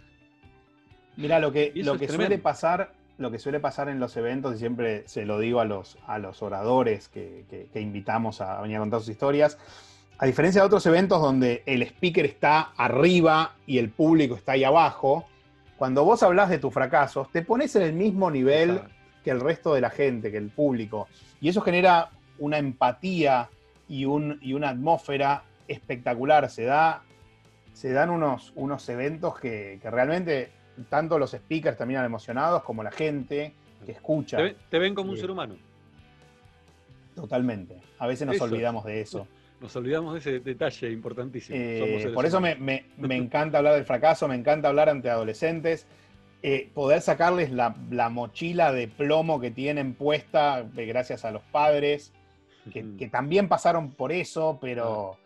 Mira, 1.16 1.38
lo 1.38 1.52
que, 1.52 1.72
lo 1.76 1.98
que 1.98 2.08
suele 2.08 2.38
pasar 2.38 2.92
lo 3.18 3.30
que 3.30 3.38
suele 3.38 3.60
pasar 3.60 3.88
en 3.88 4.00
los 4.00 4.16
eventos, 4.16 4.54
y 4.54 4.58
siempre 4.58 5.06
se 5.06 5.24
lo 5.24 5.38
digo 5.38 5.60
a 5.60 5.64
los, 5.64 5.98
a 6.06 6.18
los 6.18 6.42
oradores 6.42 7.08
que, 7.08 7.44
invitamos 7.74 8.40
a 8.40 8.60
venir 8.60 8.76
a 8.76 8.80
contar 8.80 9.00
sus 9.00 9.10
historias, 9.10 9.58
a 10.18 10.26
diferencia 10.26 10.60
de 10.60 10.66
otros 10.66 10.86
eventos 10.86 11.20
donde 11.20 11.62
el 11.66 11.82
speaker 11.82 12.24
está 12.24 12.72
arriba 12.76 13.56
y 13.66 13.78
el 13.78 13.90
público 13.90 14.36
está 14.36 14.52
ahí 14.52 14.64
abajo, 14.64 15.26
cuando 15.76 16.04
vos 16.04 16.22
hablas 16.22 16.48
de 16.48 16.58
tus 16.58 16.72
fracasos, 16.72 17.30
te 17.32 17.42
pones 17.42 17.74
en 17.74 17.82
el 17.82 17.92
mismo 17.92 18.30
nivel 18.30 18.80
que 19.24 19.30
el 19.30 19.40
resto 19.40 19.74
de 19.74 19.80
la 19.80 19.90
gente, 19.90 20.30
que 20.30 20.36
el 20.36 20.50
público. 20.50 21.08
Y 21.40 21.48
eso 21.48 21.60
genera 21.60 22.10
una 22.38 22.58
empatía 22.58 23.48
y, 23.88 24.04
un, 24.04 24.38
y 24.42 24.52
una 24.54 24.68
atmósfera 24.68 25.42
espectacular. 25.66 26.48
Se, 26.50 26.64
da, 26.64 27.02
se 27.72 27.92
dan 27.92 28.10
unos, 28.10 28.52
unos 28.54 28.88
eventos 28.88 29.38
que, 29.40 29.80
que 29.82 29.90
realmente 29.90 30.52
tanto 30.88 31.18
los 31.18 31.32
speakers 31.32 31.76
terminan 31.76 32.04
emocionados 32.04 32.62
como 32.62 32.82
la 32.82 32.90
gente 32.90 33.54
que 33.84 33.92
escucha. 33.92 34.38
Te, 34.70 34.78
ven 34.78 34.94
como 34.94 35.10
un 35.10 35.16
ser 35.16 35.30
humano. 35.30 35.56
Totalmente. 37.14 37.76
A 37.98 38.06
veces 38.06 38.26
nos 38.26 38.40
olvidamos 38.40 38.84
de 38.84 39.00
eso. 39.00 39.26
Nos 39.60 39.76
olvidamos 39.76 40.14
de 40.14 40.18
ese 40.18 40.40
detalle 40.40 40.90
importantísimo. 40.90 41.56
Eh, 41.56 42.10
por 42.12 42.26
eso 42.26 42.40
me, 42.40 42.84
encanta 42.98 43.58
hablar 43.58 43.74
del 43.74 43.84
fracaso, 43.84 44.26
me 44.26 44.34
encanta 44.34 44.66
hablar 44.66 44.88
ante 44.88 45.08
adolescentes. 45.08 45.86
Eh, 46.42 46.68
poder 46.74 47.00
sacarles 47.00 47.52
la, 47.52 47.70
mochila 48.10 48.72
de 48.72 48.88
plomo 48.88 49.40
que 49.40 49.52
tienen 49.52 49.94
puesta 49.94 50.66
eh, 50.76 50.86
gracias 50.86 51.24
a 51.24 51.30
los 51.30 51.42
padres, 51.42 52.12
que, 52.72 52.84
que 52.98 53.08
también 53.08 53.48
pasaron 53.48 53.92
por 53.92 54.10
eso, 54.10 54.58
pero 54.60 55.16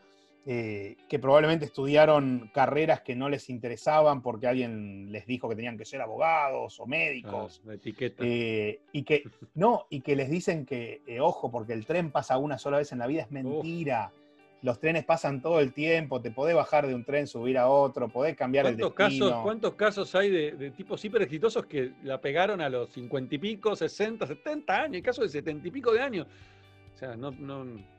eh, 0.48 0.96
que 1.08 1.18
probablemente 1.18 1.64
estudiaron 1.64 2.52
carreras 2.54 3.00
que 3.00 3.16
no 3.16 3.28
les 3.28 3.50
interesaban 3.50 4.22
porque 4.22 4.46
alguien 4.46 5.10
les 5.10 5.26
dijo 5.26 5.48
que 5.48 5.56
tenían 5.56 5.76
que 5.76 5.84
ser 5.84 6.00
abogados 6.00 6.78
o 6.78 6.86
médicos. 6.86 7.60
Ah, 7.68 7.74
etiqueta. 7.74 8.22
Eh, 8.24 8.78
y 8.92 9.02
que, 9.02 9.24
no, 9.56 9.86
y 9.90 10.02
que 10.02 10.14
les 10.14 10.30
dicen 10.30 10.64
que, 10.64 11.02
eh, 11.04 11.18
ojo, 11.18 11.50
porque 11.50 11.72
el 11.72 11.84
tren 11.84 12.12
pasa 12.12 12.38
una 12.38 12.58
sola 12.58 12.78
vez 12.78 12.92
en 12.92 13.00
la 13.00 13.08
vida, 13.08 13.22
es 13.22 13.32
mentira. 13.32 14.12
Los 14.62 14.78
trenes 14.78 15.04
pasan 15.04 15.42
todo 15.42 15.58
el 15.58 15.72
tiempo, 15.72 16.20
te 16.20 16.30
podés 16.30 16.54
bajar 16.54 16.86
de 16.86 16.94
un 16.94 17.04
tren, 17.04 17.26
subir 17.26 17.58
a 17.58 17.68
otro, 17.68 18.08
podés 18.08 18.36
cambiar 18.36 18.66
el 18.66 18.76
destino. 18.76 18.94
Casos, 18.94 19.42
¿Cuántos 19.42 19.74
casos 19.74 20.14
hay 20.14 20.30
de, 20.30 20.70
tipos 20.70 21.04
hiper 21.04 21.22
exitosos 21.22 21.66
que 21.66 21.90
la 22.04 22.20
pegaron 22.20 22.60
a 22.60 22.68
los 22.68 22.90
cincuenta 22.90 23.34
y 23.34 23.38
pico, 23.38 23.74
60, 23.74 24.24
70 24.24 24.76
años? 24.76 24.94
Hay 24.94 25.02
casos 25.02 25.24
de 25.24 25.40
setenta 25.40 25.66
y 25.66 25.72
pico 25.72 25.92
de 25.92 26.00
años. 26.00 26.28
O 26.94 26.96
sea, 26.96 27.16
no, 27.16 27.32
no 27.32 27.95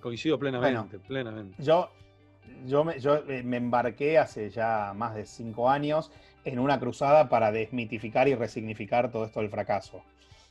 Coincido 0.00 0.38
plenamente, 0.38 0.98
plenamente. 0.98 1.62
Yo, 1.62 1.90
yo, 2.66 2.84
me, 2.84 2.98
yo 2.98 3.16
eh, 3.28 3.42
me 3.42 3.58
embarqué 3.58 4.18
hace 4.18 4.50
ya 4.50 4.92
más 4.94 5.14
de 5.14 5.26
cinco 5.26 5.68
años 5.68 6.10
en 6.44 6.58
una 6.58 6.78
cruzada 6.80 7.28
para 7.28 7.52
desmitificar 7.52 8.28
y 8.28 8.34
resignificar 8.34 9.10
todo 9.10 9.24
esto 9.24 9.40
del 9.40 9.50
fracaso. 9.50 10.02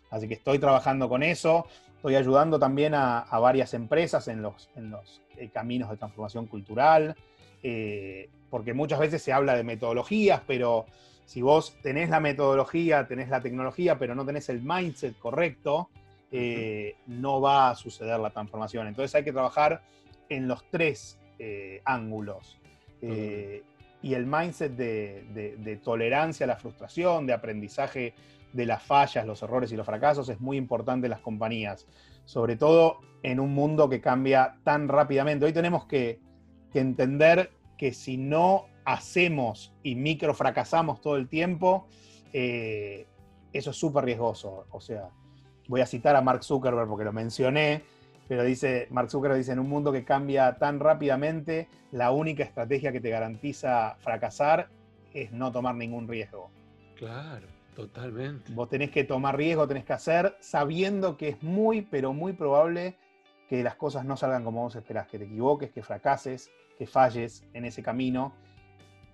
Así 0.09 0.27
que 0.27 0.35
estoy 0.35 0.59
trabajando 0.59 1.09
con 1.09 1.23
eso, 1.23 1.67
estoy 1.95 2.15
ayudando 2.15 2.59
también 2.59 2.93
a, 2.95 3.25
varias 3.39 3.73
empresas 3.73 4.27
en 4.27 4.41
los, 4.41 4.69
en 4.75 4.89
los 4.89 5.21
eh, 5.37 5.49
caminos 5.49 5.89
de 5.89 5.97
transformación 5.97 6.47
cultural, 6.47 7.15
eh, 7.61 8.29
porque 8.49 8.73
muchas 8.73 8.99
veces 8.99 9.21
se 9.21 9.33
habla 9.33 9.55
de 9.55 9.63
metodologías, 9.63 10.41
pero 10.47 10.85
si 11.25 11.41
vos 11.41 11.75
tenés 11.83 12.09
la 12.09 12.19
metodología, 12.19 13.07
tenés 13.07 13.29
la 13.29 13.41
tecnología, 13.41 13.99
pero 13.99 14.15
no 14.15 14.25
tenés 14.25 14.49
el 14.49 14.61
mindset 14.63 15.17
correcto, 15.19 15.89
eh, 16.31 16.95
no 17.07 17.41
va 17.41 17.71
a 17.71 17.75
suceder 17.75 18.19
la 18.19 18.29
transformación. 18.29 18.87
Entonces 18.87 19.15
hay 19.15 19.23
que 19.23 19.31
trabajar 19.31 19.81
en 20.29 20.47
los 20.47 20.63
tres 20.69 21.19
eh, 21.39 21.81
ángulos. 21.85 22.59
Eh, 23.01 23.63
y 24.01 24.13
el 24.13 24.27
mindset 24.27 24.73
de, 24.75 25.79
tolerancia 25.83 26.43
a 26.43 26.47
la 26.47 26.55
frustración, 26.55 27.25
de 27.25 27.33
aprendizaje 27.33 28.13
de 28.53 28.65
las 28.65 28.83
fallas, 28.83 29.25
los 29.25 29.41
errores 29.41 29.71
y 29.71 29.75
los 29.75 29.85
fracasos 29.85 30.29
es 30.29 30.39
muy 30.39 30.57
importante 30.57 31.07
en 31.07 31.11
las 31.11 31.19
compañías, 31.19 31.85
sobre 32.25 32.55
todo 32.55 32.99
en 33.23 33.39
un 33.39 33.53
mundo 33.53 33.89
que 33.89 33.99
cambia 33.99 34.57
tan 34.63 34.87
rápidamente. 34.87 35.45
Hoy 35.45 35.53
tenemos 35.53 35.85
que, 35.85 36.19
que 36.71 36.79
entender 36.79 37.51
que 37.77 37.91
si 37.91 38.17
no 38.17 38.67
hacemos 38.85 39.73
y 39.83 39.95
micro 39.95 40.33
fracasamos 40.33 41.01
todo 41.01 41.17
el 41.17 41.27
tiempo, 41.27 41.87
eso 42.31 43.71
es 43.71 43.75
súper 43.75 44.05
riesgoso. 44.05 44.65
O 44.71 44.79
sea, 44.79 45.09
voy 45.69 45.81
a 45.81 45.85
citar 45.85 46.15
a 46.15 46.21
Mark 46.21 46.43
Zuckerberg 46.43 46.89
porque 46.89 47.05
lo 47.05 47.13
mencioné, 47.13 47.83
pero 48.27 48.43
dice, 48.43 48.87
Mark 48.89 49.09
Zuckerberg 49.09 49.37
dice, 49.37 49.53
en 49.53 49.59
un 49.59 49.69
mundo 49.69 49.91
que 49.91 50.03
cambia 50.03 50.57
tan 50.57 50.79
rápidamente, 50.79 51.69
la 51.91 52.11
única 52.11 52.43
estrategia 52.43 52.91
que 52.91 52.99
te 52.99 53.09
garantiza 53.09 53.95
fracasar 53.99 54.69
es 55.13 55.31
no 55.31 55.51
tomar 55.51 55.75
ningún 55.75 56.07
riesgo. 56.07 56.49
Claro, 56.95 57.47
totalmente. 57.75 58.51
Vos 58.53 58.67
tenés 58.67 58.89
que 58.89 59.03
tomar 59.03 59.37
riesgo, 59.37 59.67
tenés 59.67 59.85
que 59.85 59.93
hacer 59.93 60.35
sabiendo 60.39 61.17
que 61.17 61.29
es 61.29 61.43
muy, 61.43 61.83
pero 61.83 62.13
muy 62.13 62.33
probable 62.33 62.97
que 63.47 63.63
las 63.63 63.75
cosas 63.75 64.05
no 64.05 64.17
salgan 64.17 64.43
como 64.43 64.63
vos 64.63 64.75
esperás, 64.75 65.07
que 65.07 65.19
te 65.19 65.25
equivoques, 65.25 65.71
que 65.71 65.83
fracases, 65.83 66.51
que 66.77 66.87
falles 66.87 67.45
en 67.53 67.65
ese 67.65 67.83
camino. 67.83 68.33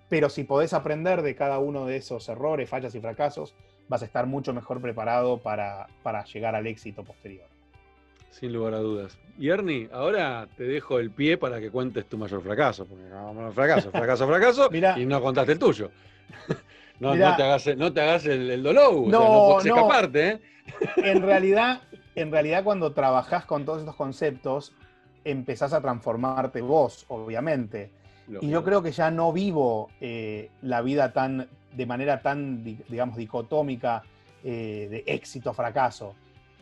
Pero 0.08 0.30
si 0.30 0.44
podés 0.44 0.72
aprender 0.72 1.20
de 1.20 1.34
cada 1.34 1.58
uno 1.58 1.84
de 1.84 1.96
esos 1.96 2.28
errores, 2.28 2.68
fallas 2.68 2.94
y 2.94 3.00
fracasos, 3.00 3.54
vas 3.88 4.02
a 4.02 4.04
estar 4.04 4.26
mucho 4.26 4.52
mejor 4.52 4.80
preparado 4.80 5.38
para, 5.38 5.86
llegar 6.32 6.54
al 6.54 6.66
éxito 6.66 7.04
posterior. 7.04 7.46
Sin 8.30 8.52
lugar 8.52 8.74
a 8.74 8.78
dudas. 8.78 9.18
Y 9.38 9.48
Ernie, 9.48 9.88
ahora 9.92 10.46
te 10.56 10.64
dejo 10.64 10.98
el 10.98 11.10
pie 11.10 11.38
para 11.38 11.60
que 11.60 11.70
cuentes 11.70 12.06
tu 12.06 12.18
mayor 12.18 12.42
fracaso, 12.42 12.84
porque 12.86 13.04
no, 13.04 13.52
fracaso, 13.52 13.90
fracaso, 13.90 14.26
fracaso, 14.28 14.70
y 14.72 15.06
no 15.06 15.20
contaste 15.20 15.52
el 15.52 15.58
tuyo. 15.58 15.90
No, 16.98 17.12
te 17.12 17.22
hagas, 17.24 17.76
no 17.76 17.92
te 17.92 18.00
hagas 18.00 18.24
el, 18.24 18.62
dolor, 18.62 19.06
no, 19.06 19.60
escaparte. 19.60 20.28
¿eh? 20.28 20.40
En 20.96 21.22
realidad, 21.26 21.82
en 22.14 22.30
realidad, 22.32 22.64
cuando 22.64 22.92
trabajás 22.92 23.44
con 23.44 23.66
todos 23.66 23.80
estos 23.80 23.96
conceptos, 23.96 24.72
empezás 25.24 25.72
a 25.72 25.80
transformarte 25.80 26.62
vos, 26.62 27.04
obviamente. 27.08 27.90
y 28.40 28.48
yo 28.48 28.64
creo 28.64 28.82
que 28.82 28.92
ya 28.92 29.10
no 29.10 29.32
vivo 29.32 29.90
eh, 30.00 30.50
la 30.62 30.80
vida 30.80 31.12
tan 31.12 31.48
de 31.76 31.86
manera 31.86 32.20
tan, 32.20 32.64
digamos, 32.64 33.16
dicotómica 33.16 34.02
eh, 34.42 34.88
de 34.90 35.04
éxito-fracaso. 35.06 36.14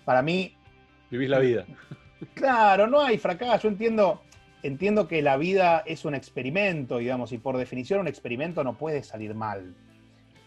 Para 0.05 0.23
mí... 0.23 0.55
Vivís 1.11 1.29
la 1.29 1.39
vida. 1.39 1.65
Claro, 2.33 2.87
no 2.87 3.03
hay 3.03 3.19
fracaso. 3.19 3.65
Yo 3.65 3.69
entiendo, 3.69 4.23
entiendo 4.62 5.07
que 5.07 5.21
la 5.21 5.37
vida 5.37 5.83
es 5.85 6.07
un 6.07 6.15
experimento, 6.15 6.97
digamos, 6.97 7.33
y 7.33 7.39
por 7.39 7.59
definición 7.59 8.01
un 8.01 8.09
experimento 8.09 8.65
no 8.65 8.79
puede 8.79 9.03
salir 9.03 9.35
mal. 9.35 9.75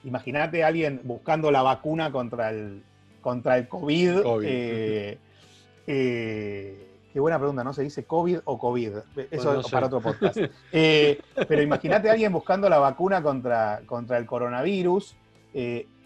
Imagínate 0.04 0.64
a 0.64 0.68
alguien 0.68 1.02
buscando 1.04 1.52
la 1.52 1.62
vacuna 1.62 2.12
contra 2.12 2.50
el, 2.50 2.82
contra 3.22 3.60
el 3.60 3.68
COVID. 3.68 4.22
Eh, 4.44 5.20
eh, 5.86 6.87
qué 7.18 7.22
buena 7.22 7.40
pregunta, 7.40 7.64
¿no? 7.64 7.74
¿Se 7.74 7.82
dice 7.82 8.06
COVID 8.06 8.42
o 8.46 8.60
COVID? 8.60 8.92
Eso 9.32 9.60
es 9.60 9.72
para 9.72 9.88
otro 9.88 10.02
podcast. 10.02 10.38
pero 10.72 11.62
imagínate 11.64 12.10
a 12.10 12.12
alguien 12.12 12.32
buscando 12.32 12.70
la 12.70 12.78
vacuna 12.78 13.24
contra, 13.24 13.82
contra 13.88 14.20
el 14.20 14.28
coronavirus, 14.28 15.16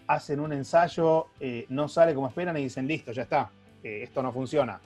hacen 0.06 0.40
un 0.40 0.54
ensayo, 0.54 1.26
no 1.68 1.86
sale 1.88 2.14
como 2.14 2.28
esperan 2.28 2.56
y 2.56 2.62
dicen, 2.62 2.86
listo, 2.86 3.12
ya 3.12 3.24
está, 3.24 3.50
esto 3.82 4.22
no 4.22 4.32
funciona, 4.32 4.80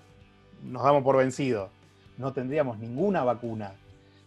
nos 0.65 0.83
damos 0.83 1.05
por 1.05 1.17
vencido. 1.17 1.71
No 2.19 2.33
tendríamos 2.33 2.81
ninguna 2.81 3.23
vacuna. 3.23 3.75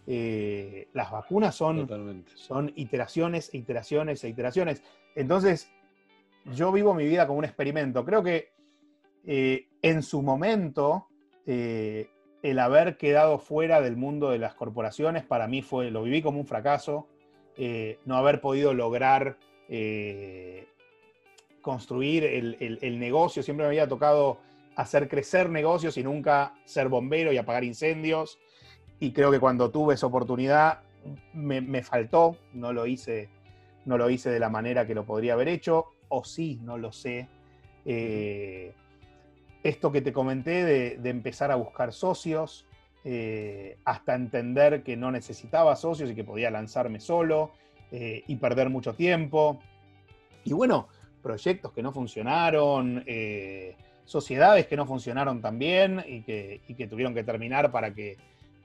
las 0.06 1.10
vacunas 1.10 1.54
son, 1.54 2.24
son 2.34 2.72
iteraciones, 2.76 3.52
iteraciones 3.52 4.24
e 4.24 4.30
iteraciones. 4.30 4.82
Entonces, 5.14 5.70
yo 6.46 6.72
vivo 6.72 6.94
mi 6.94 7.04
vida 7.04 7.26
como 7.26 7.40
un 7.40 7.44
experimento. 7.44 8.06
Creo 8.06 8.22
que 8.22 8.54
eh, 9.26 9.68
en 9.82 10.02
su 10.02 10.22
momento, 10.22 11.09
eh, 11.46 12.08
el 12.42 12.58
haber 12.58 12.96
quedado 12.96 13.38
fuera 13.38 13.80
del 13.80 13.96
mundo 13.96 14.30
de 14.30 14.38
las 14.38 14.54
corporaciones, 14.54 15.24
para 15.24 15.46
mí 15.46 15.62
fue, 15.62 15.90
lo 15.90 16.02
viví 16.02 16.22
como 16.22 16.40
un 16.40 16.46
fracaso. 16.46 17.06
Eh, 17.56 17.98
no 18.04 18.16
haber 18.16 18.40
podido 18.40 18.72
lograr 18.72 19.36
construir 21.60 22.24
el, 22.24 22.98
negocio. 22.98 23.42
Siempre 23.42 23.64
me 23.64 23.68
había 23.68 23.86
tocado 23.86 24.38
hacer 24.74 25.08
crecer 25.08 25.50
negocios 25.50 25.96
y 25.96 26.02
nunca 26.02 26.54
ser 26.64 26.88
bombero 26.88 27.32
y 27.32 27.36
apagar 27.36 27.64
incendios. 27.64 28.38
Y 28.98 29.12
creo 29.12 29.30
que 29.30 29.38
cuando 29.38 29.70
tuve 29.70 29.94
esa 29.94 30.06
oportunidad 30.06 30.80
me, 31.32 31.60
me 31.60 31.82
faltó, 31.82 32.36
no 32.52 32.72
lo 32.72 32.86
hice 32.86 33.28
no 33.84 33.98
lo 33.98 34.10
hice 34.10 34.30
de 34.30 34.40
la 34.40 34.48
manera 34.48 34.86
que 34.86 34.94
lo 34.94 35.04
podría 35.04 35.34
haber 35.34 35.48
hecho, 35.48 35.86
o 36.08 36.24
sí, 36.24 36.58
no 36.62 36.78
lo 36.78 36.92
sé. 36.92 37.28
Eh, 37.84 38.72
esto 39.62 39.92
que 39.92 40.00
te 40.00 40.12
comenté 40.12 40.64
de, 40.96 41.10
empezar 41.10 41.50
a 41.50 41.56
buscar 41.56 41.92
socios, 41.92 42.66
eh, 43.04 43.78
hasta 43.84 44.14
entender 44.14 44.82
que 44.82 44.96
no 44.96 45.10
necesitaba 45.10 45.74
socios 45.76 46.10
y 46.10 46.14
que 46.14 46.24
podía 46.24 46.50
lanzarme 46.50 47.00
solo 47.00 47.52
eh, 47.90 48.22
y 48.26 48.36
perder 48.36 48.70
mucho 48.70 48.94
tiempo. 48.94 49.60
Y 50.44 50.52
bueno, 50.52 50.88
proyectos 51.22 51.72
que 51.72 51.82
no 51.82 51.92
funcionaron, 51.92 53.04
sociedades 54.04 54.66
que 54.66 54.76
no 54.76 54.86
funcionaron 54.86 55.40
también 55.40 56.02
y 56.06 56.22
que, 56.22 56.62
y 56.66 56.74
que 56.74 56.86
tuvieron 56.86 57.14
que 57.14 57.24
terminar 57.24 57.70
para 57.70 57.92
que, 57.92 58.16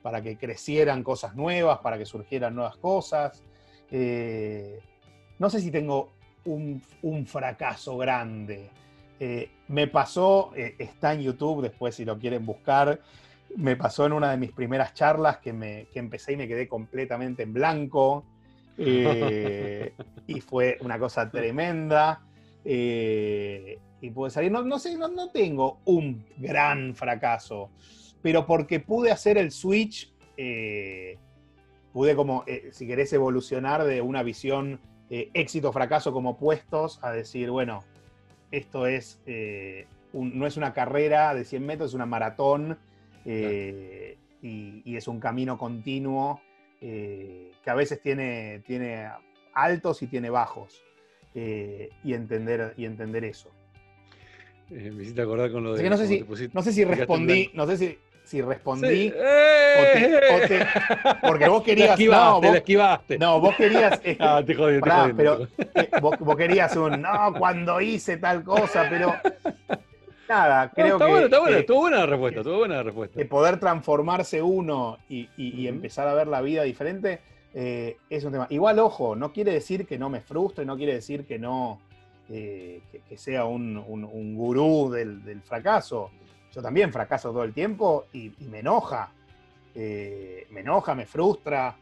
para 0.01 0.21
que 0.21 0.37
crecieran 0.37 1.03
cosas 1.03 1.35
nuevas, 1.35 1.79
para 1.79 1.97
que 1.97 2.05
surgieran 2.05 2.55
nuevas 2.55 2.77
cosas 2.77 3.43
no 5.37 5.49
sé 5.49 5.59
si 5.59 5.71
tengo 5.71 6.11
un, 6.45 6.81
fracaso 7.25 7.97
grande. 7.97 8.69
Eh, 9.19 9.49
me 9.67 9.87
pasó, 9.87 10.51
eh, 10.55 10.75
está 10.79 11.13
en 11.13 11.21
YouTube, 11.21 11.61
después 11.61 11.95
si 11.95 12.05
lo 12.05 12.17
quieren 12.19 12.45
buscar, 12.45 12.99
me 13.55 13.75
pasó 13.75 14.05
en 14.05 14.13
una 14.13 14.31
de 14.31 14.37
mis 14.37 14.51
primeras 14.51 14.93
charlas 14.93 15.37
que, 15.37 15.53
me, 15.53 15.87
empecé 15.93 16.33
y 16.33 16.37
me 16.37 16.47
quedé 16.47 16.67
completamente 16.67 17.43
en 17.43 17.53
blanco. 17.53 18.25
Eh, 18.77 19.93
y 20.27 20.41
fue 20.41 20.77
una 20.81 20.99
cosa 20.99 21.29
tremenda. 21.29 22.21
y 22.63 24.09
pude 24.13 24.29
salir, 24.29 24.51
no, 24.51 24.63
no 24.63 24.79
sé, 24.79 24.97
no, 24.97 25.29
tengo 25.31 25.79
un 25.85 26.25
gran 26.37 26.95
fracaso, 26.95 27.69
pero 28.21 28.45
porque 28.45 28.79
pude 28.79 29.11
hacer 29.11 29.37
el 29.37 29.51
switch, 29.51 30.13
pude 31.93 32.15
como, 32.15 32.43
si 32.71 32.87
querés, 32.87 33.13
evolucionar 33.13 33.83
de 33.85 34.01
una 34.01 34.21
visión 34.23 34.79
eh, 35.09 35.29
éxito 35.35 35.69
o 35.69 35.71
fracaso 35.71 36.11
como 36.11 36.35
puestos 36.37 36.99
a 37.03 37.11
decir, 37.11 37.51
bueno, 37.51 37.83
esto 38.51 38.87
es, 38.87 39.19
eh, 39.25 39.87
no 40.13 40.47
es 40.47 40.57
una 40.57 40.73
carrera 40.73 41.33
de 41.33 41.45
100 41.45 41.65
metros, 41.65 41.91
es 41.91 41.93
una 41.95 42.05
maratón 42.05 42.77
eh, 43.25 44.17
y, 44.41 44.95
es 44.95 45.07
un 45.07 45.19
camino 45.19 45.57
continuo 45.57 46.41
que 46.79 47.51
a 47.65 47.73
veces 47.73 47.99
tiene, 47.99 48.61
tiene 48.67 49.09
altos 49.53 50.03
y 50.03 50.07
tiene 50.07 50.29
bajos 50.29 50.83
y, 51.33 52.13
entender, 52.13 52.75
y 52.77 52.85
entender 52.85 53.25
eso. 53.25 53.49
me 54.69 55.01
hiciste 55.01 55.21
acordar 55.21 55.51
con 55.51 55.63
lo 55.63 55.73
de... 55.73 55.89
no, 55.89 55.97
sé 55.97 56.07
si, 56.07 56.25
no 56.53 56.61
sé 56.61 56.71
si 56.71 56.83
respondí, 56.83 57.49
no 57.55 57.65
sé 57.65 57.77
si 57.77 57.97
si 58.25 58.41
respondí. 58.41 59.13
¡Eh! 59.15 60.65
porque 61.21 61.47
vos 61.47 61.63
querías. 61.65 61.99
no, 61.99 62.41
vos, 62.41 62.55
esquivaste. 62.55 63.17
No, 63.17 63.39
vos 63.39 63.55
querías. 63.55 64.01
no, 64.19 64.45
te 64.45 64.55
jodí, 64.55 64.81
te 64.81 64.89
jodí, 64.89 65.13
pero 65.13 65.47
eh, 65.57 65.89
vos, 66.01 66.35
querías 66.35 66.75
un. 66.75 67.01
No, 67.01 67.33
cuando 67.37 67.79
hice 67.79 68.17
tal 68.17 68.43
cosa, 68.43 68.87
pero. 68.89 69.13
Nada, 70.27 70.71
creo 70.71 70.93
está 70.93 71.05
que. 71.05 71.11
Bueno, 71.11 71.25
está 71.27 71.39
bueno, 71.39 71.57
estuvo 71.57 71.79
buena 71.81 71.97
la 71.97 72.05
respuesta, 72.07 72.39
estuvo 72.39 72.57
buena 72.57 72.75
la 72.75 72.83
respuesta. 72.83 73.19
Que 73.19 73.25
poder 73.25 73.59
transformarse 73.59 74.41
uno 74.41 74.97
y, 75.07 75.67
empezar 75.67 76.07
a 76.07 76.13
ver 76.13 76.27
la 76.27 76.41
vida 76.41 76.63
diferente 76.63 77.19
eh, 77.53 77.97
es 78.09 78.23
un 78.23 78.31
tema. 78.31 78.47
Igual, 78.49 78.79
ojo, 78.79 79.15
no 79.15 79.31
quiere 79.31 79.53
decir 79.53 79.85
que 79.85 79.99
no 79.99 80.09
me 80.09 80.21
frustre, 80.21 80.65
no 80.65 80.75
quiere 80.75 80.95
decir 80.95 81.25
que 81.25 81.37
no. 81.37 81.79
que, 82.27 82.81
sea 83.17 83.45
un, 83.45 83.77
un, 83.77 84.35
gurú 84.35 84.89
del, 84.91 85.23
del 85.23 85.41
fracaso 85.41 86.09
yo 86.55 86.61
también 86.61 86.93
fracaso 86.93 87.31
todo 87.31 87.43
el 87.43 87.53
tiempo 87.53 88.05
y, 88.13 88.31
me 88.39 88.59
enoja. 88.59 89.11
Eh, 89.75 90.47
me 90.51 90.61
enoja, 90.61 90.95
me 90.95 91.05
frustra, 91.05 91.75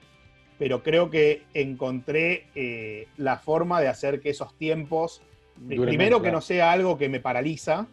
pero 0.57 0.81
creo 0.81 1.11
que 1.11 1.43
encontré 1.53 2.47
eh, 2.55 3.07
la 3.17 3.37
forma 3.37 3.79
de 3.79 3.87
hacer 3.87 4.19
que 4.19 4.31
esos 4.31 4.57
tiempos, 4.57 5.21
primero 5.67 6.23
que 6.23 6.31
no 6.31 6.41
sea 6.41 6.71
algo 6.71 6.97
que 6.97 7.07
me 7.07 7.19
paraliza, 7.19 7.85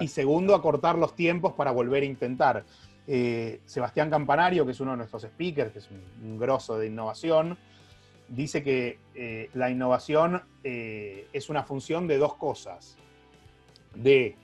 y 0.00 0.08
segundo, 0.08 0.54
acortar 0.54 0.96
los 0.96 1.14
tiempos 1.14 1.52
para 1.52 1.70
volver 1.70 2.02
a 2.02 2.06
intentar. 2.06 2.64
Eh, 3.06 3.60
Sebastián 3.66 4.08
Campanario, 4.08 4.64
que 4.64 4.72
es 4.72 4.80
uno 4.80 4.92
de 4.92 4.96
nuestros 4.96 5.22
speakers, 5.22 5.72
que 5.72 5.78
es 5.80 5.88
un, 6.22 6.38
grosso 6.38 6.78
de 6.78 6.86
innovación, 6.86 7.58
dice 8.28 8.62
que 8.62 8.98
la 9.52 9.68
innovación 9.68 10.42
es 10.64 11.50
una 11.50 11.64
función 11.64 12.08
de 12.08 12.16
dos 12.16 12.34
cosas. 12.34 12.96
De 13.94 14.36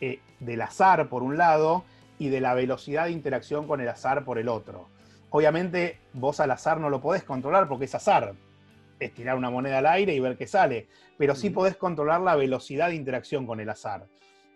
eh, 0.00 0.20
del 0.40 0.62
azar 0.62 1.08
por 1.08 1.22
un 1.22 1.36
lado 1.36 1.84
y 2.18 2.28
de 2.28 2.40
la 2.40 2.54
velocidad 2.54 3.06
de 3.06 3.12
interacción 3.12 3.66
con 3.66 3.80
el 3.80 3.88
azar 3.88 4.24
por 4.24 4.38
el 4.38 4.48
otro. 4.48 4.88
Obviamente 5.30 5.98
vos 6.12 6.40
al 6.40 6.50
azar 6.52 6.78
no 6.80 6.90
lo 6.90 7.00
podés 7.00 7.24
controlar 7.24 7.68
porque 7.68 7.86
es 7.86 7.94
azar, 7.94 8.34
es 9.00 9.14
tirar 9.14 9.36
una 9.36 9.50
moneda 9.50 9.78
al 9.78 9.86
aire 9.86 10.14
y 10.14 10.20
ver 10.20 10.36
qué 10.36 10.46
sale, 10.46 10.86
pero 11.18 11.34
sí 11.34 11.50
podés 11.50 11.76
controlar 11.76 12.20
la 12.20 12.36
velocidad 12.36 12.88
de 12.88 12.94
interacción 12.94 13.46
con 13.46 13.60
el 13.60 13.68
azar. 13.68 14.06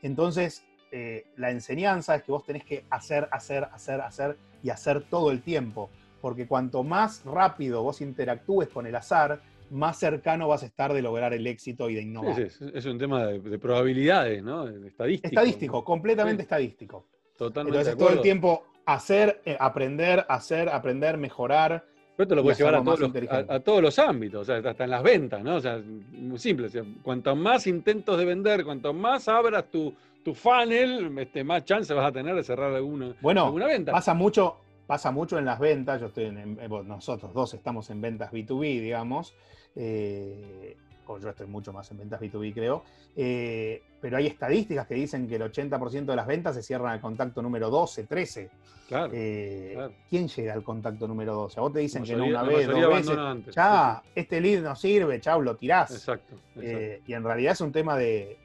Entonces, 0.03 0.65
eh, 0.91 1.27
la 1.37 1.51
enseñanza 1.51 2.15
es 2.15 2.23
que 2.23 2.33
vos 2.33 2.45
tenés 2.45 2.65
que 2.65 2.85
hacer, 2.91 3.29
hacer, 3.33 3.65
hacer, 3.73 4.01
hacer 4.01 4.39
y 4.63 4.71
hacer 4.71 5.03
todo 5.03 5.31
el 5.31 5.43
tiempo, 5.43 5.91
porque 6.21 6.47
cuanto 6.47 6.83
más 6.83 7.25
rápido 7.25 7.83
vos 7.83 8.01
interactúes 8.01 8.69
con 8.69 8.87
el 8.87 8.95
azar, 8.95 9.41
más 9.71 9.99
cercano 9.99 10.49
vas 10.49 10.63
a 10.63 10.67
estar 10.67 10.93
de 10.93 11.03
lograr 11.03 11.35
el 11.35 11.47
éxito 11.47 11.91
y 11.91 11.95
de 11.95 12.03
innovar. 12.03 12.41
es, 12.41 12.87
un 12.87 12.99
tema 12.99 13.27
de, 13.27 13.59
probabilidades, 13.59 14.43
¿no? 14.43 14.69
Estadístico. 14.69 15.29
Estadístico, 15.29 15.85
completamente 15.85 16.43
estadístico. 16.43 17.07
Totalmente. 17.37 17.79
Entonces, 17.79 17.99
todo 17.99 18.17
el 18.17 18.21
tiempo 18.21 18.65
hacer, 18.85 19.43
eh, 19.45 19.57
aprender, 19.59 20.25
hacer, 20.29 20.69
aprender, 20.69 21.19
mejorar. 21.19 21.85
Pero 22.17 22.25
esto 22.25 22.35
lo 22.35 22.43
puedes 22.43 22.59
llevar 22.59 22.75
a 22.75 22.83
todos, 22.83 23.01
los, 23.01 23.13
a, 23.31 23.61
todos, 23.61 23.83
los, 23.83 23.99
ámbitos, 24.01 24.43
o 24.43 24.45
sea, 24.45 24.71
hasta 24.71 24.85
en 24.85 24.91
las 24.91 25.03
ventas, 25.05 25.41
¿no? 25.43 25.57
O 25.57 25.61
sea, 25.61 25.81
muy 26.13 26.39
simple. 26.39 26.67
O 26.67 26.71
sea, 26.71 26.83
cuanto 27.03 27.37
más 27.37 27.69
intentos 27.69 28.19
de 28.19 28.25
vender, 28.25 28.65
cuanto 28.65 28.93
más 28.93 29.29
abras 29.29 29.71
tu, 29.71 29.95
tu 30.25 30.35
funnel, 30.35 31.17
este, 31.19 31.45
más 31.45 31.65
chance 31.65 31.95
vas 31.95 32.07
a 32.07 32.13
tener 32.13 32.35
de 32.35 32.43
cerrar 32.43 32.75
alguna, 32.75 33.15
bueno, 33.21 33.45
alguna 33.45 33.67
venta. 33.67 33.93
Pasa 33.93 34.15
mucho, 34.15 34.57
pasa 34.89 35.13
mucho 35.13 35.39
en 35.39 35.45
las 35.45 35.61
ventas. 35.61 36.01
Yo 36.01 36.09
estoy 36.09 36.25
en, 36.25 36.59
nosotros 36.89 37.33
dos 37.33 37.55
estamos 37.55 37.89
en 37.91 38.01
ventas 38.01 38.33
B2B, 38.33 38.81
digamos 38.81 39.35
eh, 39.79 40.77
o 41.07 41.19
yo 41.19 41.31
estoy 41.31 41.47
mucho 41.47 41.73
más 41.73 41.91
en 41.91 41.99
ventas 41.99 42.21
B2B 42.21 42.53
creo, 42.53 42.85
eh, 43.17 43.81
pero 44.01 44.19
hay 44.19 44.27
estadísticas 44.27 44.87
que 44.87 44.95
dicen 44.95 45.27
que 45.27 45.37
el 45.37 45.43
80% 45.43 46.05
de 46.05 46.17
las 46.17 46.27
ventas 46.27 46.55
se 46.55 46.63
cierran 46.63 46.93
al 46.93 47.01
contacto 47.01 47.41
número 47.41 47.71
12, 47.71 48.05
13. 48.05 48.43
Eh, 48.43 49.73
claro, 49.75 49.93
¿Quién 50.11 50.29
llega 50.29 50.53
al 50.53 50.63
contacto 50.63 51.09
número 51.09 51.35
12? 51.35 51.61
A 51.61 51.63
vos 51.63 51.73
te 51.73 51.79
dicen 51.79 52.03
que 52.03 52.15
no 52.15 52.27
una 52.27 52.43
vez, 52.43 52.67
dos 52.67 52.89
veces. 52.89 53.55
ya, 53.55 54.03
este 54.15 54.41
lead 54.41 54.63
no 54.63 54.77
sirve, 54.77 55.19
chau, 55.21 55.41
lo 55.41 55.57
tirás. 55.57 55.93
Exacto. 55.93 56.35
y 56.57 57.13
en 57.13 57.25
realidad 57.25 57.53
es 57.53 57.61
un 57.63 57.73
tema 57.73 57.97
de, 57.97 58.37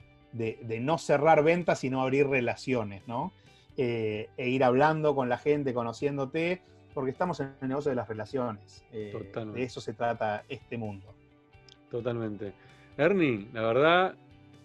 no 0.79 0.97
cerrar 0.97 1.43
ventas, 1.43 1.83
y 1.83 1.89
no 1.89 2.01
abrir 2.01 2.27
relaciones, 2.27 3.05
¿no? 3.07 3.33
e 3.75 4.29
ir 4.37 4.63
hablando 4.63 5.15
con 5.15 5.27
la 5.27 5.39
gente, 5.39 5.73
conociéndote, 5.73 6.61
porque 6.93 7.11
estamos 7.11 7.39
en 7.39 7.55
el 7.59 7.67
negocio 7.67 7.89
de 7.89 7.95
las 7.95 8.07
relaciones. 8.07 8.85
de 8.91 9.63
eso 9.63 9.81
se 9.81 9.93
trata 9.93 10.45
este 10.47 10.77
mundo. 10.77 11.13
Totalmente. 11.93 12.53
Ernie, 12.97 13.49
la 13.53 13.61
verdad, 13.61 14.15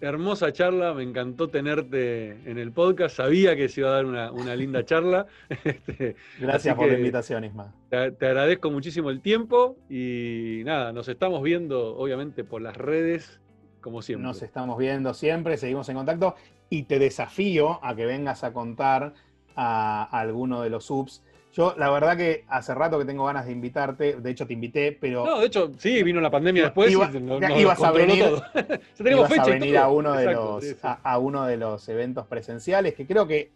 hermosa 0.00 0.50
charla, 0.50 0.94
me 0.94 1.02
encantó 1.02 1.48
tenerte 1.48 2.30
en 2.50 2.56
el 2.56 2.72
podcast, 2.72 3.16
sabía 3.16 3.54
que 3.54 3.68
se 3.68 3.82
iba 3.82 3.90
a 3.90 4.02
dar 4.02 4.06
una, 4.06 4.56
linda 4.56 4.82
charla. 4.86 5.26
Este, 5.62 6.16
Gracias 6.40 6.74
por 6.74 6.88
la 6.88 6.94
invitación, 6.94 7.44
Isma. 7.44 7.74
Te, 7.90 7.98
agradezco 7.98 8.70
muchísimo 8.70 9.10
el 9.10 9.20
tiempo 9.20 9.76
y 9.90 10.62
nada, 10.64 10.94
nos 10.94 11.06
estamos 11.08 11.42
viendo 11.42 11.98
obviamente 11.98 12.44
por 12.44 12.62
las 12.62 12.78
redes 12.78 13.40
como 13.82 14.00
siempre. 14.00 14.26
Nos 14.26 14.40
estamos 14.40 14.78
viendo 14.78 15.12
siempre, 15.12 15.58
seguimos 15.58 15.86
en 15.90 15.96
contacto 15.96 16.34
y 16.70 16.84
te 16.84 16.98
desafío 16.98 17.84
a 17.84 17.94
que 17.94 18.06
vengas 18.06 18.42
a 18.42 18.54
contar 18.54 19.12
a, 19.54 20.02
alguno 20.18 20.62
de 20.62 20.70
los 20.70 20.86
subs. 20.86 21.22
Yo, 21.58 21.74
la 21.76 21.90
verdad 21.90 22.16
que 22.16 22.44
hace 22.46 22.72
rato 22.72 23.00
que 23.00 23.04
tengo 23.04 23.26
ganas 23.26 23.46
de 23.46 23.50
invitarte, 23.50 24.14
de 24.14 24.30
hecho 24.30 24.46
te 24.46 24.52
invité, 24.52 24.92
pero... 24.92 25.26
No, 25.26 25.40
de 25.40 25.46
hecho, 25.46 25.72
sí, 25.76 26.04
vino 26.04 26.20
la 26.20 26.30
pandemia 26.30 26.62
después 26.62 26.88
iba, 26.88 27.10
y 27.12 27.18
nos, 27.18 27.42
ibas 27.58 27.82
a 27.82 27.90
venir, 27.90 28.26
todo. 28.26 28.44
ibas 29.10 29.38
a, 29.40 29.44
venir 29.44 29.76
a, 29.76 29.88
uno 29.88 30.12
de 30.12 30.32
los, 30.32 30.76
A, 30.84 31.18
uno 31.18 31.46
de 31.46 31.56
los 31.56 31.88
eventos 31.88 32.28
presenciales, 32.28 32.94
que 32.94 33.08
creo 33.08 33.26
que, 33.26 33.50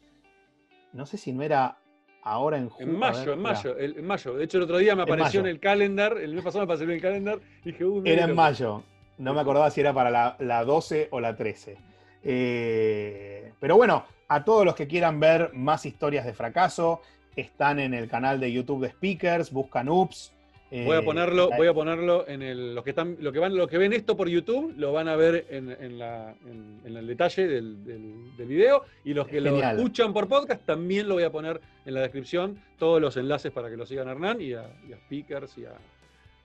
no 0.92 1.06
sé 1.06 1.16
si 1.16 1.32
no 1.32 1.44
era 1.44 1.78
ahora 2.24 2.58
en 2.58 2.70
julio. 2.70 2.92
En 2.92 2.98
mayo, 2.98 3.34
en 3.34 3.40
mayo, 3.40 3.78
en 3.78 4.04
mayo. 4.04 4.34
De 4.34 4.44
hecho, 4.46 4.56
el 4.56 4.64
otro 4.64 4.78
día 4.78 4.96
me 4.96 5.02
apareció 5.02 5.38
en, 5.38 5.46
el 5.46 5.60
calendar, 5.60 6.18
el 6.18 6.34
mes 6.34 6.42
pasado 6.42 6.62
me 6.62 6.64
apareció 6.64 6.86
en 6.86 6.96
el 6.96 7.00
calendar, 7.00 7.38
y 7.64 7.70
dije, 7.70 7.84
Era 8.04 8.24
en 8.24 8.34
mayo, 8.34 8.82
no 9.18 9.32
me 9.32 9.40
acordaba 9.40 9.70
si 9.70 9.80
era 9.80 9.94
para 9.94 10.10
la, 10.10 10.34
la 10.40 10.64
12 10.64 11.06
o 11.12 11.20
la 11.20 11.36
13. 11.36 11.76
Eh, 12.24 13.52
pero 13.60 13.76
bueno, 13.76 14.04
a 14.26 14.42
todos 14.42 14.64
los 14.64 14.74
que 14.74 14.88
quieran 14.88 15.20
ver 15.20 15.50
más 15.54 15.86
historias 15.86 16.24
de 16.24 16.34
fracaso, 16.34 17.00
están 17.36 17.78
en 17.78 17.94
el 17.94 18.08
canal 18.08 18.40
de 18.40 18.52
YouTube 18.52 18.82
de 18.82 18.90
Speakers, 18.90 19.50
buscan 19.50 19.88
UPS. 19.88 20.32
voy 20.70 20.96
a 20.96 20.98
eh, 20.98 21.02
ponerlo, 21.02 21.50
voy 21.56 21.66
a 21.66 21.74
ponerlo 21.74 22.26
en 22.28 22.42
el, 22.42 22.74
los 22.74 22.84
que 22.84 22.90
están, 22.90 23.16
lo 23.20 23.32
que 23.32 23.38
van, 23.38 23.56
los 23.56 23.68
que 23.68 23.78
ven 23.78 23.92
esto 23.92 24.16
por 24.16 24.28
YouTube, 24.28 24.74
lo 24.76 24.92
van 24.92 25.08
a 25.08 25.16
ver 25.16 25.46
en, 25.50 25.68
el 25.70 27.06
detalle 27.06 27.46
del, 27.46 27.84
del, 27.84 28.46
video. 28.46 28.84
Y 29.04 29.14
los 29.14 29.26
que 29.28 29.40
lo 29.40 29.62
escuchan 29.62 30.12
por 30.12 30.28
podcast, 30.28 30.64
también 30.64 31.08
lo 31.08 31.14
voy 31.14 31.24
a 31.24 31.30
poner 31.30 31.60
en 31.84 31.94
la 31.94 32.00
descripción, 32.00 32.58
todos 32.78 33.00
los 33.00 33.16
enlaces 33.16 33.52
para 33.52 33.70
que 33.70 33.76
lo 33.76 33.86
sigan 33.86 34.08
a 34.08 34.12
Hernán 34.12 34.40
y 34.40 34.52
a, 34.54 34.64
Speakers 35.06 35.58
y 35.58 35.64
a, 35.66 35.72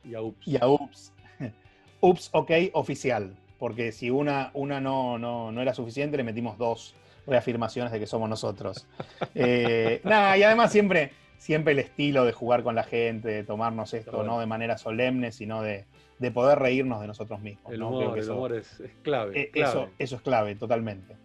y 0.04 0.16
a 0.16 0.22
UPS. 0.22 0.48
Y 0.48 0.58
a 0.58 0.68
UPS. 0.68 1.14
UPS 2.02 2.30
OK 2.34 2.52
oficial 2.74 3.36
porque 3.60 3.92
si 3.92 4.10
una, 4.10 4.52
una 4.54 4.80
no, 4.80 5.18
no, 5.18 5.62
era 5.62 5.74
suficiente, 5.74 6.18
le 6.18 6.24
metimos 6.24 6.58
dos 6.58 6.94
reafirmaciones 7.28 7.92
de 7.92 8.00
que 8.00 8.08
somos 8.08 8.30
nosotros. 8.30 8.88
Eh, 9.36 10.02
nada, 10.06 10.38
y 10.38 10.44
además 10.44 10.72
siempre, 10.72 11.12
siempre 11.38 11.74
el 11.74 11.80
estilo 11.80 12.26
de 12.26 12.32
jugar 12.32 12.64
con 12.64 12.74
la 12.74 12.84
gente, 12.84 13.28
de 13.28 13.44
tomarnos 13.44 13.94
esto 13.94 14.24
no 14.24 14.40
de 14.40 14.46
manera 14.46 14.78
solemne, 14.78 15.32
sino 15.32 15.62
de, 15.62 15.86
poder 16.34 16.60
reírnos 16.60 17.02
de 17.02 17.08
nosotros 17.08 17.42
mismos. 17.42 17.72
El 17.72 17.84
humor, 17.84 18.54
es, 18.56 18.82
clave, 19.04 19.40
eh, 19.40 19.52
Eso, 19.54 19.90
eso 20.00 20.16
es 20.16 20.22
clave, 20.22 20.56
totalmente. 20.56 21.16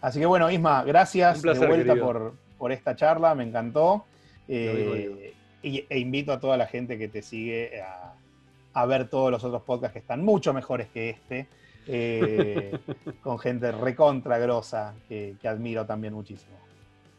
Así 0.00 0.18
que 0.18 0.26
bueno, 0.26 0.50
Isma, 0.50 0.82
gracias 0.82 1.42
de 1.42 1.66
vuelta 1.66 1.94
por, 1.94 2.34
por, 2.58 2.72
esta 2.72 2.96
charla, 2.96 3.34
me 3.34 3.44
encantó. 3.44 4.06
Eh, 4.48 5.34
e 5.62 5.98
invito 6.00 6.32
a 6.32 6.40
toda 6.40 6.56
la 6.56 6.66
gente 6.66 6.98
que 6.98 7.06
te 7.06 7.22
sigue 7.22 7.80
a, 7.80 8.14
a 8.74 8.86
ver 8.86 9.08
todos 9.08 9.30
los 9.30 9.44
otros 9.44 9.62
podcasts 9.62 9.92
que 9.92 9.98
están 10.00 10.24
mucho 10.24 10.52
mejores 10.52 10.88
que 10.88 11.10
este. 11.10 11.46
Eh, 11.86 12.78
con 13.22 13.38
gente 13.38 13.72
recontra 13.72 14.38
grosa 14.38 14.94
que, 15.08 15.36
que 15.40 15.48
admiro 15.48 15.84
también 15.84 16.14
muchísimo. 16.14 16.56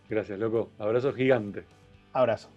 Gracias, 0.10 0.38
loco. 0.40 0.72
Abrazo 0.80 1.14
gigante. 1.14 1.64
Abrazo. 2.14 2.50